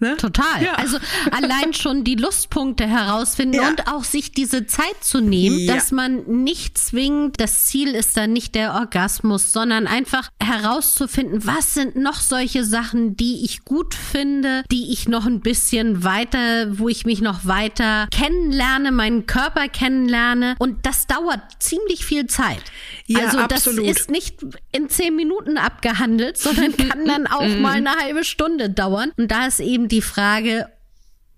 Ne? 0.02 0.16
Total. 0.16 0.60
Ja. 0.60 0.74
Also 0.74 0.98
allein 1.30 1.74
schon 1.74 2.02
die 2.02 2.16
Lustpunkte 2.16 2.88
herausfinden 2.88 3.58
ja. 3.58 3.68
und 3.68 3.86
auch 3.86 4.02
sich 4.02 4.32
diese 4.32 4.66
Zeit 4.66 4.96
zu 5.00 5.20
nehmen, 5.20 5.60
ja. 5.60 5.74
dass 5.74 5.92
man 5.92 6.24
nicht 6.42 6.76
zwingend, 6.76 7.40
das 7.40 7.66
Ziel 7.66 7.94
ist 7.94 8.16
dann 8.16 8.32
nicht 8.32 8.56
der 8.56 8.74
Orgasmus, 8.74 9.52
sondern 9.52 9.86
einfach 9.86 10.28
herauszufinden, 10.42 11.46
was 11.46 11.74
sind 11.74 11.94
noch 11.94 12.16
solche 12.16 12.64
Sachen, 12.64 13.16
die 13.16 13.44
ich 13.44 13.64
gut 13.64 13.94
finde, 13.94 14.64
die 14.72 14.92
ich 14.92 15.08
noch 15.08 15.24
ein 15.24 15.38
bisschen 15.38 16.02
weiter, 16.02 16.76
wo 16.76 16.88
ich 16.88 17.06
mich 17.06 17.20
noch 17.20 17.46
weiter 17.46 18.08
kennenlerne, 18.10 18.90
meinen 18.90 19.26
Körper 19.26 19.68
kennenlerne. 19.68 20.56
Und 20.58 20.84
das 20.84 21.06
dauert 21.06 21.42
ziemlich 21.60 22.04
viel 22.04 22.26
Zeit. 22.26 22.64
Ja, 23.06 23.20
also 23.26 23.38
das 23.46 23.68
absolut. 23.68 23.86
ist 23.86 24.10
nicht 24.10 24.44
in 24.72 24.88
zehn 24.88 25.14
Minuten 25.14 25.58
abgehandelt, 25.58 26.38
sondern 26.38 26.76
kann 26.76 27.06
dann 27.06 27.28
auch 27.28 27.46
mal 27.60 27.76
eine 27.76 27.94
halbe 27.94 28.24
Stunde 28.24 28.68
dauern. 28.68 29.12
Und 29.16 29.30
da 29.30 29.46
ist 29.46 29.60
eben 29.60 29.91
die 29.92 30.02
Frage, 30.02 30.66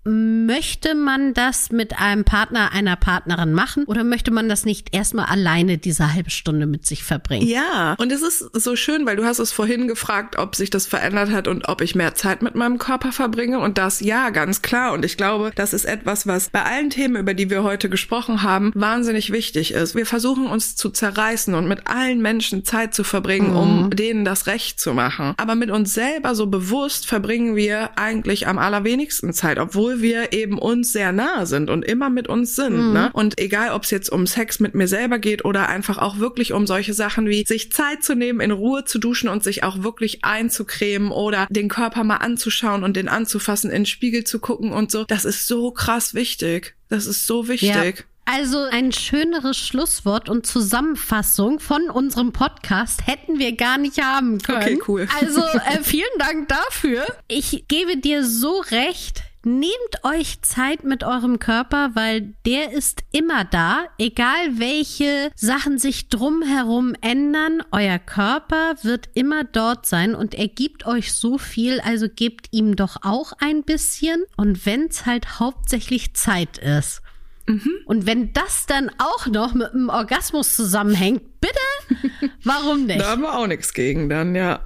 möchte 0.05 0.93
man 0.93 1.33
das 1.33 1.71
mit 1.71 1.97
einem 1.99 2.23
Partner, 2.23 2.71
einer 2.71 2.95
Partnerin 2.95 3.53
machen 3.53 3.85
oder 3.85 4.03
möchte 4.03 4.31
man 4.31 4.47
das 4.47 4.63
nicht 4.63 4.95
erstmal 4.95 5.25
alleine 5.25 5.77
diese 5.77 6.13
halbe 6.13 6.29
Stunde 6.29 6.67
mit 6.67 6.85
sich 6.85 7.03
verbringen? 7.03 7.47
Ja, 7.47 7.95
und 7.97 8.11
es 8.11 8.21
ist 8.21 8.39
so 8.53 8.75
schön, 8.75 9.05
weil 9.05 9.15
du 9.15 9.25
hast 9.25 9.39
es 9.39 9.51
vorhin 9.51 9.87
gefragt, 9.87 10.37
ob 10.37 10.55
sich 10.55 10.69
das 10.69 10.85
verändert 10.85 11.31
hat 11.31 11.47
und 11.47 11.67
ob 11.67 11.81
ich 11.81 11.95
mehr 11.95 12.13
Zeit 12.13 12.43
mit 12.43 12.53
meinem 12.55 12.77
Körper 12.77 13.11
verbringe 13.11 13.59
und 13.59 13.77
das 13.79 13.99
ja, 13.99 14.29
ganz 14.29 14.61
klar. 14.61 14.93
Und 14.93 15.03
ich 15.03 15.17
glaube, 15.17 15.51
das 15.55 15.73
ist 15.73 15.85
etwas, 15.85 16.27
was 16.27 16.49
bei 16.49 16.63
allen 16.63 16.91
Themen, 16.91 17.15
über 17.15 17.33
die 17.33 17.49
wir 17.49 17.63
heute 17.63 17.89
gesprochen 17.89 18.43
haben, 18.43 18.71
wahnsinnig 18.75 19.31
wichtig 19.31 19.73
ist. 19.73 19.95
Wir 19.95 20.05
versuchen 20.05 20.45
uns 20.45 20.75
zu 20.75 20.91
zerreißen 20.91 21.55
und 21.55 21.67
mit 21.67 21.87
allen 21.87 22.21
Menschen 22.21 22.63
Zeit 22.63 22.93
zu 22.93 23.03
verbringen, 23.03 23.51
mhm. 23.51 23.57
um 23.57 23.89
denen 23.89 24.23
das 24.23 24.45
Recht 24.45 24.79
zu 24.79 24.93
machen. 24.93 25.33
Aber 25.37 25.55
mit 25.55 25.71
uns 25.71 25.93
selber 25.95 26.35
so 26.35 26.45
bewusst 26.45 27.07
verbringen 27.07 27.55
wir 27.55 27.97
eigentlich 27.97 28.47
am 28.47 28.59
allerwenigsten 28.59 29.33
Zeit, 29.33 29.57
obwohl 29.57 29.94
wir 30.01 30.33
eben 30.33 30.57
uns 30.57 30.91
sehr 30.91 31.11
nahe 31.11 31.45
sind 31.45 31.69
und 31.69 31.83
immer 31.83 32.09
mit 32.09 32.27
uns 32.27 32.55
sind. 32.55 32.87
Mhm. 32.87 32.93
Ne? 32.93 33.09
Und 33.13 33.39
egal, 33.39 33.71
ob 33.71 33.83
es 33.83 33.91
jetzt 33.91 34.09
um 34.09 34.27
Sex 34.27 34.59
mit 34.59 34.75
mir 34.75 34.87
selber 34.87 35.19
geht 35.19 35.45
oder 35.45 35.67
einfach 35.69 35.97
auch 35.97 36.19
wirklich 36.19 36.53
um 36.53 36.67
solche 36.67 36.93
Sachen 36.93 37.27
wie 37.27 37.45
sich 37.45 37.71
Zeit 37.71 38.03
zu 38.03 38.15
nehmen, 38.15 38.39
in 38.39 38.51
Ruhe 38.51 38.85
zu 38.85 38.99
duschen 38.99 39.29
und 39.29 39.43
sich 39.43 39.63
auch 39.63 39.83
wirklich 39.83 40.23
einzucremen 40.23 41.11
oder 41.11 41.47
den 41.49 41.69
Körper 41.69 42.03
mal 42.03 42.17
anzuschauen 42.17 42.83
und 42.83 42.95
den 42.95 43.07
anzufassen, 43.07 43.69
in 43.69 43.81
den 43.81 43.85
Spiegel 43.85 44.23
zu 44.23 44.39
gucken 44.39 44.71
und 44.71 44.91
so, 44.91 45.03
das 45.03 45.25
ist 45.25 45.47
so 45.47 45.71
krass 45.71 46.13
wichtig. 46.13 46.75
Das 46.89 47.05
ist 47.05 47.25
so 47.25 47.47
wichtig. 47.47 47.69
Ja. 47.69 48.03
Also 48.25 48.63
ein 48.63 48.91
schöneres 48.91 49.55
Schlusswort 49.55 50.29
und 50.29 50.47
Zusammenfassung 50.47 51.59
von 51.59 51.91
unserem 51.91 52.31
Podcast 52.33 53.05
hätten 53.05 53.37
wir 53.37 53.55
gar 53.55 53.77
nicht 53.77 54.01
haben 54.01 54.39
können. 54.41 54.57
Okay, 54.57 54.79
cool. 54.87 55.07
Also 55.19 55.41
äh, 55.71 55.83
vielen 55.83 56.05
Dank 56.17 56.49
dafür. 56.49 57.05
Ich 57.27 57.65
gebe 57.67 57.97
dir 57.97 58.25
so 58.25 58.61
recht. 58.71 59.21
Nehmt 59.47 59.73
euch 60.01 60.41
Zeit 60.41 60.83
mit 60.83 61.03
eurem 61.03 61.37
Körper, 61.37 61.91
weil 61.93 62.33
der 62.47 62.71
ist 62.71 63.03
immer 63.11 63.45
da, 63.45 63.85
egal 63.99 64.57
welche 64.57 65.29
Sachen 65.35 65.77
sich 65.77 66.09
drumherum 66.09 66.95
ändern. 67.01 67.61
Euer 67.71 67.99
Körper 67.99 68.73
wird 68.81 69.07
immer 69.13 69.43
dort 69.43 69.85
sein 69.85 70.15
und 70.15 70.33
er 70.33 70.47
gibt 70.47 70.87
euch 70.87 71.13
so 71.13 71.37
viel, 71.37 71.79
also 71.79 72.07
gebt 72.09 72.47
ihm 72.49 72.75
doch 72.75 72.97
auch 73.03 73.33
ein 73.37 73.61
bisschen. 73.61 74.23
Und 74.35 74.65
wenn 74.65 74.87
es 74.87 75.05
halt 75.05 75.39
hauptsächlich 75.39 76.15
Zeit 76.15 76.57
ist. 76.57 77.03
Mhm. 77.45 77.69
Und 77.85 78.07
wenn 78.07 78.33
das 78.33 78.65
dann 78.65 78.89
auch 78.97 79.27
noch 79.27 79.53
mit 79.53 79.71
einem 79.73 79.89
Orgasmus 79.89 80.55
zusammenhängt, 80.55 81.39
bitte, 81.39 81.53
warum 82.43 82.85
nicht? 82.85 82.99
da 82.99 83.11
haben 83.11 83.21
wir 83.21 83.37
auch 83.37 83.47
nichts 83.47 83.73
gegen 83.73 84.09
dann, 84.09 84.35
ja. 84.35 84.61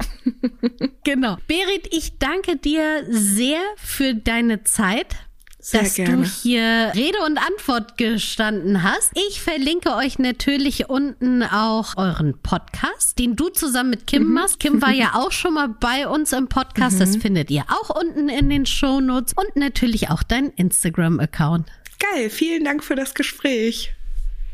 genau. 1.04 1.38
Berit, 1.48 1.88
ich 1.92 2.18
danke 2.18 2.58
dir 2.58 3.06
sehr 3.10 3.60
für 3.78 4.16
deine 4.16 4.64
Zeit. 4.64 5.16
Sehr 5.62 5.84
dass 5.84 5.96
gerne. 5.96 6.18
du 6.18 6.24
hier 6.24 6.94
Rede 6.96 7.18
und 7.26 7.38
Antwort 7.38 7.98
gestanden 7.98 8.82
hast. 8.82 9.12
Ich 9.28 9.42
verlinke 9.42 9.94
euch 9.94 10.18
natürlich 10.18 10.90
unten 10.90 11.44
auch 11.44 11.98
euren 11.98 12.40
Podcast, 12.42 13.20
den 13.20 13.36
du 13.36 13.50
zusammen 13.50 13.90
mit 13.90 14.08
Kim 14.08 14.24
mhm. 14.24 14.34
machst. 14.36 14.62
Kim 14.62 14.82
war 14.82 14.94
ja 14.94 15.16
auch 15.16 15.34
schon 15.34 15.56
mal 15.56 15.68
bei 15.68 16.08
uns 16.08 16.32
im 16.32 16.48
Podcast. 16.48 16.96
Mhm. 16.96 17.00
Das 17.00 17.18
findet 17.18 17.52
ihr 17.52 17.66
auch 17.68 17.90
unten 17.90 18.30
in 18.30 18.50
den 18.50 18.66
Shownotes 18.66 19.34
und 19.34 19.58
natürlich 19.58 20.10
auch 20.10 20.24
deinen 20.24 20.52
Instagram-Account. 20.52 21.68
Geil, 22.00 22.30
vielen 22.30 22.64
Dank 22.64 22.82
für 22.82 22.96
das 22.96 23.14
Gespräch. 23.14 23.94